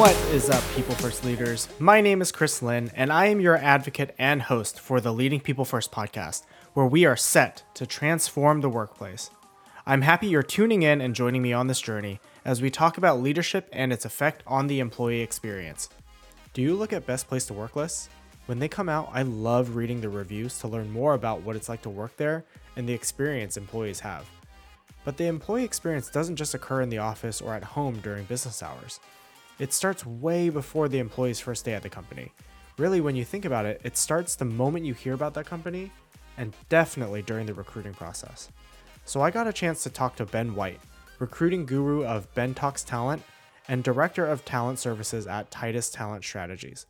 What 0.00 0.16
is 0.32 0.48
up, 0.48 0.64
People 0.74 0.94
First 0.94 1.26
leaders? 1.26 1.68
My 1.78 2.00
name 2.00 2.22
is 2.22 2.32
Chris 2.32 2.62
Lynn, 2.62 2.90
and 2.94 3.12
I 3.12 3.26
am 3.26 3.38
your 3.38 3.58
advocate 3.58 4.14
and 4.18 4.40
host 4.40 4.80
for 4.80 4.98
the 4.98 5.12
Leading 5.12 5.40
People 5.40 5.66
First 5.66 5.92
podcast, 5.92 6.46
where 6.72 6.86
we 6.86 7.04
are 7.04 7.18
set 7.18 7.64
to 7.74 7.86
transform 7.86 8.62
the 8.62 8.70
workplace. 8.70 9.28
I'm 9.84 10.00
happy 10.00 10.28
you're 10.28 10.42
tuning 10.42 10.82
in 10.82 11.02
and 11.02 11.14
joining 11.14 11.42
me 11.42 11.52
on 11.52 11.66
this 11.66 11.82
journey 11.82 12.18
as 12.46 12.62
we 12.62 12.70
talk 12.70 12.96
about 12.96 13.20
leadership 13.20 13.68
and 13.74 13.92
its 13.92 14.06
effect 14.06 14.42
on 14.46 14.68
the 14.68 14.80
employee 14.80 15.20
experience. 15.20 15.90
Do 16.54 16.62
you 16.62 16.76
look 16.76 16.94
at 16.94 17.04
best 17.04 17.28
place 17.28 17.44
to 17.48 17.52
work 17.52 17.76
lists? 17.76 18.08
When 18.46 18.58
they 18.58 18.68
come 18.68 18.88
out, 18.88 19.10
I 19.12 19.20
love 19.20 19.76
reading 19.76 20.00
the 20.00 20.08
reviews 20.08 20.58
to 20.60 20.68
learn 20.68 20.90
more 20.90 21.12
about 21.12 21.42
what 21.42 21.56
it's 21.56 21.68
like 21.68 21.82
to 21.82 21.90
work 21.90 22.16
there 22.16 22.46
and 22.74 22.88
the 22.88 22.94
experience 22.94 23.58
employees 23.58 24.00
have. 24.00 24.24
But 25.04 25.18
the 25.18 25.26
employee 25.26 25.64
experience 25.64 26.08
doesn't 26.08 26.36
just 26.36 26.54
occur 26.54 26.80
in 26.80 26.88
the 26.88 26.96
office 26.96 27.42
or 27.42 27.52
at 27.52 27.64
home 27.64 28.00
during 28.02 28.24
business 28.24 28.62
hours. 28.62 28.98
It 29.60 29.74
starts 29.74 30.06
way 30.06 30.48
before 30.48 30.88
the 30.88 31.00
employee's 31.00 31.38
first 31.38 31.66
day 31.66 31.74
at 31.74 31.82
the 31.82 31.90
company. 31.90 32.32
Really, 32.78 33.02
when 33.02 33.14
you 33.14 33.26
think 33.26 33.44
about 33.44 33.66
it, 33.66 33.78
it 33.84 33.98
starts 33.98 34.34
the 34.34 34.46
moment 34.46 34.86
you 34.86 34.94
hear 34.94 35.12
about 35.12 35.34
that 35.34 35.44
company 35.44 35.92
and 36.38 36.56
definitely 36.70 37.20
during 37.20 37.44
the 37.44 37.52
recruiting 37.52 37.92
process. 37.92 38.48
So 39.04 39.20
I 39.20 39.30
got 39.30 39.46
a 39.46 39.52
chance 39.52 39.82
to 39.82 39.90
talk 39.90 40.16
to 40.16 40.24
Ben 40.24 40.54
White, 40.54 40.80
recruiting 41.18 41.66
guru 41.66 42.06
of 42.06 42.34
Ben 42.34 42.54
Talks 42.54 42.82
Talent 42.82 43.22
and 43.68 43.84
director 43.84 44.24
of 44.24 44.46
talent 44.46 44.78
services 44.78 45.26
at 45.26 45.50
Titus 45.50 45.90
Talent 45.90 46.24
Strategies. 46.24 46.86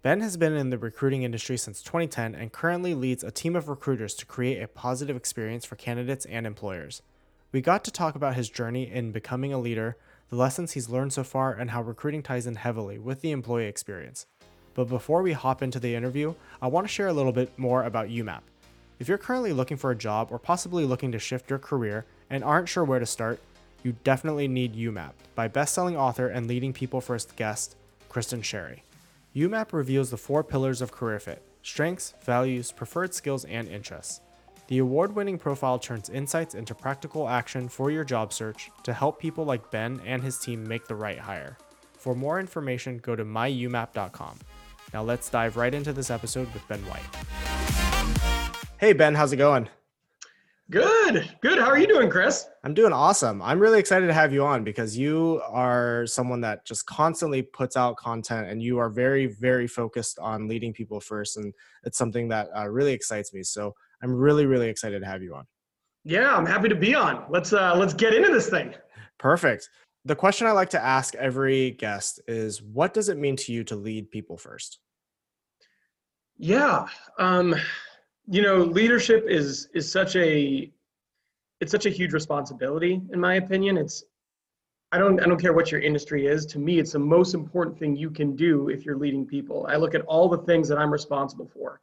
Ben 0.00 0.22
has 0.22 0.38
been 0.38 0.56
in 0.56 0.70
the 0.70 0.78
recruiting 0.78 1.24
industry 1.24 1.58
since 1.58 1.82
2010 1.82 2.34
and 2.34 2.52
currently 2.52 2.94
leads 2.94 3.22
a 3.22 3.30
team 3.30 3.54
of 3.54 3.68
recruiters 3.68 4.14
to 4.14 4.24
create 4.24 4.62
a 4.62 4.68
positive 4.68 5.14
experience 5.14 5.66
for 5.66 5.76
candidates 5.76 6.24
and 6.24 6.46
employers. 6.46 7.02
We 7.52 7.60
got 7.60 7.84
to 7.84 7.90
talk 7.90 8.14
about 8.14 8.34
his 8.34 8.48
journey 8.48 8.90
in 8.90 9.12
becoming 9.12 9.52
a 9.52 9.58
leader, 9.58 9.98
the 10.30 10.36
lessons 10.36 10.72
he's 10.72 10.88
learned 10.88 11.12
so 11.12 11.24
far, 11.24 11.52
and 11.52 11.70
how 11.70 11.82
recruiting 11.82 12.22
ties 12.22 12.46
in 12.46 12.56
heavily 12.56 12.98
with 12.98 13.20
the 13.20 13.30
employee 13.30 13.66
experience. 13.66 14.26
But 14.74 14.88
before 14.88 15.22
we 15.22 15.32
hop 15.32 15.62
into 15.62 15.80
the 15.80 15.94
interview, 15.94 16.34
I 16.62 16.68
want 16.68 16.86
to 16.86 16.92
share 16.92 17.08
a 17.08 17.12
little 17.12 17.32
bit 17.32 17.58
more 17.58 17.84
about 17.84 18.08
YouMap. 18.08 18.42
If 18.98 19.08
you're 19.08 19.18
currently 19.18 19.52
looking 19.52 19.76
for 19.76 19.90
a 19.90 19.96
job 19.96 20.28
or 20.30 20.38
possibly 20.38 20.84
looking 20.84 21.12
to 21.12 21.18
shift 21.18 21.50
your 21.50 21.58
career 21.58 22.04
and 22.30 22.44
aren't 22.44 22.68
sure 22.68 22.84
where 22.84 22.98
to 22.98 23.06
start, 23.06 23.40
you 23.82 23.94
definitely 24.04 24.48
need 24.48 24.74
YouMap 24.74 25.12
by 25.34 25.48
best-selling 25.48 25.96
author 25.96 26.28
and 26.28 26.46
leading 26.46 26.72
people 26.72 27.00
first 27.00 27.36
guest 27.36 27.76
Kristin 28.10 28.42
Sherry. 28.42 28.82
YouMap 29.34 29.72
reveals 29.72 30.10
the 30.10 30.16
four 30.16 30.42
pillars 30.42 30.82
of 30.82 30.92
career 30.92 31.20
fit 31.20 31.42
strengths, 31.62 32.14
values, 32.22 32.72
preferred 32.72 33.14
skills, 33.14 33.44
and 33.44 33.68
interests. 33.68 34.20
The 34.68 34.78
award 34.80 35.16
winning 35.16 35.38
profile 35.38 35.78
turns 35.78 36.10
insights 36.10 36.54
into 36.54 36.74
practical 36.74 37.26
action 37.26 37.70
for 37.70 37.90
your 37.90 38.04
job 38.04 38.34
search 38.34 38.70
to 38.82 38.92
help 38.92 39.18
people 39.18 39.46
like 39.46 39.70
Ben 39.70 39.98
and 40.04 40.22
his 40.22 40.36
team 40.36 40.62
make 40.62 40.86
the 40.86 40.94
right 40.94 41.18
hire. 41.18 41.56
For 41.96 42.14
more 42.14 42.38
information, 42.38 42.98
go 42.98 43.16
to 43.16 43.24
myumap.com. 43.24 44.38
Now 44.92 45.02
let's 45.02 45.30
dive 45.30 45.56
right 45.56 45.72
into 45.72 45.94
this 45.94 46.10
episode 46.10 46.52
with 46.52 46.68
Ben 46.68 46.80
White. 46.80 47.00
Hey, 48.78 48.92
Ben, 48.92 49.14
how's 49.14 49.32
it 49.32 49.38
going? 49.38 49.70
Good, 50.70 51.26
good. 51.40 51.58
How 51.58 51.68
are 51.68 51.78
you 51.78 51.86
doing, 51.86 52.10
Chris? 52.10 52.46
I'm 52.62 52.74
doing 52.74 52.92
awesome. 52.92 53.40
I'm 53.40 53.58
really 53.58 53.78
excited 53.78 54.06
to 54.08 54.12
have 54.12 54.34
you 54.34 54.44
on 54.44 54.64
because 54.64 54.98
you 54.98 55.40
are 55.48 56.06
someone 56.06 56.42
that 56.42 56.66
just 56.66 56.84
constantly 56.84 57.40
puts 57.40 57.74
out 57.74 57.96
content 57.96 58.48
and 58.48 58.62
you 58.62 58.76
are 58.76 58.90
very, 58.90 59.24
very 59.24 59.66
focused 59.66 60.18
on 60.18 60.46
leading 60.46 60.74
people 60.74 61.00
first. 61.00 61.38
And 61.38 61.54
it's 61.84 61.96
something 61.96 62.28
that 62.28 62.50
uh, 62.54 62.68
really 62.68 62.92
excites 62.92 63.32
me. 63.32 63.42
So 63.44 63.74
I'm 64.02 64.14
really, 64.14 64.46
really 64.46 64.68
excited 64.68 65.00
to 65.00 65.06
have 65.06 65.22
you 65.22 65.34
on. 65.34 65.44
Yeah, 66.04 66.34
I'm 66.34 66.46
happy 66.46 66.68
to 66.68 66.74
be 66.74 66.94
on. 66.94 67.24
Let's 67.28 67.52
uh, 67.52 67.76
let's 67.76 67.94
get 67.94 68.14
into 68.14 68.32
this 68.32 68.48
thing. 68.48 68.74
Perfect. 69.18 69.68
The 70.04 70.16
question 70.16 70.46
I 70.46 70.52
like 70.52 70.70
to 70.70 70.82
ask 70.82 71.14
every 71.16 71.72
guest 71.72 72.20
is, 72.28 72.62
what 72.62 72.94
does 72.94 73.08
it 73.08 73.18
mean 73.18 73.36
to 73.36 73.52
you 73.52 73.64
to 73.64 73.76
lead 73.76 74.10
people 74.10 74.36
first? 74.38 74.78
Yeah, 76.38 76.86
um, 77.18 77.54
you 78.30 78.42
know 78.42 78.58
leadership 78.58 79.24
is 79.26 79.68
is 79.74 79.90
such 79.90 80.14
a 80.16 80.70
it's 81.60 81.72
such 81.72 81.86
a 81.86 81.90
huge 81.90 82.12
responsibility 82.12 83.00
in 83.12 83.18
my 83.18 83.34
opinion 83.34 83.78
it's 83.78 84.04
i 84.92 84.98
don't 84.98 85.20
i 85.20 85.26
don't 85.26 85.40
care 85.40 85.54
what 85.54 85.72
your 85.72 85.80
industry 85.80 86.26
is 86.26 86.44
to 86.44 86.58
me 86.58 86.78
it's 86.78 86.92
the 86.92 86.98
most 86.98 87.34
important 87.34 87.78
thing 87.78 87.96
you 87.96 88.10
can 88.10 88.36
do 88.36 88.68
if 88.68 88.84
you're 88.84 88.96
leading 88.96 89.26
people 89.26 89.66
i 89.70 89.76
look 89.76 89.94
at 89.94 90.02
all 90.02 90.28
the 90.28 90.38
things 90.38 90.68
that 90.68 90.78
i'm 90.78 90.92
responsible 90.92 91.50
for 91.54 91.80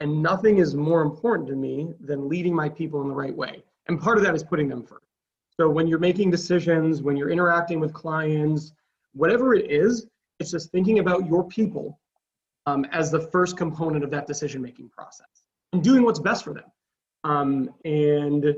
and 0.00 0.22
nothing 0.22 0.58
is 0.58 0.74
more 0.74 1.02
important 1.02 1.48
to 1.48 1.54
me 1.54 1.94
than 2.00 2.28
leading 2.28 2.54
my 2.54 2.68
people 2.68 3.02
in 3.02 3.08
the 3.08 3.14
right 3.14 3.34
way 3.34 3.62
and 3.88 4.00
part 4.00 4.18
of 4.18 4.24
that 4.24 4.34
is 4.34 4.44
putting 4.44 4.68
them 4.68 4.82
first 4.82 5.06
so 5.58 5.68
when 5.68 5.86
you're 5.86 5.98
making 5.98 6.30
decisions 6.30 7.02
when 7.02 7.16
you're 7.16 7.30
interacting 7.30 7.80
with 7.80 7.92
clients 7.92 8.72
whatever 9.12 9.54
it 9.54 9.70
is 9.70 10.06
it's 10.38 10.50
just 10.50 10.70
thinking 10.70 10.98
about 10.98 11.26
your 11.26 11.44
people 11.44 11.98
um, 12.66 12.84
as 12.92 13.10
the 13.10 13.20
first 13.20 13.56
component 13.56 14.04
of 14.04 14.10
that 14.10 14.26
decision 14.26 14.60
making 14.60 14.88
process 14.88 15.44
and 15.72 15.82
doing 15.82 16.02
what's 16.02 16.18
best 16.18 16.44
for 16.44 16.52
them. 16.52 16.64
Um, 17.24 17.70
and 17.84 18.54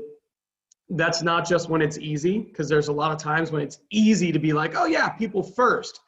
that's 0.89 1.21
not 1.21 1.47
just 1.47 1.69
when 1.69 1.81
it's 1.81 1.97
easy, 1.97 2.39
because 2.39 2.67
there's 2.67 2.87
a 2.87 2.93
lot 2.93 3.11
of 3.11 3.19
times 3.19 3.51
when 3.51 3.61
it's 3.61 3.79
easy 3.91 4.31
to 4.31 4.39
be 4.39 4.53
like, 4.53 4.75
oh 4.75 4.85
yeah, 4.85 5.09
people 5.09 5.43
first, 5.43 5.99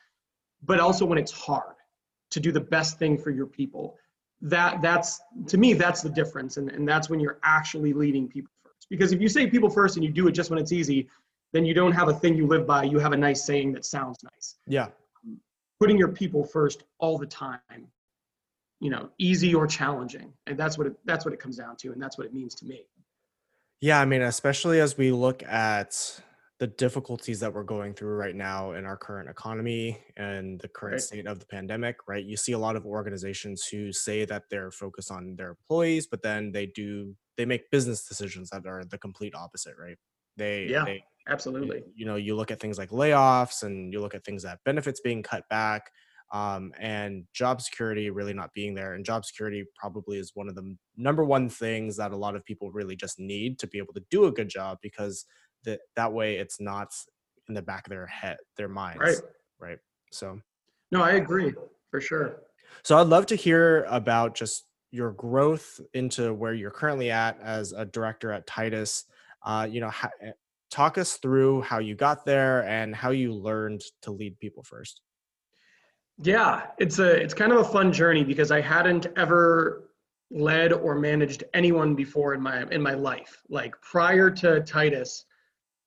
but 0.63 0.79
also 0.79 1.05
when 1.05 1.17
it's 1.17 1.31
hard 1.31 1.75
to 2.31 2.39
do 2.39 2.51
the 2.51 2.61
best 2.61 2.97
thing 2.97 3.17
for 3.17 3.29
your 3.29 3.45
people. 3.45 3.97
That 4.41 4.81
that's 4.81 5.21
to 5.47 5.57
me, 5.57 5.73
that's 5.73 6.01
the 6.01 6.09
difference. 6.09 6.57
And, 6.57 6.69
and 6.69 6.87
that's 6.87 7.09
when 7.09 7.19
you're 7.19 7.39
actually 7.43 7.93
leading 7.93 8.27
people 8.27 8.51
first. 8.63 8.87
Because 8.89 9.11
if 9.11 9.21
you 9.21 9.29
say 9.29 9.47
people 9.47 9.69
first 9.69 9.97
and 9.97 10.05
you 10.05 10.11
do 10.11 10.27
it 10.27 10.31
just 10.31 10.49
when 10.49 10.59
it's 10.59 10.71
easy, 10.71 11.07
then 11.53 11.65
you 11.65 11.73
don't 11.73 11.91
have 11.91 12.07
a 12.07 12.13
thing 12.13 12.35
you 12.35 12.47
live 12.47 12.65
by. 12.65 12.83
You 12.83 12.99
have 12.99 13.11
a 13.11 13.17
nice 13.17 13.43
saying 13.43 13.73
that 13.73 13.85
sounds 13.85 14.17
nice. 14.23 14.55
Yeah. 14.65 14.87
Putting 15.79 15.97
your 15.97 16.09
people 16.09 16.43
first 16.43 16.83
all 16.99 17.17
the 17.17 17.25
time 17.25 17.59
you 18.81 18.89
know 18.89 19.09
easy 19.19 19.53
or 19.53 19.65
challenging 19.67 20.33
and 20.47 20.57
that's 20.57 20.77
what 20.77 20.87
it 20.87 20.93
that's 21.05 21.23
what 21.23 21.33
it 21.33 21.39
comes 21.39 21.55
down 21.55 21.77
to 21.77 21.91
and 21.93 22.01
that's 22.01 22.17
what 22.17 22.27
it 22.27 22.33
means 22.33 22.55
to 22.55 22.65
me 22.65 22.83
yeah 23.79 24.01
i 24.01 24.05
mean 24.05 24.23
especially 24.23 24.81
as 24.81 24.97
we 24.97 25.11
look 25.11 25.43
at 25.43 26.19
the 26.61 26.67
difficulties 26.67 27.39
that 27.39 27.51
we're 27.51 27.63
going 27.63 27.91
through 27.91 28.13
right 28.13 28.35
now 28.35 28.73
in 28.73 28.85
our 28.85 28.95
current 28.95 29.27
economy 29.27 29.99
and 30.15 30.61
the 30.61 30.67
current 30.67 30.93
right. 30.93 31.01
state 31.01 31.25
of 31.25 31.39
the 31.39 31.45
pandemic 31.47 31.95
right 32.07 32.23
you 32.23 32.37
see 32.37 32.51
a 32.51 32.57
lot 32.57 32.75
of 32.75 32.85
organizations 32.85 33.65
who 33.65 33.91
say 33.91 34.25
that 34.25 34.43
they're 34.51 34.69
focused 34.69 35.09
on 35.09 35.35
their 35.35 35.49
employees 35.49 36.05
but 36.05 36.21
then 36.21 36.51
they 36.51 36.67
do 36.67 37.15
they 37.35 37.45
make 37.45 37.71
business 37.71 38.07
decisions 38.07 38.51
that 38.51 38.67
are 38.67 38.83
the 38.85 38.97
complete 38.99 39.33
opposite 39.33 39.73
right 39.75 39.97
they 40.37 40.67
yeah 40.67 40.85
they, 40.85 41.03
absolutely 41.27 41.81
you 41.95 42.05
know 42.05 42.15
you 42.15 42.35
look 42.35 42.51
at 42.51 42.59
things 42.59 42.77
like 42.77 42.91
layoffs 42.91 43.63
and 43.63 43.91
you 43.91 43.99
look 43.99 44.13
at 44.13 44.23
things 44.23 44.43
that 44.43 44.59
benefits 44.63 45.01
being 45.01 45.23
cut 45.23 45.43
back 45.49 45.89
um, 46.31 46.71
and 46.79 47.25
job 47.33 47.61
security 47.61 48.09
really 48.09 48.33
not 48.33 48.53
being 48.53 48.73
there. 48.73 48.93
And 48.93 49.03
job 49.03 49.25
security 49.25 49.65
probably 49.75 50.17
is 50.17 50.31
one 50.33 50.47
of 50.47 50.55
the 50.55 50.77
number 50.95 51.25
one 51.25 51.49
things 51.49 51.97
that 51.97 52.13
a 52.13 52.15
lot 52.15 52.37
of 52.37 52.45
people 52.45 52.71
really 52.71 52.95
just 52.95 53.19
need 53.19 53.59
to 53.59 53.67
be 53.67 53.77
able 53.77 53.93
to 53.95 54.03
do 54.09 54.23
a 54.25 54.31
good 54.31 54.47
job 54.47 54.77
because 54.81 55.25
that 55.65 55.79
that 55.95 56.11
way 56.11 56.35
it's 56.35 56.59
not 56.59 56.93
in 57.47 57.53
the 57.53 57.61
back 57.61 57.85
of 57.85 57.91
their 57.91 58.07
head, 58.07 58.37
their 58.57 58.69
minds. 58.69 58.99
Right. 58.99 59.17
Right. 59.59 59.77
So. 60.11 60.39
No, 60.91 61.01
I 61.01 61.11
agree 61.11 61.53
for 61.89 62.01
sure. 62.01 62.41
So 62.83 62.97
I'd 62.97 63.07
love 63.07 63.25
to 63.27 63.35
hear 63.35 63.85
about 63.89 64.35
just 64.35 64.65
your 64.91 65.11
growth 65.11 65.79
into 65.93 66.33
where 66.33 66.53
you're 66.53 66.71
currently 66.71 67.11
at 67.11 67.39
as 67.41 67.71
a 67.71 67.85
director 67.85 68.31
at 68.31 68.45
Titus. 68.45 69.05
Uh, 69.43 69.67
you 69.69 69.81
know, 69.81 69.89
ha- 69.89 70.09
eh, 70.21 70.31
talk 70.69 70.97
us 70.97 71.17
through 71.17 71.61
how 71.61 71.79
you 71.79 71.95
got 71.95 72.25
there 72.25 72.65
and 72.65 72.95
how 72.95 73.11
you 73.11 73.33
learned 73.33 73.81
to 74.01 74.11
lead 74.11 74.37
people 74.39 74.63
first. 74.63 75.01
Yeah, 76.23 76.67
it's 76.77 76.99
a 76.99 77.09
it's 77.09 77.33
kind 77.33 77.51
of 77.51 77.59
a 77.59 77.63
fun 77.63 77.91
journey 77.91 78.23
because 78.23 78.51
I 78.51 78.61
hadn't 78.61 79.07
ever 79.17 79.89
led 80.29 80.71
or 80.71 80.95
managed 80.95 81.43
anyone 81.53 81.95
before 81.95 82.33
in 82.33 82.41
my 82.41 82.63
in 82.71 82.81
my 82.81 82.93
life. 82.93 83.41
Like 83.49 83.79
prior 83.81 84.29
to 84.31 84.61
Titus, 84.61 85.25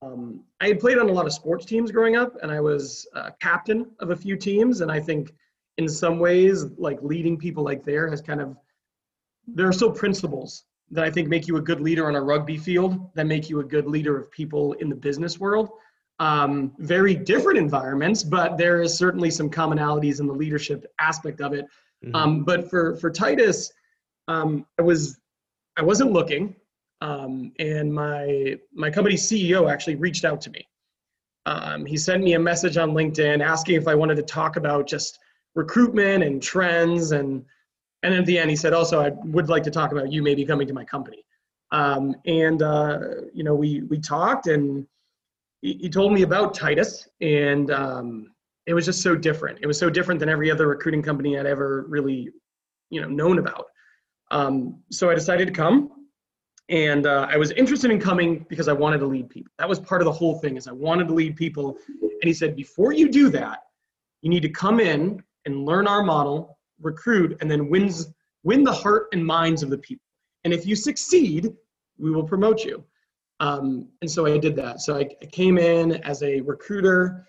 um, 0.01 0.43
I 0.61 0.67
had 0.67 0.79
played 0.79 0.97
on 0.97 1.09
a 1.09 1.11
lot 1.11 1.25
of 1.25 1.33
sports 1.33 1.65
teams 1.65 1.91
growing 1.91 2.15
up, 2.15 2.35
and 2.41 2.51
I 2.51 2.59
was 2.59 3.07
uh, 3.15 3.31
captain 3.41 3.91
of 3.99 4.11
a 4.11 4.15
few 4.15 4.35
teams. 4.35 4.81
And 4.81 4.91
I 4.91 4.99
think 4.99 5.33
in 5.77 5.87
some 5.87 6.19
ways, 6.19 6.65
like 6.77 6.99
leading 7.01 7.37
people 7.37 7.63
like 7.63 7.83
there 7.83 8.09
has 8.09 8.21
kind 8.21 8.41
of 8.41 8.55
there 9.47 9.67
are 9.67 9.73
still 9.73 9.91
principles 9.91 10.65
that 10.91 11.03
I 11.03 11.11
think 11.11 11.27
make 11.27 11.47
you 11.47 11.57
a 11.57 11.61
good 11.61 11.81
leader 11.81 12.07
on 12.07 12.15
a 12.15 12.21
rugby 12.21 12.57
field 12.57 13.11
that 13.15 13.25
make 13.25 13.49
you 13.49 13.59
a 13.59 13.63
good 13.63 13.87
leader 13.87 14.17
of 14.17 14.31
people 14.31 14.73
in 14.73 14.89
the 14.89 14.95
business 14.95 15.39
world 15.39 15.69
um, 16.19 16.73
very 16.77 17.13
different 17.13 17.57
environments, 17.57 18.23
but 18.23 18.57
there 18.57 18.81
is 18.81 18.97
certainly 18.97 19.29
some 19.29 19.49
commonalities 19.49 20.19
in 20.19 20.27
the 20.27 20.33
leadership 20.33 20.85
aspect 20.99 21.41
of 21.41 21.53
it. 21.53 21.65
Mm-hmm. 22.03 22.15
Um, 22.15 22.43
but 22.43 22.69
for 22.69 22.95
for 22.95 23.09
Titus, 23.09 23.71
um, 24.27 24.65
I 24.79 24.81
was 24.81 25.19
I 25.77 25.81
wasn't 25.81 26.11
looking, 26.11 26.55
um, 27.01 27.51
and 27.59 27.93
my 27.93 28.57
my 28.73 28.89
company 28.89 29.15
CEO 29.15 29.71
actually 29.71 29.95
reached 29.95 30.25
out 30.25 30.41
to 30.41 30.49
me. 30.49 30.67
Um, 31.45 31.85
he 31.85 31.97
sent 31.97 32.23
me 32.23 32.33
a 32.33 32.39
message 32.39 32.77
on 32.77 32.91
LinkedIn 32.91 33.43
asking 33.43 33.75
if 33.75 33.87
I 33.87 33.95
wanted 33.95 34.15
to 34.15 34.23
talk 34.23 34.55
about 34.55 34.87
just 34.87 35.19
recruitment 35.53 36.23
and 36.23 36.41
trends, 36.41 37.11
and 37.11 37.43
and 38.03 38.13
at 38.13 38.25
the 38.25 38.37
end 38.37 38.49
he 38.49 38.55
said 38.55 38.73
also 38.73 39.01
I 39.01 39.11
would 39.25 39.49
like 39.49 39.63
to 39.63 39.71
talk 39.71 39.91
about 39.91 40.11
you 40.11 40.23
maybe 40.23 40.45
coming 40.45 40.67
to 40.67 40.73
my 40.73 40.85
company. 40.85 41.23
Um, 41.71 42.15
and 42.25 42.61
uh, 42.61 42.99
you 43.33 43.43
know 43.43 43.55
we 43.55 43.81
we 43.83 43.99
talked 43.99 44.47
and 44.47 44.87
he, 45.61 45.73
he 45.81 45.89
told 45.89 46.13
me 46.13 46.21
about 46.21 46.53
Titus, 46.53 47.07
and 47.21 47.71
um, 47.71 48.31
it 48.67 48.73
was 48.73 48.85
just 48.85 49.01
so 49.01 49.15
different. 49.15 49.59
It 49.61 49.67
was 49.67 49.77
so 49.77 49.89
different 49.89 50.19
than 50.19 50.29
every 50.29 50.51
other 50.51 50.67
recruiting 50.67 51.01
company 51.01 51.37
I'd 51.37 51.45
ever 51.45 51.85
really, 51.87 52.29
you 52.89 53.01
know, 53.01 53.07
known 53.07 53.39
about. 53.39 53.65
Um, 54.31 54.81
so 54.91 55.09
I 55.09 55.15
decided 55.15 55.47
to 55.47 55.53
come, 55.53 56.04
and 56.69 57.05
uh, 57.05 57.27
I 57.29 57.37
was 57.37 57.51
interested 57.51 57.91
in 57.91 57.99
coming 57.99 58.45
because 58.49 58.67
I 58.67 58.73
wanted 58.73 58.99
to 58.99 59.05
lead 59.05 59.29
people. 59.29 59.51
That 59.59 59.69
was 59.69 59.79
part 59.79 60.01
of 60.01 60.05
the 60.05 60.11
whole 60.11 60.39
thing. 60.39 60.57
Is 60.57 60.67
I 60.67 60.71
wanted 60.71 61.07
to 61.07 61.13
lead 61.13 61.35
people, 61.35 61.77
and 61.99 62.23
he 62.23 62.33
said, 62.33 62.55
before 62.55 62.91
you 62.91 63.09
do 63.09 63.29
that, 63.29 63.59
you 64.21 64.29
need 64.29 64.41
to 64.41 64.49
come 64.49 64.79
in 64.79 65.23
and 65.45 65.65
learn 65.65 65.87
our 65.87 66.03
model, 66.03 66.57
recruit, 66.81 67.37
and 67.41 67.49
then 67.49 67.69
wins 67.69 68.07
win 68.43 68.63
the 68.63 68.71
heart 68.71 69.07
and 69.11 69.25
minds 69.25 69.63
of 69.63 69.69
the 69.69 69.77
people. 69.77 70.05
And 70.43 70.53
if 70.53 70.65
you 70.65 70.75
succeed, 70.75 71.51
we 71.97 72.11
will 72.11 72.23
promote 72.23 72.63
you. 72.63 72.83
Um, 73.39 73.89
and 74.01 74.09
so 74.09 74.25
I 74.25 74.37
did 74.37 74.55
that. 74.57 74.81
So 74.81 74.95
I, 74.95 75.09
I 75.21 75.25
came 75.25 75.57
in 75.57 75.93
as 76.03 76.23
a 76.23 76.41
recruiter. 76.41 77.27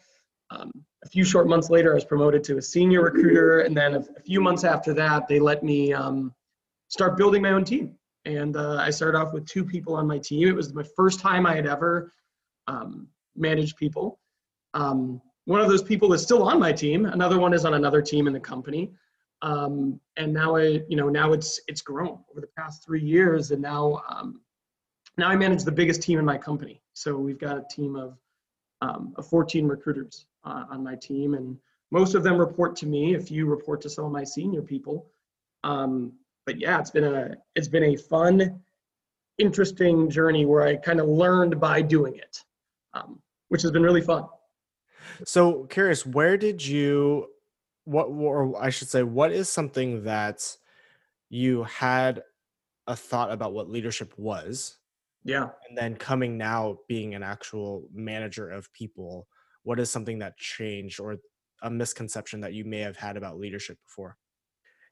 Um, 0.50 0.70
a 1.04 1.08
few 1.08 1.24
short 1.24 1.48
months 1.48 1.70
later, 1.70 1.92
I 1.92 1.94
was 1.94 2.04
promoted 2.04 2.44
to 2.44 2.58
a 2.58 2.62
senior 2.62 3.02
recruiter. 3.02 3.60
And 3.60 3.76
then 3.76 3.94
a, 3.94 4.00
a 4.16 4.20
few 4.20 4.40
months 4.40 4.62
after 4.62 4.92
that, 4.94 5.26
they 5.26 5.40
let 5.40 5.64
me 5.64 5.92
um, 5.92 6.34
start 6.88 7.16
building 7.16 7.42
my 7.42 7.50
own 7.50 7.64
team. 7.64 7.96
And 8.26 8.56
uh, 8.56 8.76
I 8.80 8.90
started 8.90 9.16
off 9.16 9.32
with 9.32 9.46
two 9.46 9.64
people 9.64 9.94
on 9.94 10.06
my 10.06 10.18
team. 10.18 10.48
It 10.48 10.54
was 10.54 10.74
my 10.74 10.82
first 10.96 11.20
time 11.20 11.46
I 11.46 11.54
had 11.54 11.66
ever 11.66 12.12
um, 12.66 13.06
managed 13.36 13.76
people. 13.76 14.18
Um, 14.74 15.22
one 15.44 15.60
of 15.60 15.68
those 15.68 15.82
people 15.82 16.12
is 16.12 16.22
still 16.22 16.42
on 16.42 16.58
my 16.58 16.72
team. 16.72 17.06
Another 17.06 17.38
one 17.38 17.54
is 17.54 17.64
on 17.64 17.74
another 17.74 18.02
team 18.02 18.26
in 18.26 18.32
the 18.32 18.40
company. 18.40 18.92
Um, 19.42 20.00
and 20.16 20.32
now 20.32 20.56
I, 20.56 20.82
you 20.88 20.96
know, 20.96 21.08
now 21.08 21.32
it's 21.32 21.60
it's 21.68 21.82
grown 21.82 22.18
over 22.30 22.40
the 22.40 22.48
past 22.58 22.84
three 22.84 23.02
years, 23.02 23.52
and 23.52 23.62
now 23.62 24.02
um, 24.08 24.40
now 25.18 25.28
I 25.28 25.36
manage 25.36 25.62
the 25.62 25.72
biggest 25.72 26.02
team 26.02 26.18
in 26.18 26.24
my 26.24 26.38
company. 26.38 26.82
So 26.94 27.16
we've 27.16 27.38
got 27.38 27.58
a 27.58 27.64
team 27.70 27.96
of 27.96 28.18
um, 28.82 29.14
of 29.16 29.26
14 29.26 29.68
recruiters 29.68 30.26
uh, 30.44 30.64
on 30.70 30.82
my 30.82 30.96
team, 30.96 31.34
and 31.34 31.56
most 31.92 32.14
of 32.14 32.24
them 32.24 32.38
report 32.38 32.74
to 32.76 32.86
me. 32.86 33.14
A 33.14 33.20
few 33.20 33.46
report 33.46 33.80
to 33.82 33.90
some 33.90 34.04
of 34.04 34.10
my 34.10 34.24
senior 34.24 34.62
people. 34.62 35.06
Um, 35.64 36.14
but 36.46 36.58
yeah, 36.58 36.78
it's 36.80 36.90
been 36.90 37.04
a 37.04 37.34
it's 37.54 37.68
been 37.68 37.84
a 37.84 37.96
fun, 37.96 38.60
interesting 39.38 40.08
journey 40.08 40.46
where 40.46 40.66
I 40.66 40.76
kind 40.76 41.00
of 41.00 41.08
learned 41.08 41.60
by 41.60 41.82
doing 41.82 42.16
it, 42.16 42.42
um, 42.94 43.20
which 43.48 43.62
has 43.62 43.70
been 43.70 43.82
really 43.82 44.00
fun. 44.00 44.24
So 45.24 45.64
curious, 45.64 46.06
where 46.06 46.36
did 46.36 46.64
you 46.64 47.28
what 47.84 48.04
or 48.04 48.60
I 48.62 48.70
should 48.70 48.88
say, 48.88 49.02
what 49.02 49.32
is 49.32 49.48
something 49.48 50.04
that 50.04 50.56
you 51.28 51.64
had 51.64 52.22
a 52.86 52.96
thought 52.96 53.32
about 53.32 53.52
what 53.52 53.68
leadership 53.68 54.14
was 54.16 54.78
yeah. 55.26 55.48
And 55.68 55.76
then 55.76 55.96
coming 55.96 56.38
now 56.38 56.78
being 56.86 57.16
an 57.16 57.24
actual 57.24 57.88
manager 57.92 58.48
of 58.48 58.72
people, 58.72 59.26
what 59.64 59.80
is 59.80 59.90
something 59.90 60.20
that 60.20 60.36
changed 60.36 61.00
or 61.00 61.16
a 61.62 61.68
misconception 61.68 62.40
that 62.42 62.52
you 62.52 62.64
may 62.64 62.78
have 62.78 62.96
had 62.96 63.16
about 63.16 63.36
leadership 63.36 63.76
before? 63.84 64.16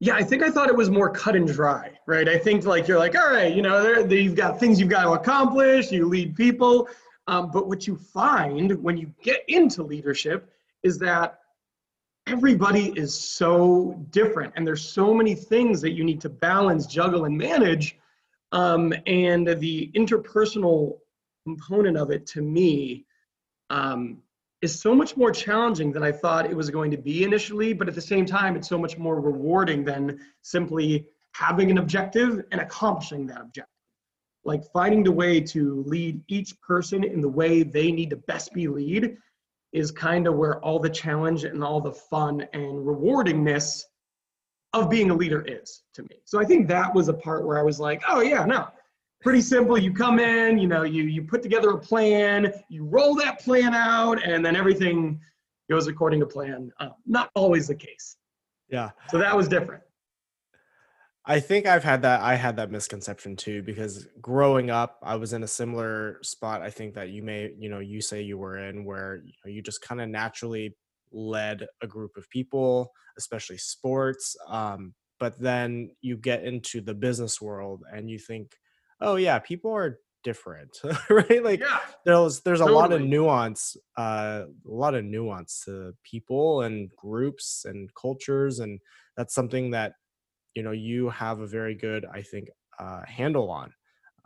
Yeah, 0.00 0.14
I 0.14 0.22
think 0.22 0.42
I 0.42 0.50
thought 0.50 0.68
it 0.68 0.76
was 0.76 0.90
more 0.90 1.08
cut 1.10 1.36
and 1.36 1.46
dry, 1.46 1.92
right? 2.06 2.28
I 2.28 2.38
think 2.38 2.64
like 2.64 2.88
you're 2.88 2.98
like, 2.98 3.16
all 3.16 3.30
right, 3.30 3.54
you 3.54 3.62
know, 3.62 4.00
you've 4.00 4.34
got 4.34 4.58
things 4.58 4.80
you've 4.80 4.88
got 4.88 5.04
to 5.04 5.12
accomplish, 5.12 5.92
you 5.92 6.06
lead 6.06 6.34
people. 6.34 6.88
Um, 7.26 7.50
but 7.50 7.68
what 7.68 7.86
you 7.86 7.96
find 7.96 8.72
when 8.82 8.96
you 8.96 9.12
get 9.22 9.44
into 9.48 9.82
leadership 9.82 10.50
is 10.82 10.98
that 10.98 11.40
everybody 12.26 12.92
is 12.96 13.18
so 13.18 14.04
different 14.10 14.52
and 14.56 14.66
there's 14.66 14.86
so 14.86 15.14
many 15.14 15.34
things 15.34 15.80
that 15.80 15.92
you 15.92 16.04
need 16.04 16.20
to 16.22 16.28
balance, 16.28 16.86
juggle, 16.86 17.24
and 17.24 17.36
manage 17.36 17.98
um, 18.52 18.92
and 19.06 19.46
the 19.58 19.90
interpersonal 19.94 20.98
component 21.44 21.96
of 21.96 22.10
it 22.10 22.26
to 22.26 22.40
me 22.40 23.04
um, 23.70 24.18
is 24.64 24.80
so 24.80 24.94
much 24.94 25.14
more 25.14 25.30
challenging 25.30 25.92
than 25.92 26.02
I 26.02 26.10
thought 26.10 26.46
it 26.46 26.56
was 26.56 26.70
going 26.70 26.90
to 26.90 26.96
be 26.96 27.22
initially. 27.22 27.74
But 27.74 27.86
at 27.86 27.94
the 27.94 28.00
same 28.00 28.24
time, 28.24 28.56
it's 28.56 28.68
so 28.68 28.78
much 28.78 28.96
more 28.96 29.20
rewarding 29.20 29.84
than 29.84 30.18
simply 30.40 31.06
having 31.32 31.70
an 31.70 31.76
objective 31.76 32.42
and 32.50 32.60
accomplishing 32.62 33.26
that 33.26 33.42
objective. 33.42 33.68
Like 34.42 34.62
finding 34.72 35.04
the 35.04 35.12
way 35.12 35.40
to 35.40 35.84
lead 35.86 36.22
each 36.28 36.58
person 36.62 37.04
in 37.04 37.20
the 37.20 37.28
way 37.28 37.62
they 37.62 37.92
need 37.92 38.08
to 38.10 38.16
best 38.16 38.54
be 38.54 38.66
lead 38.66 39.18
is 39.74 39.90
kind 39.90 40.26
of 40.26 40.36
where 40.36 40.58
all 40.60 40.78
the 40.78 40.88
challenge 40.88 41.44
and 41.44 41.62
all 41.62 41.82
the 41.82 41.92
fun 41.92 42.46
and 42.54 42.86
rewardingness 42.86 43.82
of 44.72 44.88
being 44.88 45.10
a 45.10 45.14
leader 45.14 45.42
is 45.42 45.82
to 45.92 46.02
me. 46.04 46.20
So 46.24 46.40
I 46.40 46.44
think 46.44 46.68
that 46.68 46.94
was 46.94 47.08
a 47.08 47.14
part 47.14 47.46
where 47.46 47.58
I 47.58 47.62
was 47.62 47.78
like, 47.78 48.02
oh 48.08 48.22
yeah, 48.22 48.44
no, 48.46 48.68
pretty 49.24 49.40
simple. 49.40 49.76
You 49.76 49.92
come 49.92 50.20
in, 50.20 50.58
you 50.58 50.68
know, 50.68 50.82
you 50.82 51.04
you 51.04 51.22
put 51.22 51.42
together 51.42 51.70
a 51.70 51.78
plan, 51.78 52.52
you 52.68 52.84
roll 52.84 53.16
that 53.16 53.40
plan 53.40 53.74
out, 53.74 54.22
and 54.22 54.44
then 54.44 54.54
everything 54.54 55.18
goes 55.68 55.88
according 55.88 56.20
to 56.20 56.26
plan. 56.26 56.70
Uh, 56.78 56.90
not 57.06 57.30
always 57.34 57.66
the 57.66 57.74
case. 57.74 58.16
Yeah. 58.68 58.90
So 59.08 59.18
that 59.18 59.34
was 59.34 59.48
different. 59.48 59.82
I 61.26 61.40
think 61.40 61.66
I've 61.66 61.82
had 61.82 62.02
that. 62.02 62.20
I 62.20 62.34
had 62.34 62.54
that 62.56 62.70
misconception 62.70 63.34
too 63.34 63.62
because 63.62 64.06
growing 64.20 64.68
up, 64.70 64.98
I 65.02 65.16
was 65.16 65.32
in 65.32 65.42
a 65.42 65.48
similar 65.48 66.18
spot. 66.22 66.60
I 66.60 66.68
think 66.68 66.92
that 66.94 67.08
you 67.08 67.22
may, 67.22 67.50
you 67.58 67.70
know, 67.70 67.78
you 67.78 68.02
say 68.02 68.20
you 68.20 68.36
were 68.36 68.58
in 68.58 68.84
where 68.84 69.22
you, 69.24 69.32
know, 69.42 69.50
you 69.50 69.62
just 69.62 69.80
kind 69.80 70.02
of 70.02 70.10
naturally 70.10 70.76
led 71.12 71.66
a 71.82 71.86
group 71.86 72.18
of 72.18 72.28
people, 72.28 72.90
especially 73.16 73.56
sports. 73.56 74.36
Um, 74.48 74.92
but 75.18 75.40
then 75.40 75.92
you 76.02 76.18
get 76.18 76.44
into 76.44 76.82
the 76.82 76.92
business 76.92 77.40
world 77.40 77.84
and 77.90 78.10
you 78.10 78.18
think, 78.18 78.50
oh 79.04 79.16
yeah, 79.16 79.38
people 79.38 79.72
are 79.72 79.98
different, 80.22 80.80
right? 81.10 81.44
Like 81.44 81.60
yeah, 81.60 81.78
there's 82.04 82.40
there's 82.40 82.60
a 82.60 82.66
lot 82.66 82.92
of 82.92 83.02
nuance, 83.02 83.76
uh, 83.96 84.44
a 84.46 84.74
lot 84.74 84.94
of 84.94 85.04
nuance 85.04 85.62
to 85.66 85.92
people 86.02 86.62
and 86.62 86.90
groups 86.96 87.64
and 87.66 87.88
cultures, 87.94 88.60
and 88.60 88.80
that's 89.16 89.34
something 89.34 89.70
that 89.70 89.92
you 90.54 90.62
know 90.62 90.72
you 90.72 91.10
have 91.10 91.40
a 91.40 91.46
very 91.46 91.74
good, 91.74 92.04
I 92.12 92.22
think, 92.22 92.48
uh, 92.80 93.02
handle 93.06 93.50
on. 93.50 93.72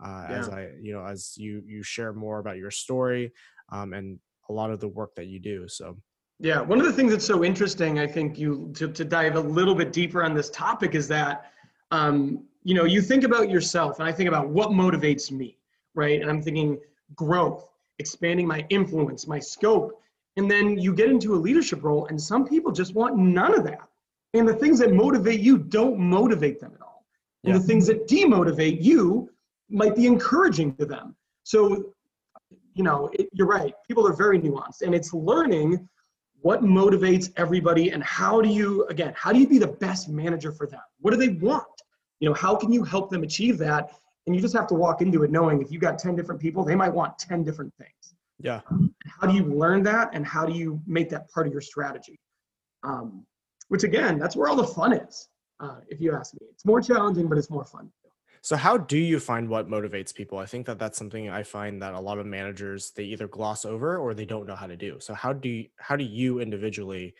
Uh, 0.03 0.27
yeah. 0.31 0.39
As 0.39 0.49
I, 0.49 0.69
you 0.81 0.93
know, 0.93 1.05
as 1.05 1.35
you 1.37 1.63
you 1.67 1.83
share 1.83 2.13
more 2.13 2.39
about 2.39 2.57
your 2.57 2.71
story 2.71 3.33
um, 3.73 3.93
and 3.93 4.19
a 4.49 4.53
lot 4.53 4.71
of 4.71 4.81
the 4.81 4.89
work 4.89 5.15
that 5.17 5.27
you 5.27 5.41
do. 5.41 5.67
So 5.69 5.99
yeah, 6.41 6.61
one 6.61 6.79
of 6.79 6.87
the 6.87 6.93
things 6.93 7.11
that's 7.11 7.27
so 7.27 7.45
interesting, 7.45 7.99
I 7.99 8.07
think 8.07 8.39
you 8.39 8.71
to, 8.77 8.89
to 8.89 9.05
dive 9.05 9.35
a 9.35 9.41
little 9.41 9.75
bit 9.75 9.93
deeper 9.93 10.23
on 10.23 10.35
this 10.35 10.51
topic 10.51 10.94
is 10.94 11.08
that 11.08 11.51
um, 11.91 12.44
you 12.69 12.75
know 12.75 12.84
you 12.84 13.01
think 13.01 13.25
about 13.25 13.48
yourself, 13.48 13.98
and 13.98 14.06
I 14.06 14.13
think 14.13 14.29
about 14.29 14.51
what 14.51 14.69
motivates 14.69 15.31
me, 15.31 15.56
right? 15.94 16.20
And 16.20 16.31
I'm 16.31 16.43
thinking 16.43 16.79
growth, 17.15 17.70
expanding 17.98 18.46
my 18.46 18.67
influence, 18.69 19.27
my 19.27 19.39
scope, 19.39 20.03
and 20.37 20.51
then 20.51 20.79
you 20.79 20.93
get 20.93 21.08
into 21.08 21.34
a 21.34 21.39
leadership 21.46 21.82
role, 21.82 22.05
and 22.08 22.20
some 22.20 22.46
people 22.46 22.70
just 22.70 22.94
want 22.94 23.17
none 23.17 23.58
of 23.58 23.65
that. 23.65 23.89
And 24.34 24.46
the 24.46 24.53
things 24.53 24.79
that 24.81 24.93
motivate 24.93 25.41
you 25.41 25.56
don't 25.56 25.98
motivate 25.98 26.60
them 26.60 26.72
at 26.75 26.82
all, 26.82 27.06
and 27.44 27.55
yeah. 27.55 27.58
the 27.58 27.65
things 27.65 27.87
that 27.87 28.06
demotivate 28.06 28.82
you 28.82 29.31
might 29.70 29.96
be 29.96 30.06
encouraging 30.06 30.75
to 30.77 30.84
them. 30.84 31.17
So, 31.44 31.94
you 32.75 32.84
know, 32.84 33.08
it, 33.15 33.31
you're 33.32 33.46
right. 33.46 33.72
People 33.87 34.06
are 34.06 34.13
very 34.13 34.39
nuanced, 34.39 34.82
and 34.82 34.94
it's 34.94 35.15
learning 35.15 35.89
what 36.43 36.63
motivates 36.63 37.32
everybody 37.39 37.93
and 37.93 38.03
how 38.05 38.43
do 38.43 38.51
you 38.51 38.84
again 38.89 39.15
how 39.17 39.32
do 39.32 39.41
you 39.41 39.48
be 39.48 39.58
the 39.58 39.75
best 39.87 40.08
manager 40.08 40.53
for 40.53 40.69
them 40.69 40.81
what 41.01 41.10
do 41.10 41.17
they 41.17 41.31
want 41.31 41.67
you 42.20 42.29
know 42.29 42.34
how 42.34 42.55
can 42.55 42.72
you 42.72 42.82
help 42.82 43.10
them 43.10 43.22
achieve 43.22 43.58
that 43.58 43.91
and 44.27 44.34
you 44.34 44.43
just 44.43 44.55
have 44.55 44.67
to 44.67 44.75
walk 44.75 45.01
into 45.01 45.22
it 45.22 45.31
knowing 45.31 45.63
if 45.63 45.70
you 45.70 45.79
got 45.79 45.98
10 45.98 46.17
different 46.17 46.41
people 46.41 46.65
they 46.65 46.75
might 46.75 46.93
want 46.93 47.19
10 47.19 47.44
different 47.44 47.72
things 47.79 48.15
yeah 48.39 48.60
how 49.20 49.27
do 49.27 49.34
you 49.34 49.44
learn 49.44 49.82
that 49.82 50.10
and 50.13 50.27
how 50.27 50.44
do 50.46 50.53
you 50.53 50.81
make 50.87 51.08
that 51.10 51.31
part 51.31 51.46
of 51.46 51.53
your 51.53 51.63
strategy 51.63 52.19
um, 52.84 53.25
which 53.69 53.84
again 53.84 54.19
that's 54.19 54.37
where 54.37 54.48
all 54.48 54.56
the 54.56 54.67
fun 54.67 54.93
is 54.93 55.29
uh, 55.60 55.77
if 55.89 56.01
you 56.01 56.15
ask 56.15 56.34
me 56.34 56.41
it's 56.51 56.65
more 56.65 56.81
challenging 56.81 57.29
but 57.29 57.39
it's 57.39 57.51
more 57.51 57.65
fun 57.65 57.91
so 58.41 58.56
how 58.56 58.79
do 58.79 58.96
you 58.96 59.19
find 59.19 59.48
what 59.48 59.69
motivates 59.69 60.15
people? 60.15 60.39
I 60.39 60.46
think 60.46 60.67
that 60.67 60.79
that's 60.79 60.96
something 60.96 61.29
I 61.29 61.43
find 61.43 61.82
that 61.82 61.94
a 61.94 62.01
lot 62.01 62.19
of 62.19 62.27
managers 62.27 62.93
they 62.93 63.05
either 63.05 63.27
gloss 63.27 63.65
over 63.65 63.98
or 63.98 64.15
they 64.15 64.25
don't 64.25 64.46
know 64.46 64.55
how 64.55 64.67
to 64.67 64.77
do. 64.77 64.98
So 65.01 65.15
how 65.15 65.32
do 65.32 65.48
you, 65.48 65.67
how 65.79 65.96
do 65.96 66.05
you 66.05 66.41
individually 66.41 67.15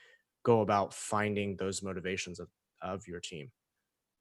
go 0.45 0.61
about 0.61 0.95
finding 0.95 1.57
those 1.57 1.83
motivations 1.83 2.38
of 2.38 2.49
of 2.81 3.07
your 3.09 3.21
team? 3.21 3.50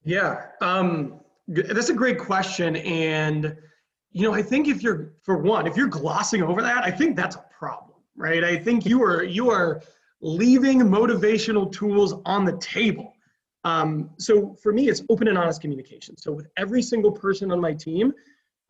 Yeah, 0.03 0.47
um, 0.61 1.19
that's 1.47 1.89
a 1.89 1.93
great 1.93 2.19
question, 2.19 2.77
and 2.77 3.55
you 4.11 4.23
know 4.23 4.33
I 4.33 4.41
think 4.41 4.67
if 4.67 4.81
you're 4.81 5.13
for 5.23 5.37
one, 5.37 5.67
if 5.67 5.75
you're 5.75 5.87
glossing 5.87 6.41
over 6.43 6.61
that, 6.61 6.83
I 6.83 6.91
think 6.91 7.15
that's 7.15 7.35
a 7.35 7.45
problem, 7.57 7.97
right? 8.15 8.43
I 8.43 8.57
think 8.57 8.85
you 8.85 9.03
are 9.03 9.23
you 9.23 9.49
are 9.49 9.81
leaving 10.21 10.79
motivational 10.79 11.71
tools 11.71 12.15
on 12.25 12.45
the 12.45 12.57
table 12.57 13.13
um, 13.67 14.11
so 14.17 14.55
for 14.63 14.71
me, 14.71 14.87
it's 14.87 15.03
open 15.09 15.27
and 15.27 15.37
honest 15.37 15.59
communication. 15.59 16.15
So 16.15 16.31
with 16.31 16.47
every 16.55 16.81
single 16.81 17.11
person 17.11 17.51
on 17.51 17.59
my 17.59 17.73
team, 17.73 18.13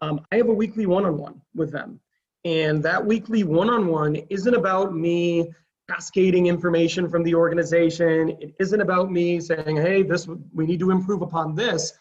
um, 0.01 0.21
I 0.31 0.37
have 0.37 0.49
a 0.49 0.53
weekly 0.53 0.87
one-on-one 0.87 1.39
with 1.53 1.71
them. 1.71 1.99
And 2.45 2.81
that 2.81 3.05
weekly 3.05 3.43
one-on-one 3.43 4.15
isn't 4.31 4.55
about 4.55 4.95
me 4.95 5.51
cascading 5.89 6.47
information 6.47 7.09
from 7.09 7.23
the 7.23 7.33
organization. 7.33 8.29
It 8.41 8.55
isn't 8.59 8.81
about 8.81 9.11
me 9.11 9.39
saying, 9.39 9.77
hey, 9.77 10.03
this 10.03 10.27
we 10.53 10.65
need 10.65 10.79
to 10.79 10.91
improve 10.91 11.21
upon 11.21 11.55
this. 11.55 11.93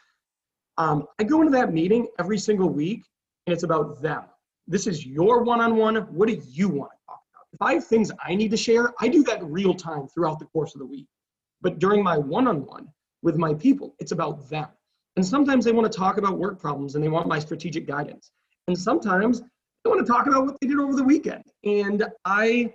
Um, 0.78 1.06
I 1.18 1.24
go 1.24 1.40
into 1.40 1.52
that 1.52 1.72
meeting 1.72 2.08
every 2.18 2.38
single 2.38 2.68
week 2.68 3.04
and 3.46 3.54
it's 3.54 3.62
about 3.62 4.02
them. 4.02 4.24
This 4.66 4.86
is 4.86 5.06
your 5.06 5.42
one-on-one. 5.42 5.96
What 6.12 6.28
do 6.28 6.40
you 6.50 6.68
want 6.68 6.90
to 6.90 7.06
talk 7.06 7.20
about? 7.32 7.46
if 7.52 7.62
I 7.62 7.74
have 7.74 7.86
things 7.86 8.12
I 8.22 8.34
need 8.34 8.50
to 8.50 8.56
share, 8.56 8.92
I 9.00 9.08
do 9.08 9.22
that 9.24 9.42
real 9.44 9.72
time 9.72 10.08
throughout 10.08 10.38
the 10.38 10.44
course 10.46 10.74
of 10.74 10.80
the 10.80 10.86
week. 10.86 11.06
But 11.62 11.78
during 11.78 12.02
my 12.02 12.18
one 12.18 12.46
on 12.46 12.66
one 12.66 12.88
with 13.22 13.36
my 13.36 13.54
people, 13.54 13.94
it's 13.98 14.12
about 14.12 14.48
them. 14.50 14.68
And 15.16 15.24
sometimes 15.24 15.64
they 15.64 15.72
want 15.72 15.90
to 15.90 15.98
talk 15.98 16.18
about 16.18 16.38
work 16.38 16.60
problems 16.60 16.94
and 16.94 17.02
they 17.02 17.08
want 17.08 17.26
my 17.26 17.38
strategic 17.38 17.86
guidance. 17.86 18.30
And 18.68 18.78
sometimes 18.78 19.40
they 19.40 19.90
want 19.90 20.04
to 20.04 20.12
talk 20.12 20.26
about 20.26 20.44
what 20.44 20.56
they 20.60 20.66
did 20.66 20.78
over 20.78 20.94
the 20.94 21.02
weekend. 21.02 21.44
And 21.64 22.04
I, 22.26 22.74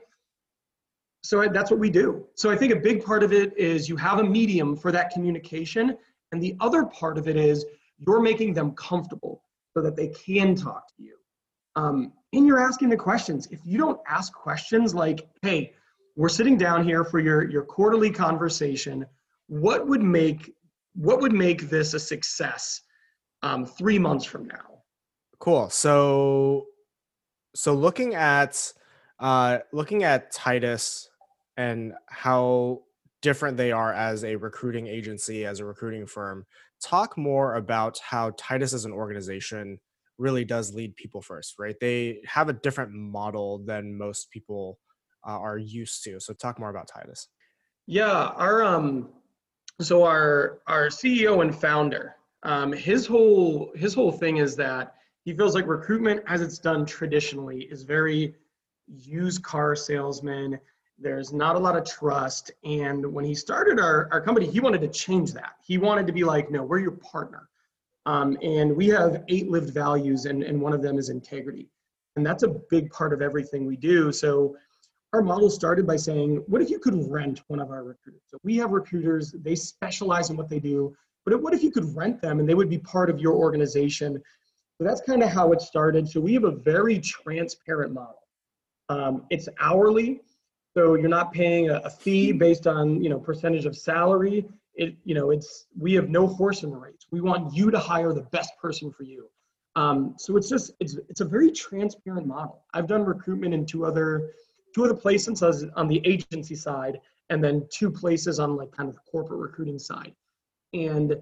so 1.24 1.42
I, 1.42 1.48
that's 1.48 1.70
what 1.70 1.80
we 1.80 1.90
do. 1.90 2.26
So 2.36 2.50
I 2.50 2.56
think 2.56 2.74
a 2.74 2.78
big 2.78 3.04
part 3.04 3.24
of 3.24 3.32
it 3.32 3.56
is 3.58 3.88
you 3.88 3.96
have 3.98 4.20
a 4.20 4.24
medium 4.24 4.76
for 4.76 4.92
that 4.92 5.12
communication. 5.12 5.98
And 6.32 6.42
the 6.42 6.56
other 6.60 6.86
part 6.86 7.18
of 7.18 7.28
it 7.28 7.38
is 7.38 7.66
you're 8.00 8.22
making 8.22 8.54
them 8.54 8.72
comfortable 8.72 9.44
so 9.76 9.82
that 9.84 9.96
they 9.96 10.08
can 10.08 10.56
talk 10.56 10.88
to 10.98 11.04
you. 11.04 11.16
Um, 11.76 12.14
and 12.34 12.48
you're 12.48 12.60
asking 12.60 12.90
the 12.90 12.98
questions. 12.98 13.48
If 13.52 13.60
you 13.64 13.78
don't 13.78 14.00
ask 14.08 14.34
questions 14.34 14.96
like, 14.96 15.28
hey, 15.42 15.74
we're 16.16 16.30
sitting 16.30 16.58
down 16.58 16.84
here 16.84 17.04
for 17.04 17.20
your, 17.20 17.50
your 17.50 17.64
quarterly 17.64 18.10
conversation, 18.10 19.06
what 19.48 19.88
would 19.88 20.02
make 20.02 20.54
what 20.94 21.22
would 21.22 21.32
make 21.32 21.70
this 21.70 21.94
a 21.94 22.00
success 22.00 22.82
um, 23.44 23.66
three 23.66 23.98
months 23.98 24.26
from 24.26 24.46
now? 24.46 24.84
Cool. 25.40 25.70
So 25.70 26.68
so 27.56 27.74
looking 27.74 28.16
at 28.16 28.74
uh, 29.20 29.60
looking 29.72 30.04
at 30.04 30.32
Titus 30.32 31.11
and 31.58 31.94
how 32.08 32.82
different 33.22 33.58
they 33.58 33.72
are 33.72 33.94
as 33.94 34.24
a 34.24 34.36
recruiting 34.36 34.88
agency, 34.88 35.46
as 35.46 35.60
a 35.60 35.66
recruiting 35.66 36.08
firm, 36.08 36.46
talk 36.82 37.18
more 37.18 37.56
about 37.56 38.00
how 38.00 38.32
Titus 38.38 38.74
as 38.74 38.86
an 38.86 38.92
organization 38.92 39.80
really 40.18 40.46
does 40.46 40.74
lead 40.74 40.96
people 40.96 41.22
first, 41.22 41.56
right? 41.60 41.76
They 41.80 42.22
have 42.26 42.50
a 42.50 42.54
different 42.54 42.92
model 42.92 43.60
than 43.66 43.98
most 43.98 44.30
people 44.32 44.80
uh, 45.28 45.32
are 45.40 45.58
used 45.58 46.04
to. 46.04 46.20
So 46.20 46.34
talk 46.34 46.60
more 46.60 46.70
about 46.70 46.88
Titus. 46.88 47.28
Yeah, 47.88 48.12
our 48.12 48.64
um, 48.64 49.10
so 49.82 50.04
our 50.04 50.60
our 50.68 50.88
CEO 50.88 51.42
and 51.42 51.54
founder, 51.54 52.16
um, 52.44 52.72
his 52.72 53.06
whole 53.06 53.72
his 53.76 53.94
whole 53.94 54.12
thing 54.12 54.38
is 54.38 54.56
that 54.58 54.96
he 55.24 55.34
feels 55.34 55.56
like 55.56 55.68
recruitment, 55.68 56.22
as 56.28 56.42
it's 56.42 56.60
done 56.60 56.86
traditionally, 56.86 57.64
is 57.64 57.84
very 57.84 58.36
used 58.88 59.44
car 59.44 59.76
salesman. 59.76 60.60
There's 61.02 61.34
not 61.34 61.56
a 61.56 61.60
lot 61.60 61.76
of 61.76 61.84
trust. 61.84 62.52
And 62.64 63.12
when 63.12 63.26
he 63.26 63.34
started 63.34 63.80
our, 63.80 64.08
our 64.12 64.22
company, 64.22 64.48
he 64.48 64.60
wanted 64.60 64.82
to 64.82 64.88
change 64.88 65.34
that. 65.34 65.54
He 65.66 65.78
wanted 65.78 66.06
to 66.08 66.14
be 66.14 66.24
like, 66.24 66.52
no, 66.52 66.64
we're 66.64 66.80
your 66.80 66.92
partner. 66.92 67.50
Um, 68.06 68.38
and 68.42 68.76
we 68.76 68.88
have 68.90 69.24
eight 69.28 69.50
lived 69.50 69.74
values, 69.74 70.26
and, 70.26 70.44
and 70.44 70.60
one 70.60 70.74
of 70.74 70.82
them 70.82 70.98
is 70.98 71.10
integrity. 71.10 71.70
And 72.16 72.26
that's 72.26 72.44
a 72.44 72.50
big 72.70 72.92
part 72.92 73.14
of 73.14 73.22
everything 73.22 73.66
we 73.66 73.78
do. 73.78 74.12
So 74.12 74.56
our 75.14 75.22
model 75.22 75.50
started 75.50 75.86
by 75.86 75.96
saying, 75.98 76.44
what 76.48 76.62
if 76.62 76.70
you 76.70 76.80
could 76.80 77.10
rent 77.10 77.42
one 77.48 77.60
of 77.60 77.70
our 77.70 77.84
recruiters? 77.84 78.22
So 78.28 78.38
we 78.44 78.58
have 78.58 78.72
recruiters, 78.72 79.32
they 79.32 79.56
specialize 79.56 80.30
in 80.30 80.38
what 80.38 80.50
they 80.50 80.60
do, 80.60 80.96
but 81.26 81.42
what 81.42 81.54
if 81.54 81.64
you 81.64 81.72
could 81.72 81.96
rent 81.96 82.22
them 82.22 82.40
and 82.40 82.48
they 82.48 82.56
would 82.56 82.70
be 82.70 82.80
part 82.80 83.10
of 83.10 83.20
your 83.20 83.34
organization? 83.34 84.22
So 84.78 84.84
that's 84.84 85.02
kind 85.02 85.22
of 85.22 85.30
how 85.30 85.52
it 85.52 85.62
started. 85.62 86.08
So 86.08 86.20
we 86.20 86.34
have 86.34 86.44
a 86.44 86.52
very 86.52 87.00
transparent 87.00 87.94
model. 87.94 88.22
Um, 88.90 89.26
it's 89.30 89.48
hourly, 89.60 90.22
so 90.76 90.96
you're 90.96 91.10
not 91.10 91.34
paying 91.34 91.70
a, 91.70 91.90
fee 91.90 92.32
based 92.32 92.68
on 92.68 93.04
you 93.04 93.10
know 93.10 93.20
percentage 93.20 93.66
of 93.66 93.78
salary. 93.78 94.46
It 94.76 94.96
you 95.04 95.16
know 95.16 95.32
it's 95.32 95.68
we 95.78 95.94
have 95.94 96.10
no 96.10 96.28
horse 96.28 96.64
in 96.64 96.72
the 96.72 96.78
race. 96.78 97.08
We 97.12 97.22
want 97.22 97.54
you 97.54 97.72
to 97.72 97.80
hire 97.80 98.14
the 98.14 98.24
best 98.24 98.54
person 98.62 98.92
for 98.92 99.04
you. 99.04 99.30
Um, 99.76 100.16
so 100.18 100.38
it's 100.38 100.50
just 100.50 100.72
it's 100.80 100.98
it's 101.10 101.22
a 101.22 101.26
very 101.26 101.52
transparent 101.52 102.28
model. 102.28 102.64
I've 102.74 102.88
done 102.88 103.04
recruitment 103.04 103.54
in 103.54 103.66
two 103.66 103.86
other 103.86 104.32
two 104.74 104.86
other 104.86 104.94
places 104.94 105.66
on 105.76 105.88
the 105.88 106.02
agency 106.06 106.56
side, 106.56 107.00
and 107.30 107.44
then 107.44 107.68
two 107.70 107.92
places 107.92 108.40
on 108.40 108.56
like 108.56 108.72
kind 108.72 108.90
of 108.90 108.96
the 108.96 109.02
corporate 109.10 109.40
recruiting 109.40 109.80
side. 109.80 110.14
And 110.74 111.22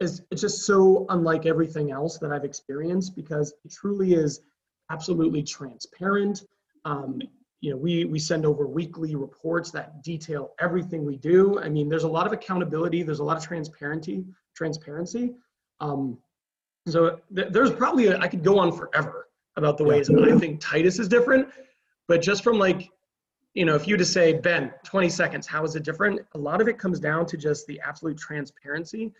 it's, 0.00 0.22
it's 0.30 0.40
just 0.40 0.62
so 0.62 1.06
unlike 1.10 1.46
everything 1.46 1.92
else 1.92 2.18
that 2.18 2.32
I've 2.32 2.44
experienced 2.44 3.14
because 3.14 3.52
it 3.64 3.72
truly 3.72 4.14
is 4.14 4.40
absolutely 4.90 5.42
transparent. 5.42 6.44
Um, 6.84 7.20
you 7.60 7.70
know, 7.70 7.76
we, 7.76 8.04
we 8.06 8.18
send 8.18 8.46
over 8.46 8.66
weekly 8.66 9.14
reports 9.14 9.70
that 9.70 10.02
detail 10.02 10.54
everything 10.60 11.04
we 11.04 11.16
do. 11.16 11.60
I 11.60 11.68
mean, 11.68 11.88
there's 11.88 12.04
a 12.04 12.08
lot 12.08 12.26
of 12.26 12.32
accountability. 12.32 13.02
There's 13.02 13.18
a 13.18 13.24
lot 13.24 13.36
of 13.36 13.42
transparency, 13.42 14.24
transparency. 14.54 15.34
Um, 15.80 16.18
so 16.88 17.20
th- 17.34 17.48
there's 17.52 17.70
probably, 17.70 18.06
a, 18.06 18.18
I 18.18 18.28
could 18.28 18.42
go 18.42 18.58
on 18.58 18.72
forever 18.72 19.28
about 19.56 19.76
the 19.76 19.84
ways 19.84 20.08
I 20.10 20.38
think 20.38 20.60
Titus 20.60 20.98
is 20.98 21.08
different, 21.08 21.48
but 22.08 22.22
just 22.22 22.42
from 22.42 22.58
like, 22.58 22.90
you 23.54 23.64
know, 23.64 23.74
if 23.74 23.86
you 23.86 23.96
just 23.96 24.12
say, 24.12 24.32
Ben, 24.32 24.72
20 24.84 25.08
seconds, 25.08 25.46
how 25.46 25.64
is 25.64 25.76
it 25.76 25.82
different? 25.82 26.20
A 26.34 26.38
lot 26.38 26.60
of 26.60 26.68
it 26.68 26.78
comes 26.78 27.00
down 27.00 27.26
to 27.26 27.36
just 27.36 27.66
the 27.66 27.80
absolute 27.80 28.16
transparency 28.16 29.12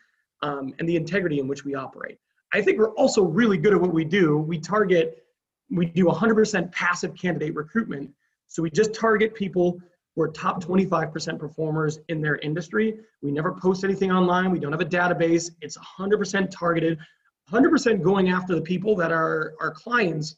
um, 0.42 0.72
and 0.78 0.88
the 0.88 0.96
integrity 0.96 1.40
in 1.40 1.48
which 1.48 1.64
we 1.64 1.74
operate. 1.74 2.18
I 2.52 2.62
think 2.62 2.78
we're 2.78 2.94
also 2.94 3.22
really 3.22 3.58
good 3.58 3.74
at 3.74 3.80
what 3.80 3.92
we 3.92 4.04
do. 4.04 4.38
We 4.38 4.58
target, 4.58 5.24
we 5.70 5.86
do 5.86 6.06
100% 6.06 6.72
passive 6.72 7.14
candidate 7.16 7.54
recruitment. 7.54 8.10
So 8.50 8.62
we 8.64 8.70
just 8.70 8.92
target 8.92 9.32
people 9.32 9.78
who 10.14 10.22
are 10.22 10.28
top 10.28 10.62
25% 10.62 11.38
performers 11.38 12.00
in 12.08 12.20
their 12.20 12.36
industry. 12.38 12.96
We 13.22 13.30
never 13.30 13.52
post 13.52 13.84
anything 13.84 14.10
online. 14.10 14.50
We 14.50 14.58
don't 14.58 14.72
have 14.72 14.80
a 14.80 14.84
database. 14.84 15.52
It's 15.60 15.78
100% 15.78 16.50
targeted, 16.50 16.98
100% 17.50 18.02
going 18.02 18.28
after 18.28 18.56
the 18.56 18.60
people 18.60 18.96
that 18.96 19.12
are 19.12 19.54
our 19.60 19.70
clients 19.70 20.34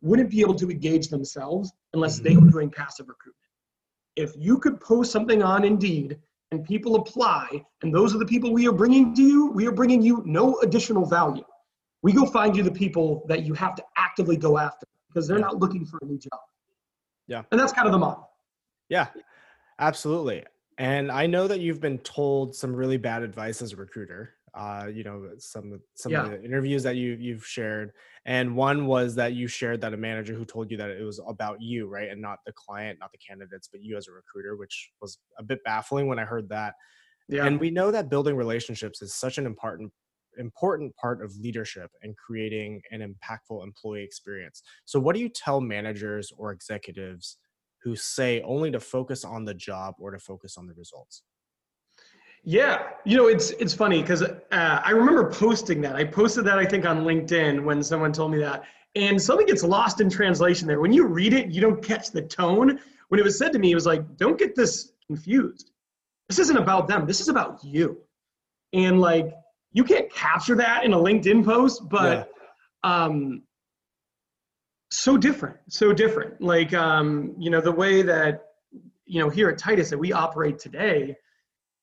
wouldn't 0.00 0.30
be 0.30 0.40
able 0.40 0.54
to 0.54 0.70
engage 0.70 1.08
themselves 1.08 1.72
unless 1.92 2.20
they 2.20 2.36
were 2.36 2.42
mm-hmm. 2.42 2.50
doing 2.50 2.70
passive 2.70 3.08
recruitment. 3.08 3.34
If 4.14 4.32
you 4.38 4.58
could 4.58 4.80
post 4.80 5.10
something 5.10 5.42
on 5.42 5.64
Indeed 5.64 6.18
and 6.52 6.62
people 6.62 6.94
apply, 6.94 7.64
and 7.82 7.92
those 7.92 8.14
are 8.14 8.18
the 8.18 8.26
people 8.26 8.52
we 8.52 8.68
are 8.68 8.72
bringing 8.72 9.12
to 9.12 9.22
you, 9.22 9.50
we 9.50 9.66
are 9.66 9.72
bringing 9.72 10.02
you 10.02 10.22
no 10.24 10.60
additional 10.60 11.04
value. 11.04 11.44
We 12.02 12.12
go 12.12 12.26
find 12.26 12.56
you 12.56 12.62
the 12.62 12.70
people 12.70 13.24
that 13.26 13.42
you 13.42 13.54
have 13.54 13.74
to 13.74 13.84
actively 13.96 14.36
go 14.36 14.56
after 14.56 14.86
because 15.08 15.26
they're 15.26 15.40
not 15.40 15.58
looking 15.58 15.84
for 15.84 15.98
a 16.02 16.04
new 16.04 16.18
job. 16.18 16.45
Yeah. 17.28 17.42
And 17.50 17.60
that's 17.60 17.72
kind 17.72 17.86
of 17.86 17.92
the 17.92 17.98
model. 17.98 18.30
Yeah, 18.88 19.08
absolutely. 19.78 20.44
And 20.78 21.10
I 21.10 21.26
know 21.26 21.48
that 21.48 21.60
you've 21.60 21.80
been 21.80 21.98
told 21.98 22.54
some 22.54 22.74
really 22.74 22.98
bad 22.98 23.22
advice 23.22 23.62
as 23.62 23.72
a 23.72 23.76
recruiter. 23.76 24.34
Uh, 24.54 24.86
you 24.90 25.04
know, 25.04 25.28
some 25.36 25.78
some 25.96 26.12
yeah. 26.12 26.24
of 26.24 26.30
the 26.30 26.42
interviews 26.42 26.82
that 26.82 26.96
you 26.96 27.14
you've 27.20 27.44
shared, 27.44 27.92
and 28.24 28.56
one 28.56 28.86
was 28.86 29.14
that 29.14 29.34
you 29.34 29.46
shared 29.46 29.82
that 29.82 29.92
a 29.92 29.96
manager 29.98 30.32
who 30.32 30.46
told 30.46 30.70
you 30.70 30.78
that 30.78 30.88
it 30.88 31.02
was 31.02 31.20
about 31.28 31.60
you, 31.60 31.86
right, 31.86 32.08
and 32.08 32.22
not 32.22 32.38
the 32.46 32.52
client, 32.52 32.98
not 32.98 33.12
the 33.12 33.18
candidates, 33.18 33.68
but 33.70 33.82
you 33.82 33.98
as 33.98 34.08
a 34.08 34.12
recruiter, 34.12 34.56
which 34.56 34.92
was 35.02 35.18
a 35.38 35.42
bit 35.42 35.62
baffling 35.64 36.06
when 36.06 36.18
I 36.18 36.24
heard 36.24 36.48
that. 36.48 36.72
Yeah. 37.28 37.44
And 37.44 37.60
we 37.60 37.70
know 37.70 37.90
that 37.90 38.08
building 38.08 38.34
relationships 38.34 39.02
is 39.02 39.12
such 39.12 39.36
an 39.36 39.44
important 39.44 39.92
important 40.38 40.94
part 40.96 41.22
of 41.22 41.36
leadership 41.36 41.90
and 42.02 42.16
creating 42.16 42.80
an 42.90 43.00
impactful 43.00 43.62
employee 43.62 44.02
experience. 44.02 44.62
So 44.84 45.00
what 45.00 45.14
do 45.14 45.20
you 45.20 45.28
tell 45.28 45.60
managers 45.60 46.32
or 46.36 46.52
executives 46.52 47.38
who 47.82 47.94
say 47.96 48.42
only 48.42 48.70
to 48.70 48.80
focus 48.80 49.24
on 49.24 49.44
the 49.44 49.54
job 49.54 49.94
or 49.98 50.10
to 50.10 50.18
focus 50.18 50.56
on 50.56 50.66
the 50.66 50.74
results? 50.74 51.22
Yeah, 52.48 52.90
you 53.04 53.16
know 53.16 53.26
it's 53.26 53.50
it's 53.52 53.74
funny 53.74 54.00
because 54.00 54.22
uh, 54.22 54.40
I 54.52 54.90
remember 54.90 55.28
posting 55.30 55.80
that. 55.80 55.96
I 55.96 56.04
posted 56.04 56.44
that 56.44 56.58
I 56.60 56.64
think 56.64 56.86
on 56.86 57.04
LinkedIn 57.04 57.64
when 57.64 57.82
someone 57.82 58.12
told 58.12 58.30
me 58.30 58.38
that, 58.38 58.62
and 58.94 59.20
something 59.20 59.46
gets 59.46 59.64
lost 59.64 60.00
in 60.00 60.08
translation 60.08 60.68
there. 60.68 60.80
When 60.80 60.92
you 60.92 61.06
read 61.06 61.32
it, 61.32 61.48
you 61.50 61.60
don't 61.60 61.82
catch 61.82 62.12
the 62.12 62.22
tone. 62.22 62.78
When 63.08 63.20
it 63.20 63.24
was 63.24 63.36
said 63.36 63.52
to 63.52 63.58
me, 63.58 63.72
it 63.72 63.74
was 63.74 63.86
like, 63.86 64.16
"Don't 64.16 64.38
get 64.38 64.54
this 64.54 64.92
confused. 65.08 65.72
This 66.28 66.38
isn't 66.38 66.56
about 66.56 66.86
them. 66.86 67.04
This 67.04 67.20
is 67.20 67.28
about 67.28 67.64
you." 67.64 67.98
And 68.72 69.00
like, 69.00 69.32
you 69.76 69.84
can't 69.84 70.10
capture 70.12 70.54
that 70.56 70.84
in 70.84 70.94
a 70.94 70.96
LinkedIn 70.96 71.44
post, 71.44 71.88
but 71.88 72.32
yeah. 72.82 73.04
um, 73.04 73.42
so 74.90 75.18
different, 75.18 75.58
so 75.68 75.92
different. 75.92 76.40
Like, 76.40 76.72
um, 76.72 77.34
you 77.38 77.50
know, 77.50 77.60
the 77.60 77.72
way 77.72 78.00
that 78.02 78.46
you 79.04 79.20
know 79.20 79.28
here 79.28 79.50
at 79.50 79.58
Titus 79.58 79.90
that 79.90 79.98
we 79.98 80.12
operate 80.12 80.58
today 80.58 81.16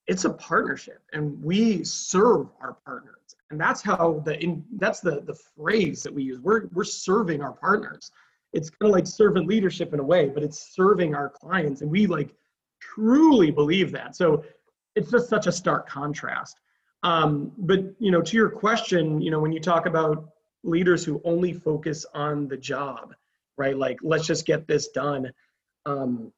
it's 0.07 0.25
a 0.25 0.29
partnership 0.29 1.01
and 1.13 1.41
we 1.41 1.83
serve 1.83 2.47
our 2.59 2.75
partners. 2.85 3.35
And 3.51 3.62
that's 3.62 3.81
how 3.81 4.21
the 4.25 4.38
in, 4.43 4.65
that's 4.77 5.00
the 5.00 5.21
the 5.21 5.35
phrase 5.55 6.03
that 6.03 6.13
we 6.13 6.23
use. 6.23 6.39
We're 6.41 6.67
we're 6.73 6.83
serving 6.83 7.41
our 7.41 7.53
partners. 7.53 8.12
It's 8.51 8.69
kind 8.69 8.89
of 8.89 8.93
like 8.93 9.07
servant 9.07 9.47
leadership 9.47 9.93
in 9.93 10.00
a 10.00 10.03
way 10.03 10.29
but 10.29 10.43
it's 10.43 10.75
serving 10.75 11.15
our 11.15 11.29
clients 11.29 11.81
and 11.81 11.89
we 11.89 12.07
like 12.07 12.33
truly 12.81 13.51
believe 13.51 13.91
that. 13.91 14.15
So 14.15 14.43
it's 14.95 15.09
just 15.12 15.29
such 15.29 15.47
a 15.47 15.51
stark 15.51 15.88
contrast 15.88 16.59
um, 17.03 17.51
but 17.57 17.79
you 18.00 18.12
know 18.12 18.22
to 18.22 18.36
your 18.36 18.50
question 18.50 19.22
you 19.22 19.31
know 19.31 19.39
when 19.39 19.51
you 19.51 19.60
talk 19.60 19.86
about 19.86 20.29
leaders 20.63 21.03
who 21.03 21.22
only 21.24 21.53
focus 21.53 22.05
on 22.13 22.48
the 22.48 22.57
job 22.57 23.13
right 23.57 23.77
like 23.77 23.98
let's 24.01 24.25
just 24.25 24.45
get 24.45 24.67
this 24.67 24.89
done 24.89 25.31
um, 25.86 26.31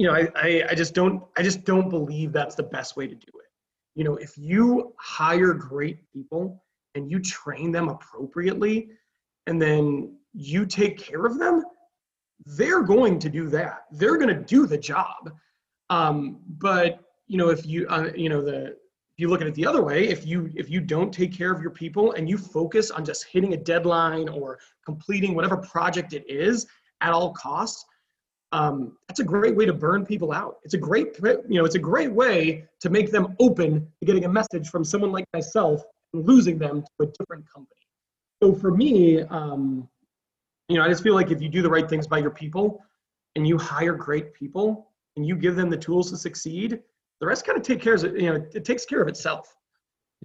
you 0.00 0.06
know, 0.06 0.14
I, 0.14 0.28
I, 0.34 0.64
I 0.70 0.74
just 0.74 0.94
don't 0.94 1.22
I 1.36 1.42
just 1.42 1.64
don't 1.64 1.90
believe 1.90 2.32
that's 2.32 2.54
the 2.54 2.62
best 2.62 2.96
way 2.96 3.06
to 3.06 3.14
do 3.14 3.32
it. 3.34 3.50
You 3.94 4.04
know, 4.04 4.16
if 4.16 4.32
you 4.38 4.94
hire 4.98 5.52
great 5.52 5.98
people 6.10 6.64
and 6.94 7.10
you 7.10 7.20
train 7.20 7.70
them 7.70 7.90
appropriately 7.90 8.88
and 9.46 9.60
then 9.60 10.16
you 10.32 10.64
take 10.64 10.96
care 10.96 11.26
of 11.26 11.38
them, 11.38 11.64
they're 12.46 12.82
going 12.82 13.18
to 13.18 13.28
do 13.28 13.50
that. 13.50 13.84
They're 13.92 14.16
going 14.16 14.34
to 14.34 14.42
do 14.42 14.66
the 14.66 14.78
job. 14.78 15.34
Um, 15.90 16.38
but 16.48 17.00
you 17.26 17.36
know, 17.36 17.50
if 17.50 17.66
you 17.66 17.86
uh, 17.88 18.10
you 18.16 18.30
know 18.30 18.40
the 18.40 18.76
you 19.20 19.28
look 19.28 19.40
at 19.40 19.46
it 19.46 19.54
the 19.54 19.66
other 19.66 19.82
way, 19.82 20.08
if 20.08 20.26
you 20.26 20.50
if 20.54 20.70
you 20.70 20.80
don't 20.80 21.12
take 21.12 21.32
care 21.32 21.52
of 21.52 21.60
your 21.60 21.70
people 21.70 22.12
and 22.12 22.28
you 22.28 22.38
focus 22.38 22.90
on 22.90 23.04
just 23.04 23.24
hitting 23.24 23.54
a 23.54 23.56
deadline 23.56 24.28
or 24.28 24.58
completing 24.84 25.34
whatever 25.34 25.56
project 25.56 26.12
it 26.12 26.24
is 26.28 26.66
at 27.00 27.12
all 27.12 27.32
costs, 27.32 27.84
um, 28.52 28.96
that's 29.08 29.20
a 29.20 29.24
great 29.24 29.54
way 29.54 29.64
to 29.66 29.72
burn 29.72 30.04
people 30.04 30.32
out. 30.32 30.56
It's 30.64 30.74
a 30.74 30.78
great 30.78 31.18
you 31.22 31.58
know 31.58 31.64
it's 31.64 31.76
a 31.76 31.80
great 31.80 32.12
way 32.12 32.64
to 32.80 32.90
make 32.90 33.10
them 33.10 33.36
open 33.38 33.86
to 34.00 34.06
getting 34.06 34.24
a 34.24 34.28
message 34.28 34.68
from 34.68 34.84
someone 34.84 35.12
like 35.12 35.26
myself 35.32 35.82
and 36.12 36.26
losing 36.26 36.58
them 36.58 36.82
to 36.82 37.06
a 37.06 37.06
different 37.06 37.44
company. 37.52 37.80
So 38.42 38.54
for 38.54 38.70
me, 38.70 39.22
um, 39.22 39.88
you 40.68 40.76
know, 40.76 40.84
I 40.84 40.88
just 40.88 41.02
feel 41.02 41.14
like 41.14 41.30
if 41.30 41.42
you 41.42 41.48
do 41.48 41.62
the 41.62 41.68
right 41.68 41.88
things 41.88 42.06
by 42.06 42.18
your 42.18 42.30
people 42.30 42.82
and 43.36 43.46
you 43.46 43.58
hire 43.58 43.92
great 43.92 44.32
people 44.32 44.88
and 45.16 45.26
you 45.26 45.36
give 45.36 45.56
them 45.56 45.68
the 45.68 45.76
tools 45.76 46.10
to 46.10 46.16
succeed, 46.16 46.80
the 47.20 47.26
rest 47.26 47.44
kind 47.44 47.58
of 47.58 47.64
take 47.64 47.80
care 47.80 47.94
of 47.94 48.04
it, 48.04 48.20
you 48.20 48.32
know, 48.32 48.44
it 48.54 48.64
takes 48.64 48.84
care 48.84 49.00
of 49.00 49.08
itself. 49.08 49.54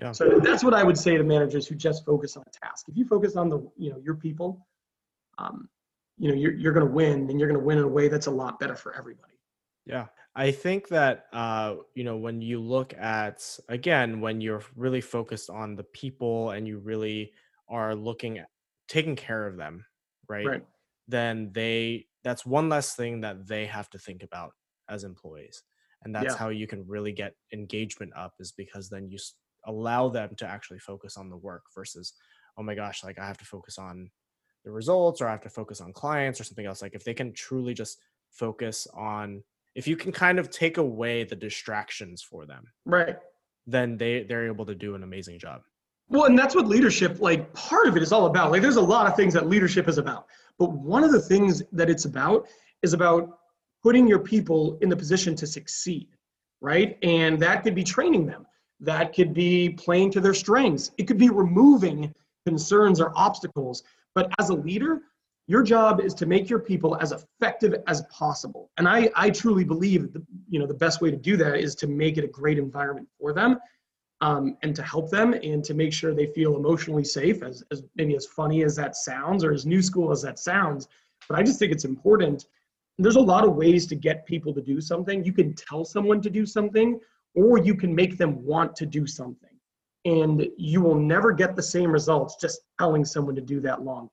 Yeah. 0.02 0.12
So 0.12 0.40
that's 0.44 0.64
what 0.64 0.74
I 0.74 0.84
would 0.84 0.98
say 0.98 1.18
to 1.18 1.24
managers 1.24 1.68
who 1.68 1.76
just 1.76 2.06
focus 2.06 2.36
on 2.36 2.44
a 2.48 2.66
task. 2.66 2.88
If 2.90 2.98
you 2.98 3.06
focus 3.06 3.36
on 3.36 3.50
the, 3.50 3.60
you 3.78 3.92
know, 3.92 3.98
your 4.04 4.16
people, 4.16 4.66
um, 5.38 5.70
you 6.18 6.30
know, 6.30 6.36
you're, 6.36 6.54
you're 6.54 6.74
going 6.74 6.86
to 6.86 6.92
win 6.92 7.30
and 7.30 7.40
you're 7.40 7.48
going 7.50 7.60
to 7.60 7.66
win 7.66 7.78
in 7.78 7.84
a 7.84 7.88
way 7.88 8.08
that's 8.08 8.28
a 8.28 8.32
lot 8.32 8.60
better 8.60 8.76
for 8.76 8.96
everybody. 8.96 9.34
Yeah. 9.86 10.08
I 10.36 10.52
think 10.52 10.90
that, 10.90 11.28
uh, 11.32 11.76
you 11.94 12.04
know, 12.04 12.18
when 12.18 12.42
you 12.42 12.60
look 12.60 12.94
at, 12.94 13.58
again, 13.70 14.20
when 14.20 14.42
you're 14.42 14.64
really 14.76 15.02
focused 15.02 15.50
on 15.50 15.76
the 15.76 15.84
people 15.84 16.52
and 16.52 16.68
you 16.68 16.80
really 16.80 17.32
are 17.70 17.96
looking 17.96 18.40
at 18.40 18.48
taking 18.90 19.16
care 19.16 19.48
of 19.48 19.56
them 19.56 19.86
right? 20.28 20.46
right? 20.46 20.64
Then 21.08 21.52
they 21.54 22.08
that's 22.24 22.46
one 22.46 22.70
less 22.70 22.96
thing 22.96 23.22
that 23.22 23.48
they 23.48 23.66
have 23.66 23.90
to 23.92 24.00
think 24.00 24.24
about 24.24 24.54
as 24.90 25.04
employees. 25.04 25.64
And 26.04 26.14
that's 26.14 26.34
yeah. 26.34 26.38
how 26.38 26.50
you 26.50 26.68
can 26.68 26.86
really 26.88 27.12
get 27.12 27.34
engagement 27.54 28.12
up 28.16 28.34
is 28.40 28.52
because 28.52 28.90
then 28.90 29.10
you 29.10 29.18
allow 29.66 30.10
them 30.10 30.36
to 30.38 30.48
actually 30.48 30.80
focus 30.80 31.18
on 31.18 31.30
the 31.30 31.38
work 31.38 31.64
versus 31.74 32.14
oh 32.58 32.64
my 32.64 32.76
gosh, 32.76 33.04
like 33.04 33.20
I 33.20 33.26
have 33.26 33.38
to 33.40 33.46
focus 33.46 33.78
on 33.78 34.10
the 34.64 34.72
results 34.72 35.22
or 35.22 35.28
I 35.28 35.32
have 35.32 35.42
to 35.42 35.50
focus 35.50 35.82
on 35.82 35.94
clients 35.94 36.40
or 36.40 36.44
something 36.44 36.66
else. 36.66 36.82
Like 36.82 36.96
if 36.96 37.04
they 37.04 37.14
can 37.14 37.34
truly 37.34 37.74
just 37.74 38.00
focus 38.32 38.88
on 38.94 39.44
if 39.76 39.88
you 39.88 39.98
can 39.98 40.12
kind 40.12 40.40
of 40.40 40.50
take 40.50 40.78
away 40.78 41.24
the 41.24 41.36
distractions 41.36 42.22
for 42.24 42.46
them. 42.46 42.66
Right. 42.86 43.18
Then 43.68 43.98
they 43.98 44.24
they're 44.24 44.48
able 44.48 44.66
to 44.66 44.76
do 44.76 44.96
an 44.96 45.04
amazing 45.04 45.40
job. 45.40 45.62
Well, 46.08 46.26
and 46.26 46.38
that's 46.38 46.54
what 46.54 46.68
leadership, 46.68 47.20
like 47.20 47.52
part 47.54 47.88
of 47.88 47.98
it 47.98 48.04
is 48.04 48.12
all 48.12 48.28
about. 48.28 48.52
Like 48.52 48.62
there's 48.62 48.76
a 48.76 48.82
lot 48.82 49.08
of 49.08 49.16
things 49.16 49.34
that 49.34 49.48
leadership 49.48 49.90
is 49.90 49.98
about. 49.98 50.28
But 50.60 50.72
one 50.72 51.04
of 51.04 51.12
the 51.12 51.20
things 51.20 51.64
that 51.72 51.90
it's 51.90 52.06
about 52.06 52.48
is 52.84 52.94
about 52.94 53.40
putting 53.86 54.08
your 54.08 54.18
people 54.18 54.80
in 54.82 54.90
the 54.90 54.98
position 54.98 55.36
to 55.36 55.46
succeed, 55.46 56.08
right? 56.60 56.98
And 57.04 57.40
that 57.40 57.64
could 57.64 57.76
be 57.76 57.84
training 57.84 58.26
them. 58.26 58.48
That 58.80 59.14
could 59.14 59.32
be 59.32 59.70
playing 59.70 60.10
to 60.14 60.20
their 60.20 60.34
strengths. 60.34 60.90
It 60.98 61.04
could 61.04 61.20
be 61.20 61.30
removing 61.30 62.12
concerns 62.48 63.00
or 63.00 63.14
obstacles. 63.16 63.84
But 64.16 64.32
as 64.40 64.50
a 64.50 64.56
leader, 64.56 65.02
your 65.46 65.62
job 65.62 66.02
is 66.02 66.16
to 66.16 66.26
make 66.26 66.50
your 66.50 66.58
people 66.58 66.98
as 67.00 67.12
effective 67.12 67.76
as 67.86 68.02
possible. 68.10 68.72
And 68.78 68.88
I, 68.88 69.12
I 69.16 69.30
truly 69.30 69.64
believe 69.64 70.14
the, 70.14 70.26
you 70.50 70.58
know 70.58 70.66
the 70.66 70.74
best 70.74 71.00
way 71.00 71.12
to 71.12 71.18
do 71.18 71.38
that 71.38 71.60
is 71.60 71.76
to 71.76 71.86
make 71.86 72.18
it 72.18 72.24
a 72.24 72.28
great 72.28 72.58
environment 72.58 73.08
for 73.20 73.34
them 73.34 73.60
um, 74.22 74.58
and 74.64 74.76
to 74.76 74.82
help 74.82 75.12
them 75.12 75.34
and 75.34 75.64
to 75.64 75.76
make 75.76 75.94
sure 75.94 76.16
they 76.16 76.26
feel 76.34 76.56
emotionally 76.56 77.04
safe 77.04 77.44
as, 77.44 77.64
as 77.70 77.84
maybe 77.96 78.16
as 78.16 78.26
funny 78.26 78.64
as 78.64 78.76
that 78.78 78.96
sounds 78.96 79.44
or 79.44 79.54
as 79.54 79.64
new 79.64 79.84
school 79.84 80.12
as 80.12 80.24
that 80.24 80.40
sounds 80.40 80.88
but 81.28 81.38
i 81.38 81.44
just 81.44 81.60
think 81.60 81.72
it's 81.72 81.86
important 81.86 82.46
there's 82.98 83.16
a 83.16 83.22
lot 83.22 83.44
of 83.44 83.56
ways 83.56 83.86
to 83.88 83.96
get 83.96 84.26
people 84.26 84.54
to 84.54 84.62
do 84.62 84.80
something. 84.80 85.24
You 85.24 85.34
can 85.34 85.54
tell 85.54 85.84
someone 85.84 86.22
to 86.22 86.30
do 86.30 86.46
something 86.46 87.00
or 87.36 87.58
you 87.58 87.76
can 87.76 87.94
make 87.94 88.18
them 88.18 88.44
want 88.44 88.76
to 88.78 88.86
do 88.86 89.06
something. 89.06 89.50
And 90.06 90.48
you 90.58 90.82
will 90.82 90.96
never 90.96 91.34
get 91.34 91.56
the 91.56 91.64
same 91.64 91.92
results 91.92 92.38
just 92.40 92.62
telling 92.80 93.04
someone 93.04 93.36
to 93.36 93.42
do 93.42 93.60
that 93.62 93.82
long. 93.82 94.10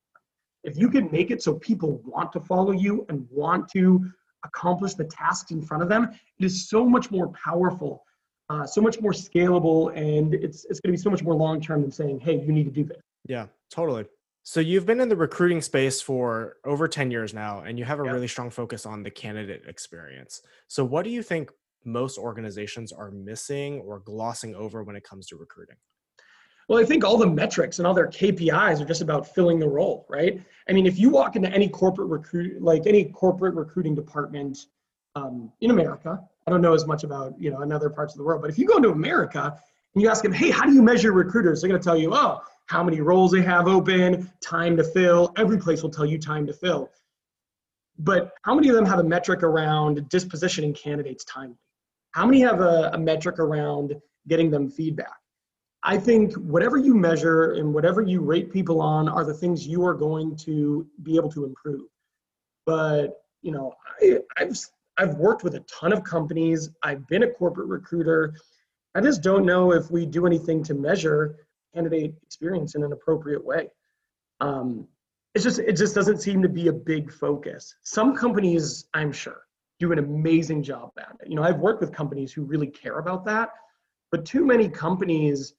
If 0.65 0.77
you 0.77 0.89
can 0.89 1.11
make 1.11 1.31
it 1.31 1.43
so 1.43 1.55
people 1.55 2.01
want 2.05 2.33
to 2.33 2.41
follow 2.41 2.73
you 2.73 3.05
and 3.09 3.27
want 3.31 3.69
to 3.71 4.05
accomplish 4.45 4.95
the 4.95 5.05
tasks 5.05 5.51
in 5.51 5.63
front 5.63 5.83
of 5.83 5.89
them 5.89 6.11
it 6.39 6.45
is 6.45 6.69
so 6.69 6.85
much 6.85 7.11
more 7.11 7.29
powerful 7.29 8.05
uh, 8.51 8.67
so 8.67 8.81
much 8.81 9.01
more 9.01 9.13
scalable 9.13 9.97
and 9.97 10.35
it's 10.35 10.65
it's 10.65 10.81
going 10.81 10.93
to 10.93 10.99
be 10.99 11.03
so 11.03 11.11
much 11.11 11.23
more 11.23 11.35
long 11.35 11.61
term 11.61 11.81
than 11.81 11.91
saying 11.91 12.19
hey 12.19 12.41
you 12.41 12.53
need 12.53 12.65
to 12.65 12.71
do 12.71 12.85
this. 12.85 12.99
Yeah 13.27 13.47
totally 13.71 14.05
so 14.45 14.61
you've 14.61 14.87
been 14.87 15.01
in 15.01 15.09
the 15.09 15.17
recruiting 15.17 15.61
space 15.61 16.01
for 16.01 16.57
over 16.65 16.89
10 16.89 17.11
years 17.11 17.33
now 17.33 17.61
and 17.61 17.79
you 17.79 17.85
have 17.85 18.01
a 18.01 18.05
yeah. 18.05 18.11
really 18.11 18.29
strong 18.29 18.51
focus 18.51 18.87
on 18.87 19.03
the 19.03 19.11
candidate 19.11 19.63
experience 19.67 20.43
so 20.69 20.85
what 20.85 21.05
do 21.05 21.11
you 21.11 21.23
think 21.23 21.51
most 21.85 22.19
organizations 22.19 22.93
are 22.93 23.11
missing 23.11 23.81
or 23.81 24.01
glossing 24.01 24.55
over 24.55 24.83
when 24.83 24.97
it 24.97 25.05
comes 25.05 25.27
to 25.27 25.37
recruiting 25.37 25.77
well, 26.69 26.81
I 26.81 26.87
think 26.87 27.05
all 27.05 27.19
the 27.19 27.27
metrics 27.27 27.79
and 27.79 27.87
all 27.87 27.95
their 27.95 28.09
KPIs 28.09 28.81
are 28.81 28.85
just 28.85 29.03
about 29.03 29.27
filling 29.27 29.59
the 29.59 29.69
role, 29.69 30.07
right? 30.09 30.41
I 30.69 30.73
mean, 30.73 30.87
if 30.87 30.99
you 30.99 31.11
walk 31.11 31.37
into 31.37 31.51
any 31.51 31.69
corporate 31.69 32.09
recruit, 32.09 32.63
like 32.63 32.87
any 32.87 33.05
corporate 33.05 33.55
recruiting 33.55 33.95
department 33.95 34.67
um, 35.15 35.53
in 35.61 35.71
America, 35.71 36.21
I 36.47 36.51
don't 36.51 36.63
know 36.63 36.73
as 36.73 36.87
much 36.87 37.05
about 37.05 37.35
you 37.39 37.51
know 37.51 37.63
in 37.63 37.73
other 37.73 37.91
parts 37.91 38.15
of 38.15 38.19
the 38.19 38.25
world, 38.25 38.41
but 38.41 38.51
if 38.51 38.59
you 38.59 38.67
go 38.67 38.77
into 38.77 38.91
America 38.91 39.59
and 39.95 40.03
you 40.03 40.09
ask 40.09 40.23
them, 40.23 40.33
hey, 40.33 40.51
how 40.51 40.65
do 40.65 40.73
you 40.73 40.83
measure 40.83 41.13
recruiters? 41.13 41.61
They're 41.61 41.69
going 41.69 41.81
to 41.81 41.85
tell 41.85 41.99
you, 41.99 42.15
oh, 42.15 42.41
how 42.73 42.83
many 42.83 43.03
roles 43.03 43.31
they 43.31 43.43
have 43.43 43.69
open, 43.69 44.31
time 44.43 44.79
to 44.79 44.83
fill. 44.83 45.31
Every 45.37 45.59
place 45.59 45.83
will 45.83 45.91
tell 45.91 46.07
you 46.07 46.19
time 46.19 46.47
to 46.47 46.55
fill. 46.55 46.89
But 47.99 48.33
how 48.45 48.55
many 48.55 48.71
of 48.71 48.75
them 48.75 48.87
have 48.87 48.99
a 48.99 49.05
metric 49.05 49.43
around 49.43 49.99
dispositioning 50.09 50.75
candidates 50.75 51.23
timely? 51.27 51.59
How 52.13 52.25
many 52.25 52.41
have 52.41 52.61
a, 52.61 52.91
a 52.95 52.99
metric 52.99 53.39
around 53.39 53.95
getting 54.27 54.51
them 54.51 54.71
feedback? 54.71 55.19
I 55.83 55.99
think 55.99 56.33
whatever 56.35 56.79
you 56.79 56.95
measure 56.95 57.53
and 57.53 57.75
whatever 57.75 58.01
you 58.01 58.23
rate 58.23 58.51
people 58.51 58.81
on 58.81 59.07
are 59.07 59.25
the 59.25 59.35
things 59.35 59.67
you 59.67 59.85
are 59.85 59.95
going 59.95 60.35
to 60.37 60.87
be 61.03 61.17
able 61.17 61.31
to 61.33 61.45
improve. 61.45 61.89
But 62.65 63.19
you 63.43 63.53
know, 63.53 63.75
I, 64.01 64.21
I've 64.39 64.57
I've 64.97 65.17
worked 65.17 65.45
with 65.45 65.57
a 65.57 65.65
ton 65.81 65.93
of 65.93 66.05
companies. 66.05 66.71
I've 66.83 67.07
been 67.09 67.25
a 67.25 67.31
corporate 67.31 67.69
recruiter. 67.69 68.35
I 68.95 69.03
just 69.03 69.23
don't 69.23 69.45
know 69.45 69.73
if 69.73 69.91
we 69.91 70.07
do 70.07 70.27
anything 70.27 70.63
to 70.65 70.75
measure 70.75 71.37
candidate 71.75 72.15
experience 72.23 72.75
in 72.75 72.85
an 72.85 72.93
appropriate 72.93 73.45
way. 73.45 73.69
Um, 74.41 74.87
it's 75.35 75.45
just 75.45 75.59
it 75.61 75.77
just 75.77 75.95
doesn't 75.95 76.21
seem 76.21 76.43
to 76.43 76.49
be 76.49 76.69
a 76.69 76.73
big 76.73 77.11
focus. 77.13 77.75
Some 77.83 78.15
companies, 78.15 78.87
I'm 78.93 79.13
sure, 79.13 79.43
do 79.81 79.93
an 79.93 79.99
amazing 79.99 80.63
job 80.63 80.91
at 80.99 81.17
it. 81.21 81.29
You 81.29 81.37
know, 81.37 81.43
I've 81.43 81.59
worked 81.59 81.81
with 81.81 81.93
companies 81.93 82.33
who 82.33 82.43
really 82.43 82.67
care 82.67 82.99
about 82.99 83.25
that, 83.27 83.51
but 84.11 84.25
too 84.25 84.45
many 84.45 84.69
companies, 84.69 85.55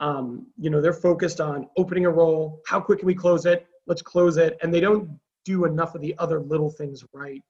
um, 0.00 0.46
you 0.58 0.70
know, 0.70 0.80
they're 0.80 0.92
focused 0.92 1.40
on 1.40 1.68
opening 1.76 2.06
a 2.06 2.10
role. 2.10 2.60
How 2.66 2.80
quick 2.80 3.00
can 3.00 3.06
we 3.06 3.14
close 3.14 3.46
it? 3.46 3.66
Let's 3.86 4.02
close 4.02 4.36
it, 4.36 4.56
and 4.62 4.72
they 4.72 4.80
don't 4.80 5.18
do 5.44 5.64
enough 5.64 5.94
of 5.94 6.02
the 6.02 6.14
other 6.18 6.40
little 6.40 6.70
things 6.70 7.04
right 7.12 7.42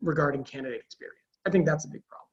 regarding 0.00 0.44
candidate 0.44 0.80
experience. 0.80 1.18
I 1.46 1.50
think 1.50 1.66
that's 1.66 1.84
a 1.84 1.88
big 1.88 2.02
problem. 2.06 2.28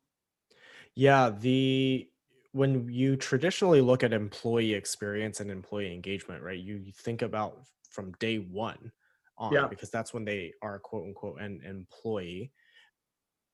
Yeah, 0.96 1.30
the 1.30 2.10
when 2.54 2.90
you 2.90 3.16
traditionally 3.16 3.82
look 3.82 4.04
at 4.04 4.14
employee 4.14 4.74
experience 4.74 5.40
and 5.40 5.50
employee 5.50 5.94
engagement, 5.94 6.44
right? 6.44 6.60
You 6.60 6.84
think 6.98 7.22
about 7.22 7.62
from 7.90 8.12
day 8.14 8.38
one 8.38 8.92
on 9.38 9.54
yeah. 9.54 9.68
because 9.68 9.90
that's 9.90 10.14
when 10.14 10.26
they 10.26 10.54
are 10.62 10.80
quote 10.80 11.06
unquote 11.06 11.40
an 11.40 11.62
employee. 11.66 12.52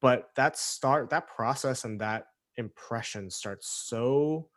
But 0.01 0.29
that 0.35 0.57
start 0.57 1.09
that 1.11 1.27
process 1.27 1.83
and 1.83 1.99
that 2.01 2.27
impression 2.57 3.29
starts 3.29 3.67
so 3.67 4.49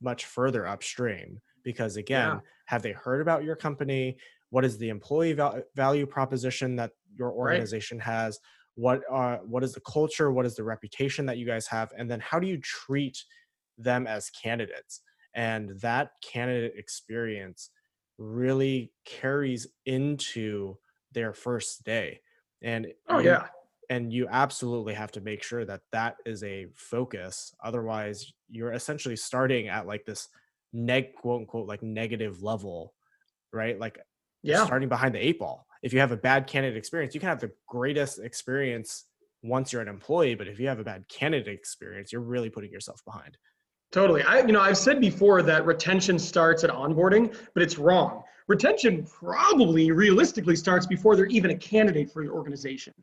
much 0.00 0.24
further 0.26 0.66
upstream 0.66 1.40
because 1.62 1.96
again, 1.96 2.34
yeah. 2.34 2.40
have 2.66 2.82
they 2.82 2.92
heard 2.92 3.20
about 3.20 3.44
your 3.44 3.56
company? 3.56 4.16
What 4.50 4.64
is 4.64 4.78
the 4.78 4.88
employee 4.88 5.32
val- 5.32 5.62
value 5.74 6.06
proposition 6.06 6.76
that 6.76 6.92
your 7.16 7.32
organization 7.32 7.98
right. 7.98 8.06
has? 8.06 8.40
what 8.76 9.00
are 9.10 9.40
what 9.46 9.64
is 9.64 9.72
the 9.72 9.80
culture 9.80 10.30
what 10.30 10.44
is 10.44 10.54
the 10.54 10.62
reputation 10.62 11.24
that 11.24 11.38
you 11.38 11.46
guys 11.46 11.66
have 11.66 11.90
and 11.96 12.10
then 12.10 12.20
how 12.20 12.38
do 12.38 12.46
you 12.46 12.58
treat 12.58 13.24
them 13.78 14.06
as 14.06 14.30
candidates 14.30 15.02
and 15.34 15.78
that 15.80 16.12
candidate 16.22 16.74
experience 16.76 17.70
really 18.18 18.92
carries 19.04 19.66
into 19.84 20.76
their 21.12 21.32
first 21.32 21.84
day 21.84 22.20
and 22.62 22.86
oh 23.08 23.18
you, 23.18 23.30
yeah. 23.30 23.46
and 23.90 24.12
you 24.12 24.26
absolutely 24.30 24.94
have 24.94 25.12
to 25.12 25.20
make 25.20 25.42
sure 25.42 25.64
that 25.64 25.82
that 25.92 26.16
is 26.24 26.42
a 26.42 26.66
focus 26.74 27.54
otherwise 27.62 28.32
you're 28.50 28.72
essentially 28.72 29.16
starting 29.16 29.68
at 29.68 29.86
like 29.86 30.04
this 30.06 30.28
neg 30.72 31.14
quote 31.14 31.40
unquote 31.40 31.68
like 31.68 31.82
negative 31.82 32.42
level 32.42 32.94
right? 33.56 33.78
Like 33.78 33.98
yeah. 34.42 34.64
starting 34.64 34.88
behind 34.88 35.14
the 35.14 35.26
eight 35.26 35.38
ball. 35.38 35.66
If 35.82 35.92
you 35.92 36.00
have 36.00 36.12
a 36.12 36.16
bad 36.16 36.46
candidate 36.46 36.76
experience, 36.76 37.14
you 37.14 37.20
can 37.20 37.28
have 37.28 37.40
the 37.40 37.52
greatest 37.66 38.18
experience 38.18 39.04
once 39.42 39.72
you're 39.72 39.82
an 39.82 39.88
employee, 39.88 40.34
but 40.34 40.48
if 40.48 40.58
you 40.58 40.68
have 40.68 40.78
a 40.78 40.84
bad 40.84 41.08
candidate 41.08 41.54
experience, 41.54 42.12
you're 42.12 42.22
really 42.22 42.50
putting 42.50 42.70
yourself 42.70 43.04
behind. 43.04 43.36
Totally. 43.92 44.22
I, 44.22 44.40
you 44.40 44.52
know, 44.52 44.60
I've 44.60 44.76
said 44.76 45.00
before 45.00 45.42
that 45.42 45.64
retention 45.64 46.18
starts 46.18 46.64
at 46.64 46.70
onboarding, 46.70 47.34
but 47.54 47.62
it's 47.62 47.78
wrong. 47.78 48.24
Retention 48.48 49.04
probably 49.04 49.90
realistically 49.90 50.56
starts 50.56 50.86
before 50.86 51.16
they're 51.16 51.26
even 51.26 51.50
a 51.50 51.56
candidate 51.56 52.10
for 52.10 52.22
your 52.22 52.34
organization. 52.34 52.94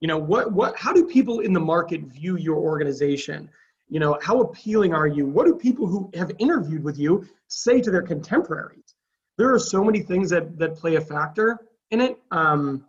You 0.00 0.08
know, 0.08 0.18
what, 0.18 0.52
what, 0.52 0.76
how 0.76 0.92
do 0.92 1.06
people 1.06 1.40
in 1.40 1.52
the 1.52 1.60
market 1.60 2.02
view 2.02 2.36
your 2.36 2.56
organization? 2.56 3.48
You 3.88 4.00
know, 4.00 4.18
how 4.22 4.40
appealing 4.40 4.92
are 4.92 5.06
you? 5.06 5.26
What 5.26 5.46
do 5.46 5.54
people 5.54 5.86
who 5.86 6.10
have 6.14 6.30
interviewed 6.38 6.84
with 6.84 6.98
you 6.98 7.26
say 7.48 7.80
to 7.80 7.90
their 7.90 8.02
contemporaries? 8.02 8.94
There 9.38 9.52
are 9.52 9.58
so 9.58 9.82
many 9.82 10.00
things 10.00 10.30
that, 10.30 10.58
that 10.58 10.76
play 10.76 10.96
a 10.96 11.00
factor 11.00 11.58
in 11.90 12.00
it. 12.00 12.18
Um, 12.30 12.84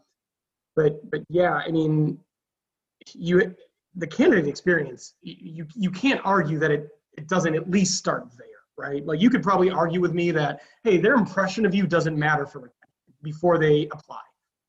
but, 0.75 1.09
but 1.09 1.21
yeah, 1.29 1.53
I 1.53 1.71
mean, 1.71 2.19
you, 3.13 3.55
the 3.95 4.07
candidate 4.07 4.47
experience, 4.47 5.13
you, 5.21 5.65
you 5.75 5.89
can't 5.89 6.21
argue 6.23 6.59
that 6.59 6.71
it 6.71 6.89
it 7.17 7.27
doesn't 7.27 7.55
at 7.55 7.69
least 7.69 7.97
start 7.97 8.27
there, 8.37 8.47
right? 8.77 9.05
Like 9.05 9.21
you 9.21 9.29
could 9.29 9.43
probably 9.43 9.69
argue 9.69 10.01
with 10.01 10.13
me 10.13 10.31
that, 10.31 10.61
hey, 10.83 10.97
their 10.97 11.15
impression 11.15 11.65
of 11.65 11.73
you 11.73 11.87
doesn't 11.87 12.17
matter 12.17 12.45
for 12.45 12.71
before 13.23 13.57
they 13.57 13.87
apply. 13.91 14.21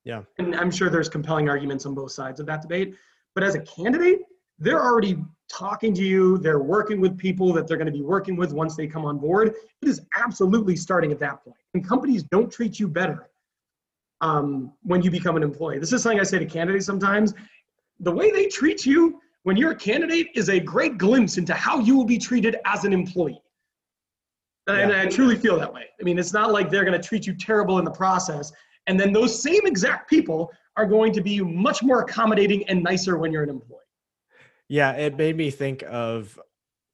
Yeah. 0.05 0.23
And 0.39 0.55
I'm 0.55 0.71
sure 0.71 0.89
there's 0.89 1.09
compelling 1.09 1.49
arguments 1.49 1.85
on 1.85 1.95
both 1.95 2.13
sides 2.13 2.41
of 2.41 2.47
that 2.47 2.63
debate. 2.63 2.95
But 3.35 3.45
as 3.45 3.55
a 3.55 3.61
candidate, 3.61 4.21
they're 4.59 4.83
already 4.83 5.19
talking 5.53 5.93
to 5.95 6.03
you, 6.03 6.39
they're 6.39 6.63
working 6.63 7.01
with 7.01 7.19
people 7.19 7.53
that 7.53 7.69
they're 7.69 7.77
going 7.77 7.87
to 7.87 7.93
be 7.93 8.03
working 8.03 8.37
with 8.37 8.53
once 8.53 8.77
they 8.77 8.87
come 8.87 9.05
on 9.05 9.19
board. 9.19 9.55
It 9.83 9.89
is 9.89 10.01
absolutely 10.17 10.77
starting 10.77 11.13
at 11.13 11.21
that 11.21 11.45
point. 11.45 11.57
And 11.75 11.87
companies 11.87 12.23
don't 12.25 12.51
treat 12.51 12.81
you 12.81 12.89
better 12.89 13.29
um, 14.21 14.73
when 14.83 15.03
you 15.03 15.11
become 15.11 15.37
an 15.37 15.43
employee. 15.43 15.79
This 15.79 15.93
is 15.93 16.03
something 16.03 16.21
I 16.21 16.25
say 16.25 16.39
to 16.39 16.47
candidates 16.47 16.87
sometimes. 16.87 17.35
The 18.01 18.11
way 18.11 18.31
they 18.31 18.47
treat 18.47 18.87
you 18.87 19.21
when 19.47 19.57
you're 19.57 19.71
a 19.71 19.77
candidate 19.77 20.27
is 20.35 20.49
a 20.49 20.59
great 20.59 20.99
glimpse 20.99 21.39
into 21.39 21.55
how 21.55 21.79
you 21.79 21.97
will 21.97 22.05
be 22.05 22.19
treated 22.19 22.57
as 22.65 22.85
an 22.85 22.93
employee. 22.93 23.41
And 24.67 24.91
yeah. 24.91 25.03
I 25.03 25.07
truly 25.07 25.37
feel 25.37 25.57
that 25.57 25.73
way. 25.73 25.85
I 26.01 26.03
mean, 26.03 26.19
it's 26.19 26.33
not 26.33 26.51
like 26.51 26.69
they're 26.69 26.85
going 26.85 27.01
to 27.01 27.09
treat 27.09 27.29
you 27.29 27.33
terrible 27.33 27.79
in 27.79 27.85
the 27.85 27.93
process. 27.93 28.51
And 28.89 28.99
then 28.99 29.13
those 29.13 29.41
same 29.41 29.65
exact 29.65 30.11
people 30.11 30.53
are 30.77 30.85
going 30.85 31.13
to 31.13 31.21
be 31.21 31.41
much 31.41 31.81
more 31.85 32.01
accommodating 32.01 32.69
and 32.69 32.83
nicer 32.83 33.19
when 33.19 33.31
you're 33.31 33.45
an 33.45 33.51
employee. 33.51 33.79
Yeah, 34.67 34.91
it 34.95 35.17
made 35.17 35.37
me 35.37 35.53
think 35.53 35.85
of 35.89 36.41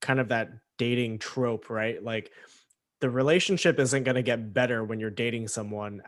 kind 0.03 0.21
of 0.21 0.29
that 0.29 0.51
dating 0.77 1.21
trope, 1.21 1.71
right? 1.71 2.05
Like 2.05 2.33
the 3.01 3.09
relationship 3.09 3.81
isn't 3.81 4.05
going 4.05 4.17
to 4.17 4.23
get 4.23 4.53
better 4.53 4.85
when 4.85 5.01
you're 5.01 5.09
dating 5.09 5.49
someone 5.49 6.03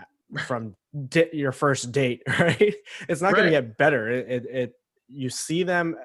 from 0.47 0.77
di- 1.09 1.31
your 1.33 1.53
first 1.53 1.91
date, 1.91 2.23
right? 2.39 2.75
It's 3.09 3.23
not 3.23 3.33
right. 3.33 3.39
going 3.39 3.51
to 3.51 3.63
get 3.63 3.79
better. 3.79 4.11
It, 4.11 4.29
it, 4.29 4.47
it 4.51 4.73
you 5.09 5.31
see 5.31 5.63
them 5.63 5.97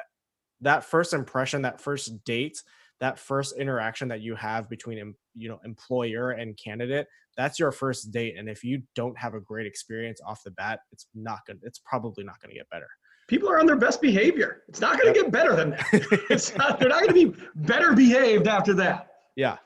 that 0.62 0.84
first 0.84 1.14
impression, 1.14 1.62
that 1.64 1.82
first 1.82 2.24
date, 2.24 2.64
that 3.00 3.18
first 3.18 3.58
interaction 3.58 4.08
that 4.10 4.22
you 4.22 4.36
have 4.36 4.70
between 4.70 5.16
you 5.36 5.50
know 5.50 5.60
employer 5.64 6.32
and 6.32 6.58
candidate, 6.58 7.08
that's 7.38 7.60
your 7.60 7.72
first 7.72 8.12
date. 8.12 8.36
And 8.38 8.50
if 8.50 8.64
you 8.64 8.82
don't 8.96 9.18
have 9.18 9.34
a 9.34 9.40
great 9.40 9.68
experience 9.68 10.20
off 10.26 10.44
the 10.44 10.52
bat, 10.52 10.82
it's 10.92 11.08
not 11.16 11.40
gonna. 11.48 11.60
It's 11.64 11.80
probably 11.80 12.24
not 12.24 12.42
gonna 12.42 12.56
get 12.56 12.70
better. 12.70 12.88
People 13.30 13.50
are 13.50 13.60
on 13.60 13.68
their 13.68 13.76
best 13.76 14.02
behavior. 14.02 14.64
It's 14.68 14.82
not 14.82 15.00
going 15.00 15.14
to 15.14 15.22
get 15.22 15.32
better 15.32 15.56
than 15.56 15.70
that. 15.70 15.86
it's 16.32 16.58
not, 16.58 16.80
they're 16.80 16.90
not 16.90 17.04
going 17.04 17.14
to 17.14 17.32
be 17.32 17.44
better 17.54 17.94
behaved 17.94 18.48
after 18.48 18.74
that. 18.74 19.12
Yeah, 19.36 19.58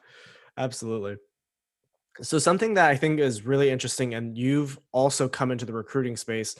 absolutely. 0.57 1.15
So 2.21 2.39
something 2.39 2.73
that 2.73 2.89
I 2.89 2.97
think 2.97 3.21
is 3.21 3.45
really 3.45 3.69
interesting, 3.69 4.15
and 4.15 4.37
you've 4.37 4.77
also 4.91 5.29
come 5.29 5.49
into 5.49 5.65
the 5.65 5.71
recruiting 5.71 6.17
space 6.17 6.57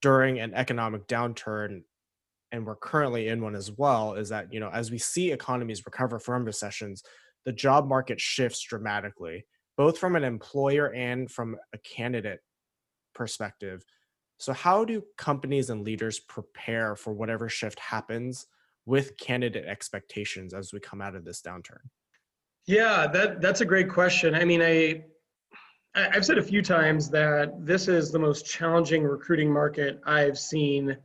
during 0.00 0.40
an 0.40 0.54
economic 0.54 1.06
downturn 1.06 1.82
and 2.52 2.66
we're 2.66 2.76
currently 2.76 3.28
in 3.28 3.42
one 3.42 3.54
as 3.54 3.70
well, 3.72 4.14
is 4.14 4.28
that, 4.30 4.52
you 4.52 4.60
know, 4.60 4.70
as 4.70 4.90
we 4.90 4.98
see 4.98 5.32
economies 5.32 5.84
recover 5.86 6.18
from 6.18 6.44
recessions, 6.44 7.02
the 7.44 7.52
job 7.52 7.86
market 7.86 8.20
shifts 8.20 8.62
dramatically, 8.62 9.44
both 9.76 9.98
from 9.98 10.16
an 10.16 10.24
employer 10.24 10.92
and 10.92 11.30
from 11.30 11.56
a 11.72 11.78
candidate 11.78 12.40
perspective. 13.14 13.84
So, 14.38 14.52
how 14.52 14.84
do 14.84 15.02
companies 15.16 15.70
and 15.70 15.82
leaders 15.82 16.20
prepare 16.20 16.96
for 16.96 17.12
whatever 17.12 17.48
shift 17.48 17.78
happens 17.78 18.46
with 18.86 19.16
candidate 19.18 19.66
expectations 19.66 20.54
as 20.54 20.72
we 20.72 20.80
come 20.80 21.00
out 21.00 21.14
of 21.14 21.24
this 21.24 21.42
downturn? 21.42 21.84
Yeah, 22.66 23.06
that 23.08 23.40
that's 23.40 23.60
a 23.60 23.66
great 23.66 23.88
question. 23.88 24.34
I 24.34 24.44
mean, 24.44 24.62
I 24.62 25.04
I've 25.94 26.24
said 26.24 26.38
a 26.38 26.42
few 26.42 26.62
times 26.62 27.10
that 27.10 27.66
this 27.66 27.88
is 27.88 28.10
the 28.10 28.18
most 28.18 28.46
challenging 28.46 29.02
recruiting 29.02 29.52
market 29.52 30.00
I've 30.06 30.38
seen 30.38 30.96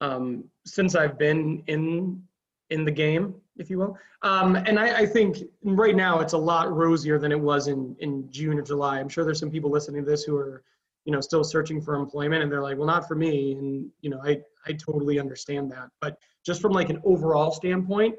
um, 0.00 0.44
since 0.64 0.94
I've 0.94 1.18
been 1.18 1.62
in 1.66 2.22
in 2.70 2.84
the 2.84 2.90
game, 2.90 3.34
if 3.56 3.70
you 3.70 3.78
will. 3.78 3.98
Um, 4.22 4.56
and 4.56 4.78
I, 4.78 5.00
I, 5.00 5.06
think 5.06 5.38
right 5.62 5.96
now 5.96 6.20
it's 6.20 6.34
a 6.34 6.38
lot 6.38 6.70
rosier 6.70 7.18
than 7.18 7.32
it 7.32 7.40
was 7.40 7.68
in 7.68 7.96
in 8.00 8.30
June 8.30 8.58
or 8.58 8.62
July. 8.62 8.98
I'm 8.98 9.08
sure 9.08 9.24
there's 9.24 9.38
some 9.38 9.50
people 9.50 9.70
listening 9.70 10.04
to 10.04 10.10
this 10.10 10.24
who 10.24 10.36
are, 10.36 10.64
you 11.04 11.12
know, 11.12 11.20
still 11.20 11.44
searching 11.44 11.80
for 11.80 11.94
employment, 11.94 12.42
and 12.42 12.50
they're 12.50 12.62
like, 12.62 12.76
well, 12.76 12.86
not 12.86 13.08
for 13.08 13.14
me. 13.14 13.52
And 13.52 13.88
you 14.00 14.10
know, 14.10 14.20
I 14.24 14.40
I 14.66 14.72
totally 14.72 15.18
understand 15.18 15.70
that. 15.72 15.88
But 16.00 16.18
just 16.44 16.60
from 16.60 16.72
like 16.72 16.90
an 16.90 17.00
overall 17.04 17.50
standpoint, 17.52 18.16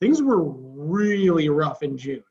things 0.00 0.22
were 0.22 0.42
really 0.42 1.48
rough 1.48 1.82
in 1.82 1.96
June. 1.96 2.24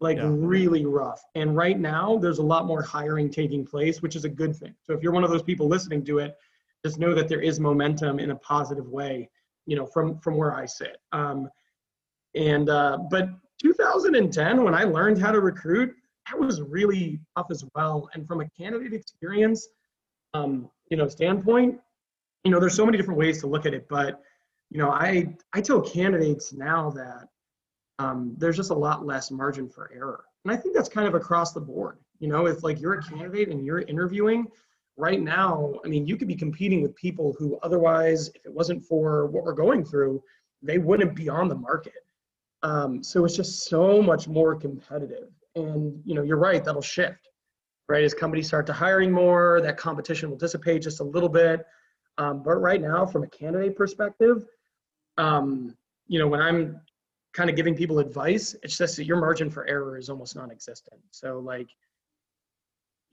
Like 0.00 0.18
yeah. 0.18 0.28
really 0.28 0.84
rough. 0.84 1.22
And 1.34 1.56
right 1.56 1.78
now, 1.78 2.18
there's 2.18 2.38
a 2.38 2.42
lot 2.42 2.66
more 2.66 2.82
hiring 2.82 3.30
taking 3.30 3.64
place, 3.64 4.02
which 4.02 4.16
is 4.16 4.24
a 4.24 4.28
good 4.28 4.54
thing. 4.54 4.74
So 4.82 4.92
if 4.92 5.02
you're 5.02 5.12
one 5.12 5.24
of 5.24 5.30
those 5.30 5.42
people 5.42 5.68
listening 5.68 6.04
to 6.06 6.18
it, 6.18 6.36
just 6.84 6.98
know 6.98 7.14
that 7.14 7.28
there 7.28 7.40
is 7.40 7.60
momentum 7.60 8.18
in 8.18 8.30
a 8.30 8.36
positive 8.36 8.88
way, 8.88 9.28
you 9.66 9.76
know, 9.76 9.86
from 9.86 10.18
from 10.18 10.36
where 10.36 10.54
I 10.54 10.66
sit. 10.66 10.98
Um, 11.12 11.48
and 12.34 12.68
uh, 12.68 12.98
but 13.10 13.28
2010, 13.62 14.62
when 14.62 14.74
I 14.74 14.84
learned 14.84 15.20
how 15.20 15.32
to 15.32 15.40
recruit, 15.40 15.94
that 16.28 16.38
was 16.38 16.60
really 16.60 17.20
tough 17.36 17.46
as 17.50 17.64
well. 17.74 18.08
And 18.14 18.26
from 18.26 18.40
a 18.40 18.48
candidate 18.50 18.92
experience, 18.92 19.68
um, 20.34 20.68
you 20.90 20.96
know, 20.96 21.08
standpoint, 21.08 21.80
you 22.44 22.50
know, 22.50 22.60
there's 22.60 22.74
so 22.74 22.84
many 22.84 22.98
different 22.98 23.18
ways 23.18 23.40
to 23.40 23.46
look 23.46 23.66
at 23.66 23.74
it, 23.74 23.86
but 23.88 24.20
you 24.70 24.78
know, 24.78 24.90
I 24.90 25.34
I 25.52 25.60
tell 25.60 25.80
candidates 25.80 26.52
now 26.52 26.90
that 26.90 27.28
um, 27.98 28.34
there's 28.38 28.56
just 28.56 28.70
a 28.70 28.74
lot 28.74 29.06
less 29.06 29.30
margin 29.30 29.68
for 29.68 29.90
error, 29.94 30.24
and 30.44 30.52
I 30.52 30.56
think 30.56 30.74
that's 30.74 30.88
kind 30.88 31.06
of 31.06 31.14
across 31.14 31.52
the 31.52 31.60
board. 31.60 31.98
You 32.18 32.28
know, 32.28 32.46
if 32.46 32.62
like 32.62 32.80
you're 32.80 32.94
a 32.94 33.02
candidate 33.02 33.48
and 33.48 33.64
you're 33.64 33.80
interviewing, 33.80 34.46
right 34.96 35.20
now, 35.20 35.74
I 35.84 35.88
mean, 35.88 36.06
you 36.06 36.16
could 36.16 36.28
be 36.28 36.36
competing 36.36 36.82
with 36.82 36.94
people 36.94 37.34
who 37.38 37.58
otherwise, 37.62 38.28
if 38.34 38.46
it 38.46 38.52
wasn't 38.52 38.84
for 38.84 39.26
what 39.26 39.44
we're 39.44 39.52
going 39.52 39.84
through, 39.84 40.22
they 40.62 40.78
wouldn't 40.78 41.14
be 41.14 41.28
on 41.28 41.48
the 41.48 41.54
market. 41.54 41.92
Um, 42.62 43.02
so 43.02 43.24
it's 43.24 43.36
just 43.36 43.64
so 43.64 44.00
much 44.00 44.26
more 44.28 44.54
competitive. 44.54 45.28
And 45.56 46.00
you 46.04 46.14
know, 46.14 46.22
you're 46.22 46.38
right, 46.38 46.64
that'll 46.64 46.82
shift, 46.82 47.28
right? 47.88 48.04
As 48.04 48.14
companies 48.14 48.46
start 48.46 48.66
to 48.66 48.72
hiring 48.72 49.12
more, 49.12 49.60
that 49.60 49.76
competition 49.76 50.30
will 50.30 50.38
dissipate 50.38 50.82
just 50.82 51.00
a 51.00 51.04
little 51.04 51.28
bit. 51.28 51.64
Um, 52.16 52.42
but 52.42 52.56
right 52.56 52.80
now, 52.80 53.04
from 53.04 53.24
a 53.24 53.28
candidate 53.28 53.76
perspective, 53.76 54.46
um, 55.18 55.76
you 56.06 56.18
know, 56.18 56.28
when 56.28 56.40
I'm 56.40 56.80
kind 57.34 57.50
of 57.50 57.56
giving 57.56 57.74
people 57.74 57.98
advice, 57.98 58.54
it's 58.62 58.78
just 58.78 58.96
that 58.96 59.04
your 59.04 59.18
margin 59.18 59.50
for 59.50 59.66
error 59.66 59.98
is 59.98 60.08
almost 60.08 60.36
non-existent. 60.36 61.00
So 61.10 61.40
like 61.40 61.68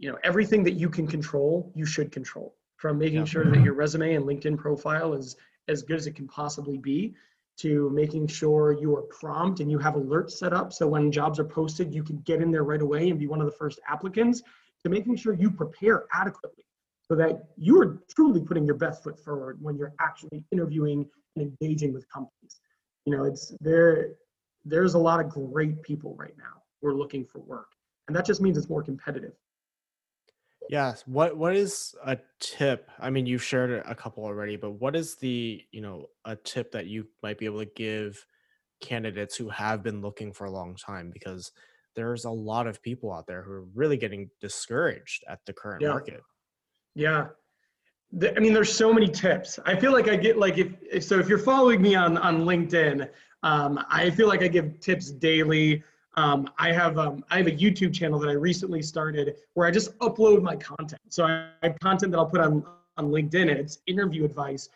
you 0.01 0.11
know 0.11 0.17
everything 0.23 0.63
that 0.63 0.73
you 0.73 0.89
can 0.89 1.07
control 1.07 1.71
you 1.75 1.85
should 1.85 2.11
control. 2.11 2.55
From 2.75 2.97
making 2.97 3.19
yeah. 3.19 3.25
sure 3.25 3.45
that 3.45 3.61
your 3.61 3.75
resume 3.75 4.15
and 4.15 4.25
linkedin 4.25 4.57
profile 4.57 5.13
is 5.13 5.35
as 5.67 5.83
good 5.83 5.97
as 5.97 6.07
it 6.07 6.15
can 6.15 6.27
possibly 6.27 6.79
be 6.79 7.13
to 7.57 7.91
making 7.91 8.25
sure 8.25 8.71
you 8.71 8.95
are 8.95 9.03
prompt 9.03 9.59
and 9.59 9.69
you 9.69 9.77
have 9.77 9.93
alerts 9.93 10.31
set 10.31 10.51
up 10.51 10.73
so 10.73 10.87
when 10.87 11.11
jobs 11.11 11.39
are 11.39 11.45
posted 11.45 11.93
you 11.93 12.03
can 12.03 12.17
get 12.21 12.41
in 12.41 12.49
there 12.49 12.63
right 12.63 12.81
away 12.81 13.11
and 13.11 13.19
be 13.19 13.27
one 13.27 13.39
of 13.39 13.45
the 13.45 13.51
first 13.51 13.79
applicants 13.87 14.41
to 14.83 14.89
making 14.89 15.15
sure 15.15 15.33
you 15.33 15.51
prepare 15.51 16.05
adequately 16.11 16.65
so 17.07 17.15
that 17.15 17.43
you 17.55 17.79
are 17.79 18.01
truly 18.15 18.41
putting 18.41 18.65
your 18.65 18.75
best 18.75 19.03
foot 19.03 19.19
forward 19.19 19.59
when 19.61 19.77
you're 19.77 19.93
actually 19.99 20.43
interviewing 20.51 21.05
and 21.35 21.45
engaging 21.45 21.93
with 21.93 22.09
companies. 22.09 22.61
You 23.05 23.15
know 23.15 23.25
it's 23.25 23.53
there 23.61 24.13
there's 24.65 24.95
a 24.95 24.99
lot 24.99 25.19
of 25.23 25.29
great 25.29 25.83
people 25.83 26.15
right 26.15 26.35
now 26.39 26.63
who 26.81 26.87
are 26.87 26.95
looking 26.95 27.25
for 27.25 27.39
work 27.39 27.67
and 28.07 28.15
that 28.15 28.25
just 28.25 28.41
means 28.41 28.57
it's 28.57 28.69
more 28.69 28.81
competitive 28.81 29.33
Yes. 30.69 31.03
What 31.05 31.37
what 31.37 31.55
is 31.55 31.95
a 32.05 32.17
tip? 32.39 32.89
I 32.99 33.09
mean, 33.09 33.25
you've 33.25 33.43
shared 33.43 33.83
a 33.85 33.95
couple 33.95 34.23
already, 34.23 34.55
but 34.55 34.71
what 34.71 34.95
is 34.95 35.15
the, 35.15 35.61
you 35.71 35.81
know, 35.81 36.07
a 36.25 36.35
tip 36.35 36.71
that 36.71 36.87
you 36.87 37.07
might 37.23 37.37
be 37.37 37.45
able 37.45 37.59
to 37.59 37.69
give 37.75 38.25
candidates 38.79 39.35
who 39.35 39.49
have 39.49 39.83
been 39.83 40.01
looking 40.01 40.33
for 40.33 40.45
a 40.45 40.51
long 40.51 40.75
time 40.75 41.11
because 41.11 41.51
there's 41.95 42.25
a 42.25 42.29
lot 42.29 42.67
of 42.67 42.81
people 42.81 43.11
out 43.11 43.27
there 43.27 43.41
who 43.43 43.51
are 43.51 43.65
really 43.75 43.97
getting 43.97 44.29
discouraged 44.39 45.23
at 45.27 45.39
the 45.45 45.53
current 45.53 45.81
yeah. 45.81 45.89
market. 45.89 46.21
Yeah. 46.95 47.27
I 48.35 48.39
mean, 48.39 48.53
there's 48.53 48.73
so 48.73 48.93
many 48.93 49.07
tips. 49.07 49.57
I 49.65 49.75
feel 49.75 49.93
like 49.93 50.09
I 50.09 50.17
get 50.17 50.37
like 50.37 50.57
if, 50.57 50.73
if 50.89 51.03
so 51.03 51.17
if 51.19 51.29
you're 51.29 51.37
following 51.37 51.81
me 51.81 51.95
on 51.95 52.17
on 52.17 52.41
LinkedIn, 52.41 53.09
um, 53.43 53.83
I 53.89 54.09
feel 54.09 54.27
like 54.27 54.43
I 54.43 54.47
give 54.47 54.79
tips 54.79 55.11
daily 55.11 55.83
um, 56.15 56.49
I 56.57 56.71
have 56.71 56.97
um, 56.97 57.23
I 57.29 57.37
have 57.37 57.47
a 57.47 57.51
YouTube 57.51 57.93
channel 57.93 58.19
that 58.19 58.29
I 58.29 58.33
recently 58.33 58.81
started 58.81 59.35
where 59.53 59.67
I 59.67 59.71
just 59.71 59.97
upload 59.99 60.41
my 60.41 60.55
content. 60.55 61.01
So 61.09 61.25
I 61.25 61.49
have 61.63 61.79
content 61.79 62.11
that 62.11 62.17
I'll 62.17 62.25
put 62.25 62.41
on 62.41 62.65
on 62.97 63.09
LinkedIn, 63.09 63.49
and 63.49 63.51
it's 63.51 63.79
interview 63.87 64.25
advice. 64.25 64.69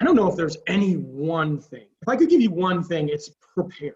I 0.00 0.04
don't 0.04 0.16
know 0.16 0.28
if 0.28 0.36
there's 0.36 0.56
any 0.66 0.94
one 0.94 1.58
thing. 1.58 1.86
If 2.02 2.08
I 2.08 2.16
could 2.16 2.28
give 2.28 2.40
you 2.40 2.50
one 2.50 2.82
thing, 2.82 3.08
it's 3.08 3.30
prepare. 3.54 3.94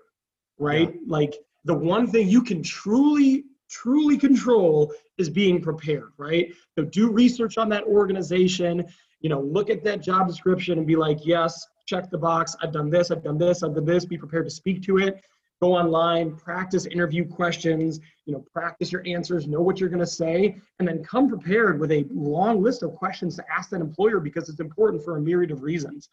right? 0.59 0.95
Yeah. 0.95 1.01
Like 1.07 1.35
the 1.65 1.75
one 1.75 2.07
thing 2.07 2.29
you 2.29 2.43
can 2.43 2.63
truly, 2.63 3.45
truly 3.69 4.17
control 4.17 4.93
is 5.19 5.29
being 5.29 5.61
prepared, 5.61 6.13
right? 6.17 6.55
So 6.79 6.85
do 6.85 7.11
research 7.11 7.59
on 7.59 7.69
that 7.71 7.85
organization, 7.85 8.87
you 9.21 9.29
know, 9.29 9.41
look 9.41 9.71
at 9.71 9.83
that 9.85 10.01
job 10.01 10.29
description 10.29 10.79
and 10.79 10.87
be 10.87 10.97
like, 10.97 11.19
yes, 11.25 11.67
check 11.87 12.11
the 12.11 12.19
box. 12.19 12.55
I've 12.63 12.73
done 12.73 12.91
this, 12.91 13.11
I've 13.11 13.25
done 13.25 13.39
this, 13.39 13.63
I've 13.63 13.75
done 13.75 13.85
this. 13.85 14.05
Be 14.05 14.19
prepared 14.19 14.45
to 14.45 14.51
speak 14.51 14.83
to 14.85 14.99
it. 14.99 15.25
Go 15.63 15.75
online, 15.75 16.37
practice 16.37 16.85
interview 16.87 17.27
questions, 17.27 18.01
you 18.27 18.35
know, 18.35 18.45
practice 18.53 18.93
your 18.93 19.03
answers, 19.07 19.47
know 19.47 19.63
what 19.63 19.81
you're 19.81 19.89
going 19.89 20.01
to 20.01 20.07
say, 20.07 20.61
and 20.79 20.87
then 20.87 21.03
come 21.03 21.29
prepared 21.29 21.81
with 21.81 21.91
a 21.93 22.05
long 22.11 22.63
list 22.63 22.83
of 22.83 22.95
questions 22.95 23.37
to 23.37 23.45
ask 23.51 23.71
that 23.71 23.81
employer 23.81 24.21
because 24.21 24.51
it's 24.51 24.61
important 24.61 25.03
for 25.03 25.17
a 25.17 25.21
myriad 25.21 25.51
of 25.51 25.63
reasons. 25.63 26.11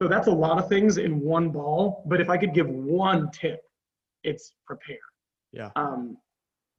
So 0.00 0.08
that's 0.08 0.28
a 0.28 0.32
lot 0.32 0.58
of 0.58 0.68
things 0.68 0.98
in 0.98 1.20
one 1.20 1.50
ball. 1.50 2.02
But 2.06 2.20
if 2.20 2.28
I 2.28 2.36
could 2.36 2.54
give 2.54 2.68
one 2.68 3.30
tip, 3.30 3.62
it's 4.24 4.52
prepare. 4.66 4.96
Yeah. 5.52 5.70
Um, 5.76 6.16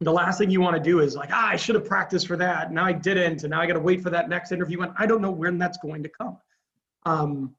the 0.02 0.12
last 0.12 0.39
thing 0.39 0.50
you 0.50 0.62
want 0.62 0.76
to 0.76 0.82
do 0.82 1.00
is 1.00 1.15
like, 1.15 1.30
ah, 1.32 1.50
I 1.50 1.56
should 1.56 1.76
have 1.76 1.86
practiced 1.86 2.28
for 2.28 2.36
that. 2.38 2.72
Now 2.72 2.86
I 2.86 2.91
didn't, 2.91 3.44
and 3.44 3.52
now 3.52 3.62
I 3.62 3.67
got 3.67 3.74
to 3.74 3.80
wait 3.80 4.02
for 4.02 4.10
that 4.10 4.30
next 4.30 4.52
interview, 4.52 4.82
and 4.82 4.91
I 4.98 5.06
don't 5.06 5.22
know 5.22 5.32
when 5.32 5.58
that's 5.60 5.78
going 5.78 6.02
to 6.04 6.10
come. 6.10 6.38
Um, 7.06 7.56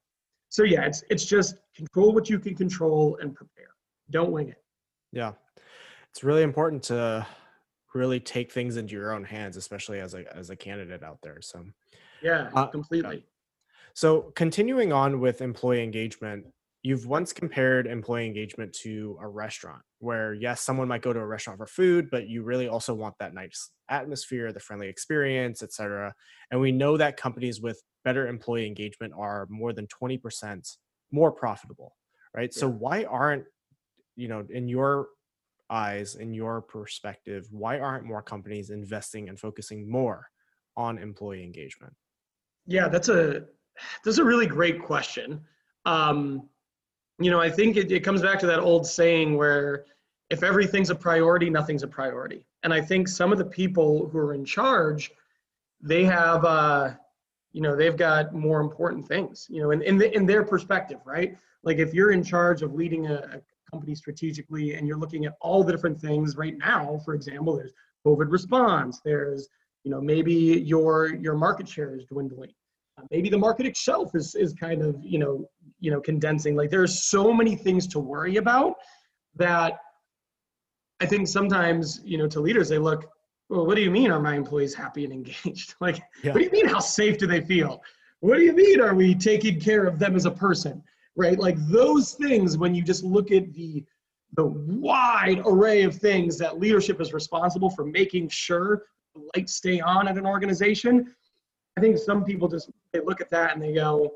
so 0.48 0.64
yeah, 0.64 0.82
it's 0.84 1.04
it's 1.08 1.24
just 1.24 1.56
control 1.74 2.12
what 2.12 2.28
you 2.28 2.38
can 2.38 2.54
control 2.54 3.16
and 3.22 3.34
prepare. 3.34 3.71
Don't 4.12 4.30
wing 4.30 4.50
it. 4.50 4.62
Yeah, 5.12 5.32
it's 6.10 6.22
really 6.22 6.42
important 6.42 6.84
to 6.84 7.26
really 7.94 8.20
take 8.20 8.52
things 8.52 8.76
into 8.76 8.94
your 8.94 9.12
own 9.12 9.24
hands, 9.24 9.56
especially 9.56 10.00
as 10.00 10.14
a 10.14 10.24
as 10.36 10.50
a 10.50 10.56
candidate 10.56 11.02
out 11.02 11.18
there. 11.22 11.40
So 11.40 11.64
yeah, 12.22 12.50
uh, 12.54 12.66
completely. 12.66 13.24
So 13.94 14.32
continuing 14.36 14.92
on 14.92 15.20
with 15.20 15.42
employee 15.42 15.82
engagement, 15.82 16.46
you've 16.82 17.06
once 17.06 17.32
compared 17.32 17.86
employee 17.86 18.26
engagement 18.26 18.72
to 18.72 19.16
a 19.20 19.28
restaurant 19.28 19.82
where 20.00 20.34
yes 20.34 20.60
someone 20.60 20.88
might 20.88 21.02
go 21.02 21.12
to 21.12 21.20
a 21.20 21.26
restaurant 21.26 21.58
for 21.58 21.66
food 21.66 22.08
but 22.10 22.28
you 22.28 22.42
really 22.42 22.68
also 22.68 22.92
want 22.92 23.14
that 23.18 23.34
nice 23.34 23.70
atmosphere 23.88 24.52
the 24.52 24.60
friendly 24.60 24.88
experience 24.88 25.62
etc 25.62 26.12
and 26.50 26.60
we 26.60 26.72
know 26.72 26.96
that 26.96 27.16
companies 27.16 27.60
with 27.60 27.80
better 28.04 28.26
employee 28.26 28.66
engagement 28.66 29.12
are 29.16 29.46
more 29.48 29.72
than 29.72 29.86
20% 29.86 30.76
more 31.12 31.30
profitable 31.30 31.94
right 32.34 32.50
yeah. 32.54 32.60
so 32.60 32.68
why 32.68 33.04
aren't 33.04 33.44
you 34.16 34.28
know 34.28 34.44
in 34.50 34.68
your 34.68 35.08
eyes 35.70 36.16
in 36.16 36.34
your 36.34 36.60
perspective 36.60 37.46
why 37.50 37.78
aren't 37.78 38.04
more 38.04 38.22
companies 38.22 38.70
investing 38.70 39.28
and 39.28 39.38
focusing 39.38 39.90
more 39.90 40.26
on 40.76 40.98
employee 40.98 41.42
engagement? 41.42 41.92
Yeah 42.66 42.88
that's 42.88 43.08
a 43.08 43.44
that's 44.04 44.18
a 44.18 44.24
really 44.24 44.46
great 44.46 44.82
question. 44.82 45.40
Um, 45.86 46.48
you 47.18 47.30
know 47.30 47.40
i 47.40 47.50
think 47.50 47.76
it, 47.76 47.92
it 47.92 48.00
comes 48.00 48.22
back 48.22 48.38
to 48.40 48.46
that 48.46 48.58
old 48.58 48.86
saying 48.86 49.36
where 49.36 49.84
if 50.30 50.42
everything's 50.42 50.90
a 50.90 50.94
priority 50.94 51.50
nothing's 51.50 51.82
a 51.82 51.88
priority. 51.88 52.46
And 52.64 52.72
i 52.72 52.80
think 52.80 53.08
some 53.08 53.32
of 53.32 53.38
the 53.38 53.44
people 53.44 54.08
who 54.08 54.18
are 54.18 54.34
in 54.34 54.44
charge 54.44 55.10
they 55.80 56.04
have 56.04 56.44
uh, 56.44 56.90
you 57.52 57.60
know 57.60 57.76
they've 57.76 57.96
got 57.96 58.32
more 58.32 58.60
important 58.60 59.06
things 59.06 59.46
you 59.50 59.60
know 59.62 59.72
in 59.72 59.82
in, 59.82 59.98
the, 59.98 60.14
in 60.14 60.26
their 60.26 60.44
perspective 60.44 61.00
right? 61.04 61.36
Like 61.64 61.78
if 61.78 61.94
you're 61.94 62.10
in 62.12 62.24
charge 62.24 62.62
of 62.62 62.74
leading 62.74 63.06
a, 63.06 63.14
a 63.14 63.40
company 63.72 63.94
strategically 63.94 64.74
and 64.74 64.86
you're 64.86 64.98
looking 64.98 65.24
at 65.24 65.34
all 65.40 65.64
the 65.64 65.72
different 65.72 65.98
things 65.98 66.36
right 66.36 66.56
now 66.58 67.00
for 67.04 67.14
example 67.14 67.56
there's 67.56 67.72
covid 68.06 68.30
response 68.30 69.00
there's 69.04 69.48
you 69.84 69.90
know 69.90 70.00
maybe 70.00 70.34
your 70.34 71.14
your 71.14 71.34
market 71.34 71.66
share 71.66 71.96
is 71.96 72.04
dwindling 72.04 72.50
uh, 72.98 73.02
maybe 73.10 73.30
the 73.30 73.38
market 73.38 73.64
itself 73.64 74.14
is 74.14 74.34
is 74.34 74.52
kind 74.52 74.82
of 74.82 74.96
you 75.02 75.18
know 75.18 75.48
you 75.80 75.90
know 75.90 76.00
condensing 76.00 76.54
like 76.54 76.70
there's 76.70 77.04
so 77.04 77.32
many 77.32 77.56
things 77.56 77.86
to 77.86 77.98
worry 77.98 78.36
about 78.36 78.74
that 79.34 79.78
i 81.00 81.06
think 81.06 81.26
sometimes 81.26 82.00
you 82.04 82.18
know 82.18 82.28
to 82.28 82.40
leaders 82.40 82.68
they 82.68 82.78
look 82.78 83.10
well, 83.52 83.66
what 83.66 83.76
do 83.76 83.82
you 83.82 83.90
mean 83.90 84.10
are 84.10 84.18
my 84.18 84.34
employees 84.34 84.72
happy 84.72 85.04
and 85.04 85.12
engaged? 85.12 85.74
like, 85.80 86.00
yeah. 86.22 86.32
what 86.32 86.38
do 86.38 86.44
you 86.44 86.50
mean 86.50 86.66
how 86.66 86.78
safe 86.78 87.18
do 87.18 87.26
they 87.26 87.42
feel? 87.42 87.82
What 88.20 88.36
do 88.36 88.42
you 88.42 88.54
mean 88.54 88.80
are 88.80 88.94
we 88.94 89.14
taking 89.14 89.60
care 89.60 89.84
of 89.84 89.98
them 89.98 90.16
as 90.16 90.24
a 90.24 90.30
person? 90.30 90.82
Right? 91.16 91.38
Like 91.38 91.56
those 91.68 92.14
things, 92.14 92.56
when 92.56 92.74
you 92.74 92.82
just 92.82 93.04
look 93.04 93.30
at 93.30 93.52
the 93.52 93.84
the 94.34 94.46
wide 94.46 95.42
array 95.44 95.82
of 95.82 95.94
things 95.94 96.38
that 96.38 96.58
leadership 96.58 97.02
is 97.02 97.12
responsible 97.12 97.68
for 97.68 97.84
making 97.84 98.30
sure 98.30 98.84
the 99.14 99.28
lights 99.36 99.54
stay 99.54 99.78
on 99.78 100.08
at 100.08 100.16
an 100.16 100.24
organization, 100.24 101.14
I 101.76 101.82
think 101.82 101.98
some 101.98 102.24
people 102.24 102.48
just 102.48 102.70
they 102.92 103.00
look 103.00 103.20
at 103.20 103.30
that 103.30 103.52
and 103.52 103.62
they 103.62 103.74
go, 103.74 104.10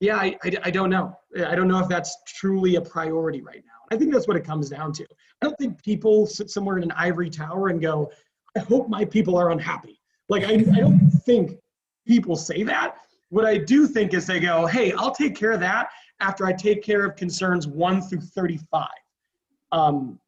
yeah, 0.00 0.16
I, 0.16 0.36
I, 0.42 0.52
I 0.64 0.70
don't 0.70 0.90
know. 0.90 1.18
I 1.36 1.54
don't 1.54 1.68
know 1.68 1.78
if 1.80 1.88
that's 1.88 2.16
truly 2.26 2.76
a 2.76 2.80
priority 2.80 3.42
right 3.42 3.62
now. 3.64 3.72
I 3.90 3.96
think 3.96 4.12
that's 4.12 4.26
what 4.26 4.36
it 4.36 4.44
comes 4.44 4.68
down 4.68 4.92
to. 4.94 5.04
I 5.04 5.46
don't 5.46 5.58
think 5.58 5.82
people 5.82 6.26
sit 6.26 6.50
somewhere 6.50 6.76
in 6.76 6.82
an 6.82 6.92
ivory 6.92 7.30
tower 7.30 7.68
and 7.68 7.80
go, 7.80 8.10
I 8.56 8.60
hope 8.60 8.88
my 8.88 9.04
people 9.04 9.36
are 9.36 9.50
unhappy. 9.50 10.00
Like, 10.28 10.44
I, 10.44 10.52
I 10.52 10.80
don't 10.80 11.10
think 11.24 11.52
people 12.06 12.36
say 12.36 12.62
that. 12.64 12.96
What 13.28 13.44
I 13.44 13.58
do 13.58 13.86
think 13.86 14.14
is 14.14 14.26
they 14.26 14.40
go, 14.40 14.66
hey, 14.66 14.92
I'll 14.92 15.14
take 15.14 15.34
care 15.34 15.52
of 15.52 15.60
that 15.60 15.88
after 16.20 16.46
I 16.46 16.52
take 16.52 16.82
care 16.82 17.04
of 17.04 17.16
concerns 17.16 17.66
1 17.66 18.02
through 18.02 18.20
35. 18.20 18.88
Um, 19.72 20.18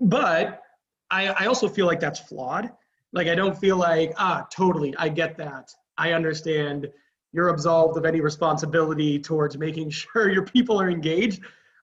but 0.00 0.62
I, 1.10 1.28
I 1.28 1.46
also 1.46 1.68
feel 1.68 1.86
like 1.86 2.00
that's 2.00 2.20
flawed. 2.20 2.70
Like, 3.12 3.28
I 3.28 3.34
don't 3.34 3.56
feel 3.56 3.76
like, 3.76 4.12
ah, 4.16 4.46
totally, 4.50 4.94
I 4.96 5.08
get 5.08 5.36
that. 5.38 5.70
I 5.98 6.12
understand 6.12 6.88
you're 7.32 7.48
absolved 7.48 7.96
of 7.96 8.04
any 8.04 8.20
responsibility 8.20 9.18
towards 9.18 9.56
making 9.56 9.90
sure 9.90 10.30
your 10.30 10.44
people 10.44 10.80
are 10.80 10.90
engaged. 10.90 11.42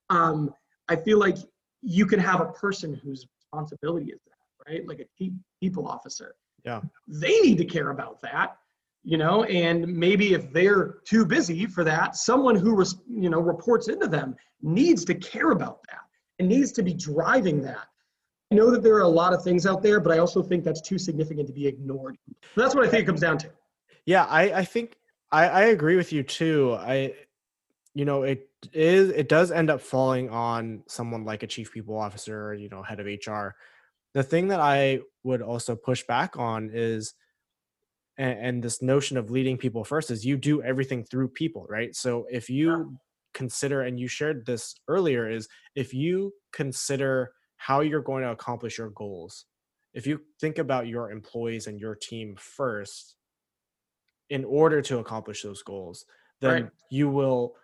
Um, 0.09 0.53
I 0.89 0.95
feel 0.95 1.19
like 1.19 1.37
you 1.81 2.05
can 2.05 2.19
have 2.19 2.41
a 2.41 2.51
person 2.51 2.93
whose 2.93 3.27
responsibility 3.39 4.11
is 4.11 4.19
that 4.25 4.31
right? 4.67 4.87
Like 4.87 4.99
a 4.99 5.31
people 5.59 5.87
officer. 5.87 6.35
Yeah. 6.65 6.81
They 7.07 7.39
need 7.41 7.57
to 7.57 7.65
care 7.65 7.89
about 7.89 8.21
that, 8.21 8.57
you 9.03 9.17
know, 9.17 9.43
and 9.45 9.87
maybe 9.87 10.33
if 10.33 10.51
they're 10.53 10.95
too 11.05 11.25
busy 11.25 11.65
for 11.65 11.83
that, 11.83 12.15
someone 12.15 12.55
who, 12.55 12.83
you 13.09 13.29
know, 13.29 13.39
reports 13.39 13.87
into 13.87 14.07
them 14.07 14.35
needs 14.61 15.03
to 15.05 15.15
care 15.15 15.51
about 15.51 15.79
that 15.89 16.01
and 16.39 16.47
needs 16.47 16.71
to 16.73 16.83
be 16.83 16.93
driving 16.93 17.61
that. 17.61 17.87
I 18.51 18.55
know 18.55 18.69
that 18.69 18.83
there 18.83 18.95
are 18.95 19.01
a 19.01 19.07
lot 19.07 19.33
of 19.33 19.43
things 19.43 19.65
out 19.65 19.81
there, 19.81 19.99
but 19.99 20.11
I 20.11 20.19
also 20.19 20.43
think 20.43 20.63
that's 20.63 20.81
too 20.81 20.97
significant 20.97 21.47
to 21.47 21.53
be 21.53 21.67
ignored. 21.67 22.17
That's 22.55 22.75
what 22.75 22.85
I 22.85 22.89
think 22.89 23.03
it 23.03 23.05
comes 23.05 23.21
down 23.21 23.37
to. 23.39 23.49
Yeah, 24.05 24.25
I, 24.25 24.59
I 24.59 24.65
think 24.65 24.97
I, 25.31 25.47
I 25.47 25.61
agree 25.65 25.95
with 25.95 26.11
you 26.11 26.21
too. 26.21 26.75
I, 26.77 27.13
you 27.93 28.05
know, 28.05 28.23
it 28.23 28.49
is 28.73 29.09
it 29.09 29.27
does 29.27 29.51
end 29.51 29.69
up 29.69 29.81
falling 29.81 30.29
on 30.29 30.83
someone 30.87 31.25
like 31.25 31.43
a 31.43 31.47
chief 31.47 31.71
people 31.71 31.97
officer, 31.97 32.53
you 32.53 32.69
know, 32.69 32.83
head 32.83 32.99
of 32.99 33.05
HR, 33.05 33.55
the 34.13 34.23
thing 34.23 34.49
that 34.49 34.59
I 34.59 34.99
would 35.23 35.41
also 35.41 35.75
push 35.75 36.03
back 36.03 36.37
on 36.37 36.69
is 36.73 37.13
and, 38.21 38.39
and, 38.39 38.63
this 38.63 38.83
notion 38.83 39.17
of 39.17 39.31
leading 39.31 39.57
people 39.57 39.83
first 39.83 40.11
is 40.11 40.23
you 40.23 40.37
do 40.37 40.61
everything 40.61 41.03
through 41.03 41.29
people, 41.29 41.65
right? 41.67 41.95
So 41.95 42.27
if 42.29 42.49
you 42.51 42.95
consider 43.33 43.81
and 43.81 43.99
you 43.99 44.07
shared 44.07 44.45
this 44.45 44.75
earlier 44.87 45.27
is 45.27 45.47
if 45.75 45.91
you 45.91 46.31
consider 46.53 47.31
how 47.57 47.79
you're 47.81 48.01
going 48.01 48.21
to 48.21 48.29
accomplish 48.29 48.77
your 48.77 48.91
goals, 48.91 49.45
if 49.95 50.05
you 50.05 50.21
think 50.39 50.59
about 50.59 50.87
your 50.87 51.09
employees 51.09 51.65
and 51.65 51.79
your 51.79 51.95
team 51.95 52.35
first 52.37 53.15
in 54.29 54.45
order 54.45 54.83
to 54.83 54.99
accomplish 54.99 55.41
those 55.41 55.63
goals, 55.63 56.05
then 56.41 56.63
right. 56.63 56.71
you 56.91 57.09
will 57.09 57.55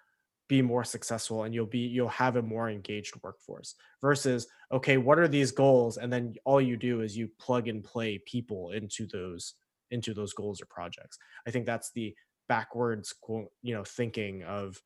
be 0.48 0.62
more 0.64 0.84
successful 0.84 1.44
and 1.44 1.54
you'll 1.54 1.66
be 1.66 1.80
you'll 1.80 2.08
have 2.08 2.38
a 2.38 2.42
more 2.42 2.70
engaged 2.70 3.14
workforce 3.22 3.76
versus 4.02 4.48
okay 4.72 4.96
what 4.96 5.20
are 5.20 5.28
these 5.28 5.52
goals 5.52 5.98
and 5.98 6.12
then 6.12 6.34
all 6.46 6.62
you 6.62 6.78
do 6.78 7.02
is 7.02 7.18
you 7.18 7.30
plug 7.38 7.68
and 7.68 7.84
play 7.84 8.18
people 8.20 8.72
into 8.72 9.06
those 9.08 9.56
into 9.92 10.14
those 10.14 10.34
goals 10.34 10.62
or 10.62 10.66
projects 10.66 11.18
i 11.48 11.52
think 11.52 11.66
that's 11.66 11.92
the 11.94 12.14
backwards 12.48 13.14
you 13.62 13.74
know 13.74 13.84
thinking 13.84 14.44
of 14.44 14.82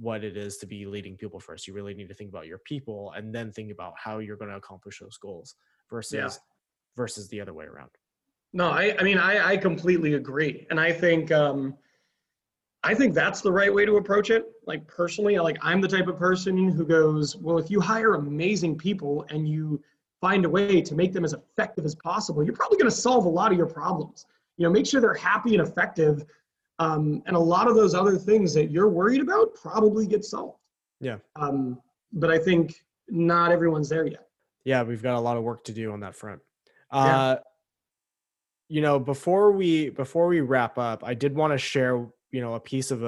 what 0.00 0.22
it 0.22 0.36
is 0.36 0.58
to 0.58 0.66
be 0.66 0.86
leading 0.86 1.16
people 1.16 1.40
first 1.40 1.66
you 1.66 1.74
really 1.74 1.94
need 1.94 2.08
to 2.08 2.14
think 2.14 2.30
about 2.30 2.46
your 2.46 2.58
people 2.58 3.12
and 3.16 3.34
then 3.34 3.50
think 3.50 3.72
about 3.72 3.92
how 3.96 4.18
you're 4.18 4.36
going 4.36 4.50
to 4.50 4.56
accomplish 4.56 5.00
those 5.00 5.16
goals 5.18 5.56
versus 5.90 6.12
yeah. 6.12 6.28
versus 6.96 7.28
the 7.28 7.40
other 7.40 7.54
way 7.54 7.64
around 7.64 7.90
no 8.52 8.70
i 8.70 8.94
i 8.98 9.02
mean 9.02 9.18
i 9.18 9.50
i 9.50 9.56
completely 9.56 10.14
agree 10.14 10.66
and 10.70 10.78
i 10.78 10.92
think 10.92 11.30
um 11.32 11.74
I 12.84 12.94
think 12.94 13.12
that's 13.12 13.40
the 13.40 13.50
right 13.50 13.72
way 13.72 13.84
to 13.84 13.96
approach 13.96 14.30
it. 14.30 14.46
Like 14.66 14.86
personally, 14.86 15.38
like 15.38 15.58
I'm 15.62 15.80
the 15.80 15.88
type 15.88 16.06
of 16.06 16.16
person 16.16 16.68
who 16.70 16.86
goes, 16.86 17.36
well, 17.36 17.58
if 17.58 17.70
you 17.70 17.80
hire 17.80 18.14
amazing 18.14 18.78
people 18.78 19.26
and 19.30 19.48
you 19.48 19.82
find 20.20 20.44
a 20.44 20.48
way 20.48 20.80
to 20.82 20.94
make 20.94 21.12
them 21.12 21.24
as 21.24 21.32
effective 21.32 21.84
as 21.84 21.94
possible, 21.94 22.42
you're 22.42 22.54
probably 22.54 22.78
going 22.78 22.90
to 22.90 22.96
solve 22.96 23.24
a 23.24 23.28
lot 23.28 23.52
of 23.52 23.58
your 23.58 23.66
problems. 23.66 24.26
You 24.56 24.64
know, 24.64 24.70
make 24.70 24.86
sure 24.86 25.00
they're 25.00 25.14
happy 25.14 25.56
and 25.56 25.66
effective, 25.66 26.24
um, 26.80 27.22
and 27.26 27.36
a 27.36 27.40
lot 27.40 27.68
of 27.68 27.74
those 27.74 27.94
other 27.94 28.16
things 28.16 28.54
that 28.54 28.70
you're 28.70 28.88
worried 28.88 29.20
about 29.20 29.54
probably 29.54 30.06
get 30.06 30.24
solved. 30.24 30.58
Yeah. 31.00 31.18
Um, 31.36 31.80
but 32.12 32.30
I 32.30 32.38
think 32.38 32.74
not 33.08 33.52
everyone's 33.52 33.88
there 33.88 34.06
yet. 34.06 34.26
Yeah, 34.64 34.82
we've 34.82 35.02
got 35.02 35.14
a 35.14 35.20
lot 35.20 35.36
of 35.36 35.44
work 35.44 35.64
to 35.64 35.72
do 35.72 35.92
on 35.92 36.00
that 36.00 36.14
front. 36.14 36.40
Uh, 36.90 37.36
yeah. 37.36 37.38
You 38.68 38.80
know, 38.82 38.98
before 38.98 39.52
we 39.52 39.90
before 39.90 40.26
we 40.26 40.40
wrap 40.40 40.76
up, 40.76 41.02
I 41.04 41.14
did 41.14 41.34
want 41.34 41.52
to 41.52 41.58
share 41.58 42.06
you 42.30 42.40
know 42.40 42.54
a 42.54 42.60
piece 42.60 42.90
of 42.90 43.02
a 43.02 43.06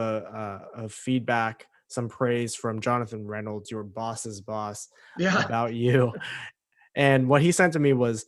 uh, 0.76 0.82
of 0.82 0.92
feedback 0.92 1.66
some 1.90 2.08
praise 2.08 2.54
from 2.54 2.80
Jonathan 2.80 3.26
Reynolds, 3.26 3.70
your 3.70 3.82
boss's 3.82 4.40
boss, 4.40 4.88
yeah. 5.18 5.44
about 5.44 5.74
you. 5.74 6.12
And 7.00 7.30
what 7.30 7.40
he 7.40 7.50
sent 7.50 7.72
to 7.72 7.78
me 7.78 7.94
was, 7.94 8.26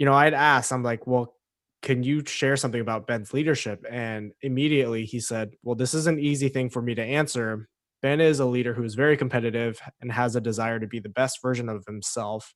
you 0.00 0.04
know, 0.04 0.12
I'd 0.12 0.34
asked, 0.34 0.72
I'm 0.72 0.82
like, 0.82 1.06
well, 1.06 1.36
can 1.82 2.02
you 2.02 2.24
share 2.26 2.56
something 2.56 2.80
about 2.80 3.06
Ben's 3.06 3.32
leadership? 3.32 3.86
And 3.88 4.32
immediately 4.42 5.04
he 5.04 5.20
said, 5.20 5.52
well, 5.62 5.76
this 5.76 5.94
is 5.94 6.08
an 6.08 6.18
easy 6.18 6.48
thing 6.48 6.68
for 6.68 6.82
me 6.82 6.96
to 6.96 7.02
answer. 7.02 7.68
Ben 8.02 8.20
is 8.20 8.40
a 8.40 8.44
leader 8.44 8.74
who 8.74 8.82
is 8.82 8.96
very 8.96 9.16
competitive 9.16 9.80
and 10.00 10.10
has 10.10 10.34
a 10.34 10.40
desire 10.40 10.80
to 10.80 10.88
be 10.88 10.98
the 10.98 11.08
best 11.08 11.40
version 11.40 11.68
of 11.68 11.84
himself, 11.86 12.54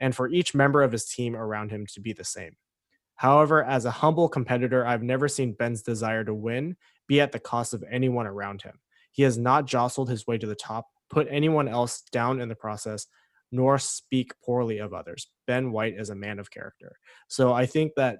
and 0.00 0.14
for 0.14 0.28
each 0.28 0.54
member 0.54 0.82
of 0.82 0.92
his 0.92 1.06
team 1.06 1.34
around 1.34 1.70
him 1.70 1.86
to 1.94 2.00
be 2.02 2.12
the 2.12 2.22
same. 2.22 2.56
However, 3.14 3.64
as 3.64 3.86
a 3.86 3.90
humble 3.90 4.28
competitor, 4.28 4.86
I've 4.86 5.02
never 5.02 5.28
seen 5.28 5.54
Ben's 5.54 5.80
desire 5.80 6.24
to 6.24 6.34
win 6.34 6.76
be 7.08 7.22
at 7.22 7.32
the 7.32 7.38
cost 7.38 7.72
of 7.72 7.82
anyone 7.90 8.26
around 8.26 8.60
him. 8.60 8.80
He 9.12 9.22
has 9.22 9.38
not 9.38 9.64
jostled 9.64 10.10
his 10.10 10.26
way 10.26 10.36
to 10.36 10.46
the 10.46 10.54
top, 10.54 10.88
put 11.08 11.26
anyone 11.30 11.68
else 11.68 12.02
down 12.12 12.42
in 12.42 12.50
the 12.50 12.54
process, 12.54 13.06
nor 13.52 13.78
speak 13.78 14.32
poorly 14.44 14.78
of 14.78 14.92
others. 14.92 15.30
Ben 15.46 15.72
White 15.72 15.94
is 15.98 16.10
a 16.10 16.14
man 16.14 16.38
of 16.38 16.50
character. 16.50 16.96
So 17.28 17.52
I 17.52 17.66
think 17.66 17.92
that 17.96 18.18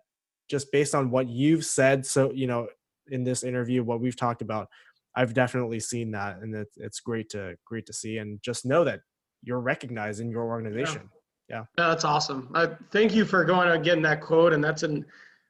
just 0.49 0.71
based 0.71 0.95
on 0.95 1.11
what 1.11 1.29
you've 1.29 1.65
said, 1.65 2.07
so 2.07 2.33
you 2.33 2.47
know, 2.47 2.69
in 3.09 3.25
this 3.25 3.43
interview, 3.43 3.83
what 3.83 4.01
we've 4.01 4.17
talked 4.17 4.43
about, 4.43 4.69
I've 5.15 5.35
definitely 5.35 5.81
seen 5.81 6.11
that, 6.13 6.39
and 6.39 6.55
it's, 6.55 6.77
it's 6.77 7.01
great 7.01 7.29
to 7.31 7.57
great 7.65 7.87
to 7.87 7.93
see, 7.93 8.19
and 8.19 8.41
just 8.43 8.67
know 8.67 8.85
that 8.85 9.01
you're 9.43 9.61
recognized 9.61 10.21
in 10.21 10.31
your 10.31 10.45
organization. 10.45 11.09
Yeah, 11.49 11.57
yeah. 11.59 11.65
that's 11.77 12.05
awesome. 12.05 12.51
Uh, 12.55 12.69
thank 12.91 13.15
you 13.15 13.25
for 13.25 13.45
going 13.45 13.69
and 13.69 13.85
getting 13.85 14.03
that 14.03 14.21
quote, 14.21 14.53
and 14.53 14.63
that's 14.63 14.83
an 14.83 15.05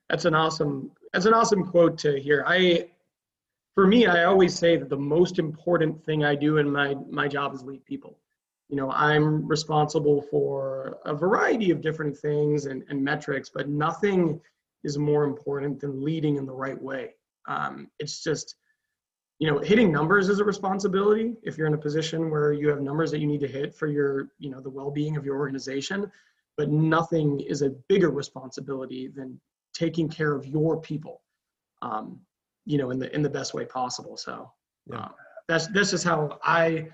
that's 0.08 0.24
an 0.24 0.34
awesome 0.34 0.90
that's 1.12 1.26
an 1.26 1.34
awesome 1.34 1.64
quote 1.64 1.98
to 1.98 2.18
hear. 2.20 2.44
I 2.46 2.88
for 3.74 3.86
me, 3.86 4.06
I 4.06 4.24
always 4.24 4.56
say 4.56 4.76
that 4.76 4.88
the 4.88 4.96
most 4.96 5.38
important 5.38 6.02
thing 6.04 6.24
I 6.24 6.34
do 6.34 6.58
in 6.58 6.70
my 6.70 6.94
my 7.10 7.28
job 7.28 7.54
is 7.54 7.62
lead 7.62 7.84
people. 7.84 8.18
You 8.68 8.76
know, 8.76 8.90
I'm 8.90 9.46
responsible 9.46 10.22
for 10.22 10.98
a 11.04 11.14
variety 11.14 11.70
of 11.70 11.80
different 11.80 12.16
things 12.16 12.66
and, 12.66 12.82
and 12.88 13.02
metrics, 13.02 13.48
but 13.48 13.68
nothing 13.68 14.40
is 14.82 14.98
more 14.98 15.24
important 15.24 15.80
than 15.80 16.02
leading 16.02 16.36
in 16.36 16.46
the 16.46 16.52
right 16.52 16.80
way. 16.80 17.14
Um, 17.46 17.88
it's 17.98 18.22
just, 18.24 18.56
you 19.38 19.48
know, 19.48 19.58
hitting 19.58 19.92
numbers 19.92 20.28
is 20.28 20.40
a 20.40 20.44
responsibility 20.44 21.34
if 21.42 21.56
you're 21.56 21.66
in 21.66 21.74
a 21.74 21.78
position 21.78 22.30
where 22.30 22.52
you 22.52 22.68
have 22.68 22.80
numbers 22.80 23.10
that 23.12 23.20
you 23.20 23.26
need 23.26 23.40
to 23.40 23.48
hit 23.48 23.74
for 23.74 23.86
your, 23.86 24.30
you 24.38 24.50
know, 24.50 24.60
the 24.60 24.70
well-being 24.70 25.16
of 25.16 25.24
your 25.24 25.36
organization. 25.36 26.10
But 26.56 26.70
nothing 26.70 27.40
is 27.40 27.62
a 27.62 27.70
bigger 27.88 28.10
responsibility 28.10 29.08
than 29.08 29.40
taking 29.74 30.08
care 30.08 30.34
of 30.34 30.46
your 30.46 30.80
people, 30.80 31.20
um, 31.82 32.18
you 32.64 32.78
know, 32.78 32.90
in 32.90 32.98
the 32.98 33.14
in 33.14 33.22
the 33.22 33.28
best 33.28 33.52
way 33.52 33.64
possible. 33.66 34.16
So 34.16 34.50
yeah. 34.90 35.00
uh, 35.00 35.08
that's 35.48 35.66
this 35.68 35.92
is 35.92 36.02
how 36.02 36.38
I 36.42 36.88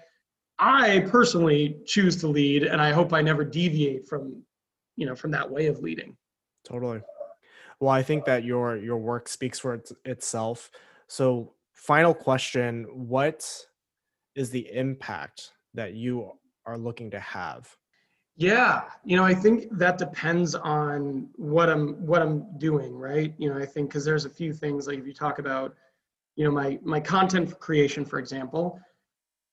I 0.62 1.00
personally 1.10 1.76
choose 1.86 2.16
to 2.18 2.28
lead, 2.28 2.62
and 2.62 2.80
I 2.80 2.92
hope 2.92 3.12
I 3.12 3.20
never 3.20 3.44
deviate 3.44 4.06
from, 4.06 4.44
you 4.94 5.06
know, 5.06 5.16
from 5.16 5.32
that 5.32 5.50
way 5.50 5.66
of 5.66 5.80
leading. 5.80 6.16
Totally. 6.64 7.00
Well, 7.80 7.90
I 7.90 8.04
think 8.04 8.24
that 8.26 8.44
your 8.44 8.76
your 8.76 8.98
work 8.98 9.28
speaks 9.28 9.58
for 9.58 9.74
it, 9.74 9.90
itself. 10.04 10.70
So, 11.08 11.54
final 11.72 12.14
question: 12.14 12.84
What 12.92 13.44
is 14.36 14.50
the 14.50 14.72
impact 14.72 15.50
that 15.74 15.94
you 15.94 16.30
are 16.64 16.78
looking 16.78 17.10
to 17.10 17.18
have? 17.18 17.76
Yeah, 18.36 18.84
you 19.04 19.16
know, 19.16 19.24
I 19.24 19.34
think 19.34 19.64
that 19.72 19.98
depends 19.98 20.54
on 20.54 21.28
what 21.34 21.70
I'm 21.70 22.06
what 22.06 22.22
I'm 22.22 22.46
doing, 22.58 22.94
right? 22.94 23.34
You 23.36 23.52
know, 23.52 23.58
I 23.58 23.66
think 23.66 23.88
because 23.88 24.04
there's 24.04 24.26
a 24.26 24.30
few 24.30 24.52
things 24.52 24.86
like 24.86 25.00
if 25.00 25.08
you 25.08 25.12
talk 25.12 25.40
about, 25.40 25.74
you 26.36 26.44
know, 26.44 26.52
my 26.52 26.78
my 26.84 27.00
content 27.00 27.58
creation, 27.58 28.04
for 28.04 28.20
example, 28.20 28.78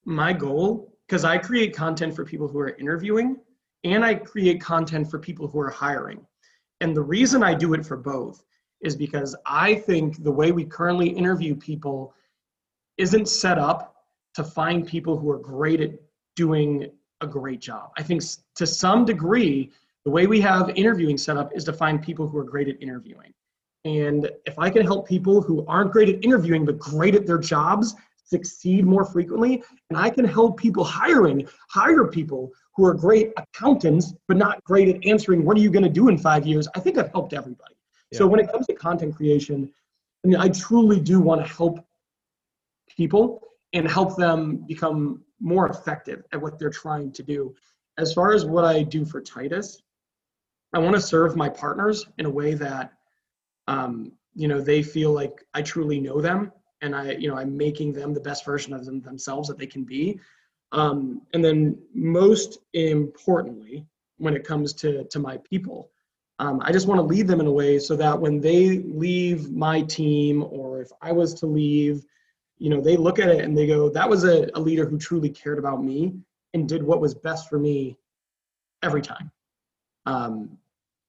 my 0.05 0.33
goal 0.33 0.93
because 1.09 1.25
I 1.25 1.39
create 1.39 1.75
content 1.75 2.15
for 2.15 2.23
people 2.23 2.47
who 2.47 2.59
are 2.59 2.75
interviewing 2.75 3.37
and 3.83 4.05
I 4.05 4.13
create 4.13 4.61
content 4.61 5.09
for 5.09 5.17
people 5.17 5.47
who 5.47 5.59
are 5.59 5.69
hiring. 5.69 6.23
And 6.81 6.95
the 6.95 7.01
reason 7.01 7.41
I 7.41 7.55
do 7.55 7.73
it 7.73 7.83
for 7.83 7.97
both 7.97 8.43
is 8.81 8.95
because 8.95 9.35
I 9.47 9.73
think 9.73 10.23
the 10.23 10.31
way 10.31 10.51
we 10.51 10.65
currently 10.65 11.09
interview 11.09 11.55
people 11.55 12.13
isn't 12.97 13.27
set 13.27 13.57
up 13.57 13.95
to 14.35 14.43
find 14.43 14.85
people 14.85 15.17
who 15.17 15.31
are 15.31 15.39
great 15.39 15.81
at 15.81 15.93
doing 16.35 16.91
a 17.21 17.27
great 17.27 17.59
job. 17.59 17.89
I 17.97 18.03
think 18.03 18.21
to 18.55 18.67
some 18.67 19.03
degree, 19.03 19.71
the 20.05 20.11
way 20.11 20.27
we 20.27 20.39
have 20.41 20.69
interviewing 20.75 21.17
set 21.17 21.37
up 21.37 21.51
is 21.55 21.63
to 21.63 21.73
find 21.73 22.03
people 22.03 22.27
who 22.27 22.37
are 22.37 22.43
great 22.43 22.67
at 22.67 22.81
interviewing. 22.81 23.33
And 23.83 24.29
if 24.45 24.59
I 24.59 24.69
can 24.69 24.85
help 24.85 25.07
people 25.07 25.41
who 25.41 25.65
aren't 25.65 25.91
great 25.91 26.09
at 26.09 26.23
interviewing 26.23 26.65
but 26.65 26.77
great 26.77 27.15
at 27.15 27.25
their 27.25 27.39
jobs 27.39 27.95
succeed 28.29 28.85
more 28.85 29.05
frequently, 29.05 29.63
and 29.89 29.97
I 29.97 30.09
can 30.09 30.25
help 30.25 30.57
people 30.57 30.83
hiring 30.83 31.47
hire 31.69 32.05
people 32.07 32.51
who 32.75 32.85
are 32.85 32.93
great 32.93 33.33
accountants 33.37 34.13
but 34.27 34.37
not 34.37 34.63
great 34.63 34.87
at 34.87 35.05
answering 35.05 35.43
what 35.43 35.57
are 35.57 35.59
you 35.59 35.69
going 35.69 35.83
to 35.83 35.89
do 35.89 36.07
in 36.07 36.17
five 36.17 36.45
years? 36.45 36.67
I 36.75 36.79
think 36.79 36.97
i've 36.97 37.11
helped 37.11 37.33
everybody. 37.33 37.75
Yeah. 38.11 38.19
so 38.19 38.27
when 38.27 38.39
it 38.39 38.51
comes 38.51 38.67
to 38.67 38.73
content 38.73 39.15
creation 39.15 39.71
i 40.23 40.27
mean 40.27 40.39
i 40.39 40.49
truly 40.49 40.99
do 40.99 41.19
want 41.19 41.45
to 41.45 41.51
help 41.51 41.85
people 42.95 43.41
and 43.73 43.89
help 43.89 44.15
them 44.15 44.63
become 44.67 45.23
more 45.39 45.67
effective 45.69 46.23
at 46.31 46.41
what 46.41 46.57
they're 46.57 46.71
trying 46.71 47.11
to 47.13 47.21
do. 47.21 47.53
As 47.97 48.13
far 48.13 48.33
as 48.33 48.45
what 48.45 48.65
i 48.65 48.81
do 48.81 49.03
for 49.05 49.19
titus 49.21 49.81
i 50.73 50.79
want 50.79 50.95
to 50.95 51.01
serve 51.01 51.35
my 51.35 51.49
partners 51.49 52.05
in 52.17 52.25
a 52.25 52.29
way 52.29 52.53
that 52.53 52.93
um, 53.67 54.11
you 54.35 54.47
know 54.47 54.61
they 54.61 54.81
feel 54.81 55.11
like 55.11 55.43
i 55.53 55.61
truly 55.61 55.99
know 55.99 56.21
them 56.21 56.51
and 56.81 56.95
i 56.95 57.11
you 57.11 57.29
know 57.29 57.37
i'm 57.37 57.55
making 57.55 57.93
them 57.93 58.13
the 58.13 58.19
best 58.19 58.45
version 58.45 58.73
of 58.73 58.85
them 58.85 59.01
themselves 59.01 59.47
that 59.47 59.57
they 59.57 59.67
can 59.67 59.83
be 59.83 60.19
um, 60.71 61.21
and 61.33 61.43
then 61.43 61.77
most 61.93 62.59
importantly, 62.73 63.85
when 64.17 64.35
it 64.35 64.45
comes 64.45 64.73
to, 64.73 65.05
to 65.05 65.19
my 65.19 65.37
people, 65.37 65.91
um, 66.39 66.61
I 66.63 66.71
just 66.71 66.87
want 66.87 66.99
to 66.99 67.03
lead 67.03 67.27
them 67.27 67.41
in 67.41 67.47
a 67.47 67.51
way 67.51 67.79
so 67.79 67.95
that 67.95 68.19
when 68.19 68.39
they 68.39 68.79
leave 68.79 69.51
my 69.51 69.81
team 69.81 70.43
or 70.43 70.81
if 70.81 70.89
I 71.01 71.11
was 71.11 71.33
to 71.35 71.45
leave, 71.45 72.05
you 72.57 72.69
know, 72.69 72.81
they 72.81 72.97
look 72.97 73.19
at 73.19 73.29
it 73.29 73.43
and 73.43 73.57
they 73.57 73.67
go, 73.67 73.89
that 73.89 74.09
was 74.09 74.23
a, 74.23 74.49
a 74.53 74.59
leader 74.59 74.85
who 74.85 74.97
truly 74.97 75.29
cared 75.29 75.59
about 75.59 75.83
me 75.83 76.13
and 76.53 76.67
did 76.67 76.83
what 76.83 77.01
was 77.01 77.13
best 77.13 77.49
for 77.49 77.59
me 77.59 77.97
every 78.83 79.01
time. 79.01 79.31
Um, 80.05 80.57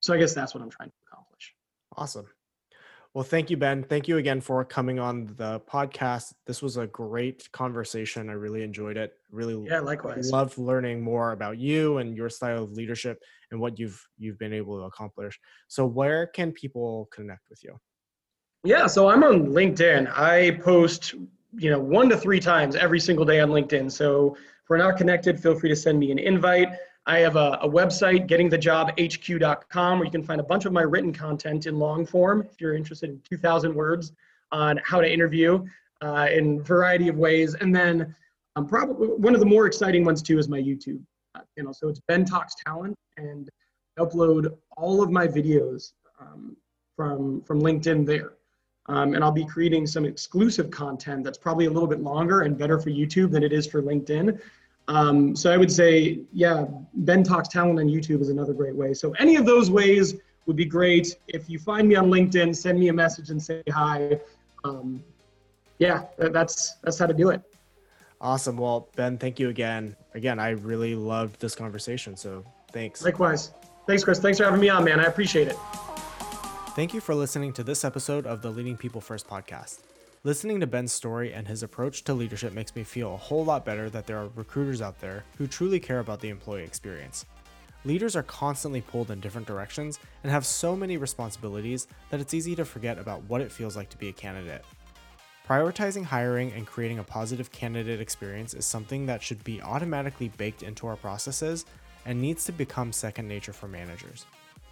so 0.00 0.14
I 0.14 0.18
guess 0.18 0.34
that's 0.34 0.54
what 0.54 0.62
I'm 0.62 0.70
trying 0.70 0.90
to 0.90 0.96
accomplish. 1.06 1.54
Awesome. 1.96 2.26
Well, 3.12 3.24
thank 3.24 3.50
you, 3.50 3.56
Ben. 3.56 3.82
Thank 3.82 4.06
you 4.06 4.18
again 4.18 4.40
for 4.40 4.64
coming 4.64 5.00
on 5.00 5.34
the 5.36 5.58
podcast. 5.68 6.32
This 6.46 6.62
was 6.62 6.76
a 6.76 6.86
great 6.86 7.50
conversation. 7.50 8.30
I 8.30 8.34
really 8.34 8.62
enjoyed 8.62 8.96
it. 8.96 9.14
Really, 9.32 9.66
yeah, 9.68 9.80
likewise. 9.80 10.30
Love 10.30 10.56
learning 10.58 11.00
more 11.00 11.32
about 11.32 11.58
you 11.58 11.98
and 11.98 12.16
your 12.16 12.28
style 12.28 12.62
of 12.62 12.72
leadership 12.72 13.20
and 13.50 13.60
what 13.60 13.80
you've 13.80 14.00
you've 14.16 14.38
been 14.38 14.52
able 14.52 14.78
to 14.78 14.84
accomplish. 14.84 15.40
So, 15.66 15.86
where 15.86 16.28
can 16.28 16.52
people 16.52 17.08
connect 17.12 17.50
with 17.50 17.64
you? 17.64 17.80
Yeah, 18.62 18.86
so 18.86 19.08
I'm 19.08 19.24
on 19.24 19.48
LinkedIn. 19.48 20.16
I 20.16 20.52
post, 20.62 21.14
you 21.54 21.70
know, 21.70 21.80
one 21.80 22.08
to 22.10 22.16
three 22.16 22.38
times 22.38 22.76
every 22.76 23.00
single 23.00 23.24
day 23.24 23.40
on 23.40 23.48
LinkedIn. 23.48 23.90
So, 23.90 24.36
if 24.36 24.68
we're 24.68 24.76
not 24.76 24.96
connected, 24.96 25.40
feel 25.40 25.58
free 25.58 25.70
to 25.70 25.76
send 25.76 25.98
me 25.98 26.12
an 26.12 26.20
invite. 26.20 26.68
I 27.10 27.18
have 27.18 27.34
a, 27.34 27.58
a, 27.60 27.68
website, 27.68 28.28
gettingthejobhq.com, 28.28 29.98
where 29.98 30.04
you 30.04 30.12
can 30.12 30.22
find 30.22 30.40
a 30.40 30.44
bunch 30.44 30.64
of 30.64 30.72
my 30.72 30.82
written 30.82 31.12
content 31.12 31.66
in 31.66 31.76
long 31.76 32.06
form 32.06 32.46
if 32.48 32.60
you're 32.60 32.76
interested 32.76 33.10
in 33.10 33.20
2,000 33.28 33.74
words 33.74 34.12
on 34.52 34.78
how 34.84 35.00
to 35.00 35.12
interview 35.12 35.66
uh, 36.02 36.28
in 36.32 36.60
a 36.60 36.62
variety 36.62 37.08
of 37.08 37.16
ways. 37.16 37.54
And 37.54 37.74
then 37.74 38.14
um, 38.54 38.68
probably 38.68 39.08
one 39.08 39.34
of 39.34 39.40
the 39.40 39.46
more 39.46 39.66
exciting 39.66 40.04
ones 40.04 40.22
too 40.22 40.38
is 40.38 40.48
my 40.48 40.60
YouTube 40.60 41.02
uh, 41.34 41.40
channel. 41.58 41.74
So 41.74 41.88
it's 41.88 42.00
Ben 42.06 42.24
Talks 42.24 42.54
Talent, 42.64 42.96
and 43.16 43.50
I 43.98 44.02
upload 44.02 44.56
all 44.76 45.02
of 45.02 45.10
my 45.10 45.26
videos 45.26 45.94
um, 46.20 46.56
from 46.94 47.42
from 47.42 47.60
LinkedIn 47.60 48.06
there. 48.06 48.34
Um, 48.86 49.14
and 49.14 49.24
I'll 49.24 49.32
be 49.32 49.44
creating 49.44 49.88
some 49.88 50.04
exclusive 50.04 50.70
content 50.70 51.24
that's 51.24 51.38
probably 51.38 51.66
a 51.66 51.70
little 51.70 51.88
bit 51.88 52.02
longer 52.02 52.42
and 52.42 52.56
better 52.56 52.78
for 52.78 52.90
YouTube 52.90 53.32
than 53.32 53.42
it 53.42 53.52
is 53.52 53.66
for 53.66 53.82
LinkedIn. 53.82 54.40
Um, 54.90 55.36
so 55.36 55.52
I 55.52 55.56
would 55.56 55.70
say, 55.70 56.18
yeah, 56.32 56.66
Ben 56.94 57.22
Talks 57.22 57.46
Talent 57.46 57.78
on 57.78 57.86
YouTube 57.86 58.20
is 58.20 58.28
another 58.28 58.52
great 58.52 58.74
way. 58.74 58.92
So 58.92 59.12
any 59.20 59.36
of 59.36 59.46
those 59.46 59.70
ways 59.70 60.16
would 60.46 60.56
be 60.56 60.64
great. 60.64 61.16
If 61.28 61.48
you 61.48 61.60
find 61.60 61.88
me 61.88 61.94
on 61.94 62.06
LinkedIn, 62.10 62.56
send 62.56 62.80
me 62.80 62.88
a 62.88 62.92
message 62.92 63.30
and 63.30 63.40
say 63.40 63.62
hi. 63.70 64.18
Um, 64.64 65.02
yeah, 65.78 66.06
that's 66.18 66.74
that's 66.82 66.98
how 66.98 67.06
to 67.06 67.14
do 67.14 67.30
it. 67.30 67.40
Awesome. 68.20 68.56
Well, 68.56 68.88
Ben, 68.96 69.16
thank 69.16 69.38
you 69.38 69.48
again. 69.48 69.94
Again, 70.14 70.40
I 70.40 70.50
really 70.50 70.96
loved 70.96 71.40
this 71.40 71.54
conversation. 71.54 72.16
So 72.16 72.44
thanks. 72.72 73.04
Likewise. 73.04 73.52
Thanks, 73.86 74.02
Chris. 74.02 74.18
Thanks 74.18 74.38
for 74.38 74.44
having 74.44 74.60
me 74.60 74.70
on, 74.70 74.82
man. 74.82 74.98
I 74.98 75.04
appreciate 75.04 75.46
it. 75.46 75.56
Thank 76.74 76.92
you 76.92 77.00
for 77.00 77.14
listening 77.14 77.52
to 77.54 77.62
this 77.62 77.84
episode 77.84 78.26
of 78.26 78.42
the 78.42 78.50
Leading 78.50 78.76
People 78.76 79.00
First 79.00 79.28
podcast. 79.28 79.78
Listening 80.22 80.60
to 80.60 80.66
Ben's 80.66 80.92
story 80.92 81.32
and 81.32 81.48
his 81.48 81.62
approach 81.62 82.04
to 82.04 82.12
leadership 82.12 82.52
makes 82.52 82.76
me 82.76 82.84
feel 82.84 83.14
a 83.14 83.16
whole 83.16 83.42
lot 83.42 83.64
better 83.64 83.88
that 83.88 84.06
there 84.06 84.18
are 84.18 84.28
recruiters 84.34 84.82
out 84.82 85.00
there 85.00 85.24
who 85.38 85.46
truly 85.46 85.80
care 85.80 86.00
about 86.00 86.20
the 86.20 86.28
employee 86.28 86.62
experience. 86.62 87.24
Leaders 87.86 88.14
are 88.14 88.22
constantly 88.24 88.82
pulled 88.82 89.10
in 89.10 89.18
different 89.18 89.46
directions 89.46 89.98
and 90.22 90.30
have 90.30 90.44
so 90.44 90.76
many 90.76 90.98
responsibilities 90.98 91.86
that 92.10 92.20
it's 92.20 92.34
easy 92.34 92.54
to 92.54 92.66
forget 92.66 92.98
about 92.98 93.22
what 93.28 93.40
it 93.40 93.50
feels 93.50 93.78
like 93.78 93.88
to 93.88 93.96
be 93.96 94.10
a 94.10 94.12
candidate. 94.12 94.62
Prioritizing 95.48 96.04
hiring 96.04 96.52
and 96.52 96.66
creating 96.66 96.98
a 96.98 97.02
positive 97.02 97.50
candidate 97.50 97.98
experience 97.98 98.52
is 98.52 98.66
something 98.66 99.06
that 99.06 99.22
should 99.22 99.42
be 99.42 99.62
automatically 99.62 100.28
baked 100.36 100.62
into 100.62 100.86
our 100.86 100.96
processes 100.96 101.64
and 102.04 102.20
needs 102.20 102.44
to 102.44 102.52
become 102.52 102.92
second 102.92 103.26
nature 103.26 103.54
for 103.54 103.68
managers. 103.68 104.26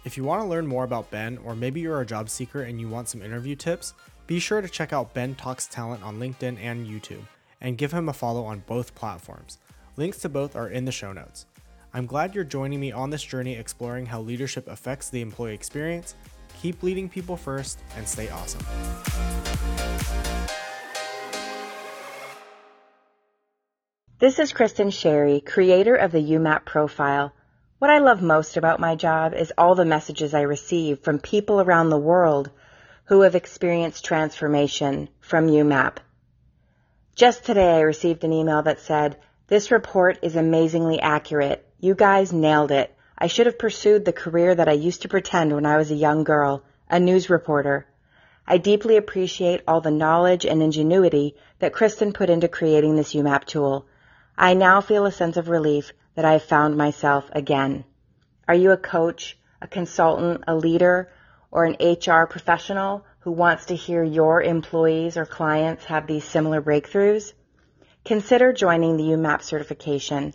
If 0.05 0.15
you 0.15 0.23
want 0.23 0.43
to 0.43 0.47
learn 0.47 0.67
more 0.67 0.83
about 0.83 1.09
Ben, 1.09 1.39
or 1.39 1.55
maybe 1.55 1.81
you're 1.81 2.01
a 2.01 2.05
job 2.05 2.29
seeker 2.29 2.61
and 2.61 2.79
you 2.79 2.87
want 2.87 3.09
some 3.09 3.23
interview 3.23 3.55
tips, 3.55 3.95
be 4.29 4.39
sure 4.39 4.61
to 4.61 4.69
check 4.69 4.93
out 4.93 5.11
Ben 5.15 5.33
Talks 5.33 5.65
Talent 5.65 6.03
on 6.03 6.19
LinkedIn 6.19 6.59
and 6.61 6.85
YouTube, 6.85 7.25
and 7.61 7.79
give 7.79 7.91
him 7.91 8.09
a 8.09 8.13
follow 8.13 8.45
on 8.45 8.61
both 8.67 8.93
platforms. 8.93 9.57
Links 9.97 10.19
to 10.19 10.29
both 10.29 10.55
are 10.55 10.69
in 10.69 10.85
the 10.85 10.91
show 10.91 11.11
notes. 11.11 11.47
I'm 11.95 12.05
glad 12.05 12.35
you're 12.35 12.43
joining 12.43 12.79
me 12.79 12.91
on 12.91 13.09
this 13.09 13.23
journey 13.23 13.55
exploring 13.55 14.05
how 14.05 14.21
leadership 14.21 14.67
affects 14.67 15.09
the 15.09 15.21
employee 15.21 15.55
experience. 15.55 16.13
Keep 16.61 16.83
leading 16.83 17.09
people 17.09 17.37
first 17.37 17.79
and 17.97 18.07
stay 18.07 18.29
awesome. 18.29 18.63
This 24.19 24.37
is 24.37 24.53
Kristin 24.53 24.93
Sherry, 24.93 25.41
creator 25.41 25.95
of 25.95 26.11
the 26.11 26.19
YouMap 26.19 26.65
profile. 26.65 27.33
What 27.79 27.89
I 27.89 27.97
love 27.97 28.21
most 28.21 28.57
about 28.57 28.79
my 28.79 28.93
job 28.93 29.33
is 29.33 29.51
all 29.57 29.73
the 29.73 29.85
messages 29.85 30.35
I 30.35 30.41
receive 30.41 30.99
from 30.99 31.17
people 31.17 31.61
around 31.61 31.89
the 31.89 31.97
world 31.97 32.51
who 33.09 33.21
have 33.21 33.33
experienced 33.33 34.05
transformation 34.05 35.09
from 35.19 35.47
YouMap. 35.47 35.97
Just 37.15 37.43
today 37.43 37.77
I 37.77 37.81
received 37.81 38.23
an 38.23 38.31
email 38.31 38.61
that 38.61 38.81
said, 38.81 39.17
this 39.47 39.71
report 39.71 40.19
is 40.21 40.35
amazingly 40.35 41.01
accurate. 41.01 41.67
You 41.79 41.95
guys 41.95 42.31
nailed 42.31 42.69
it. 42.69 42.95
I 43.17 43.25
should 43.25 43.47
have 43.47 43.57
pursued 43.57 44.05
the 44.05 44.13
career 44.13 44.53
that 44.53 44.69
I 44.69 44.73
used 44.73 45.01
to 45.01 45.09
pretend 45.09 45.55
when 45.55 45.65
I 45.65 45.77
was 45.77 45.89
a 45.89 45.95
young 45.95 46.23
girl, 46.23 46.63
a 46.87 46.99
news 46.99 47.31
reporter. 47.31 47.87
I 48.45 48.59
deeply 48.59 48.95
appreciate 48.95 49.63
all 49.67 49.81
the 49.81 49.89
knowledge 49.89 50.45
and 50.45 50.61
ingenuity 50.61 51.35
that 51.57 51.73
Kristin 51.73 52.13
put 52.13 52.29
into 52.29 52.47
creating 52.47 52.95
this 52.95 53.15
YouMap 53.15 53.45
tool. 53.45 53.87
I 54.37 54.53
now 54.53 54.81
feel 54.81 55.07
a 55.07 55.11
sense 55.11 55.35
of 55.35 55.49
relief 55.49 55.93
that 56.13 56.25
I 56.25 56.33
have 56.33 56.43
found 56.43 56.77
myself 56.77 57.27
again. 57.31 57.85
Are 58.47 58.53
you 58.53 58.69
a 58.69 58.77
coach, 58.77 59.35
a 59.63 59.67
consultant, 59.67 60.43
a 60.47 60.55
leader, 60.55 61.09
or 61.51 61.65
an 61.65 61.77
HR 61.79 62.25
professional 62.25 63.05
who 63.19 63.31
wants 63.31 63.65
to 63.65 63.75
hear 63.75 64.03
your 64.03 64.41
employees 64.41 65.17
or 65.17 65.25
clients 65.25 65.85
have 65.85 66.07
these 66.07 66.23
similar 66.23 66.61
breakthroughs? 66.61 67.33
Consider 68.05 68.53
joining 68.53 68.97
the 68.97 69.03
YouMap 69.03 69.41
certification. 69.41 70.33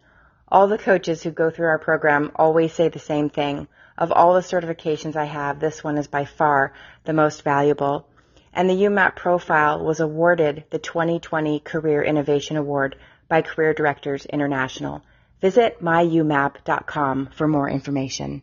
All 0.49 0.69
the 0.69 0.79
coaches 0.79 1.23
who 1.23 1.31
go 1.31 1.51
through 1.51 1.69
our 1.69 1.79
program 1.79 2.31
always 2.37 2.73
say 2.73 2.89
the 2.89 2.99
same 2.99 3.31
thing. 3.31 3.67
Of 3.97 4.13
all 4.13 4.35
the 4.35 4.41
certifications 4.41 5.17
I 5.17 5.25
have, 5.25 5.61
this 5.61 5.83
one 5.83 5.99
is 5.99 6.07
by 6.07 6.25
far 6.25 6.73
the 7.05 7.13
most 7.13 7.43
valuable. 7.43 8.07
And 8.53 8.69
the 8.69 8.75
YouMap 8.75 9.17
profile 9.17 9.85
was 9.85 10.01
awarded 10.01 10.65
the 10.71 10.79
2020 10.79 11.61
Career 11.61 12.03
Innovation 12.03 12.57
Award 12.57 12.97
by 13.29 13.43
Career 13.43 13.73
Directors 13.73 14.27
International. 14.27 15.03
Visit 15.41 15.83
myumap.com 15.83 17.31
for 17.35 17.49
more 17.49 17.69
information. 17.69 18.43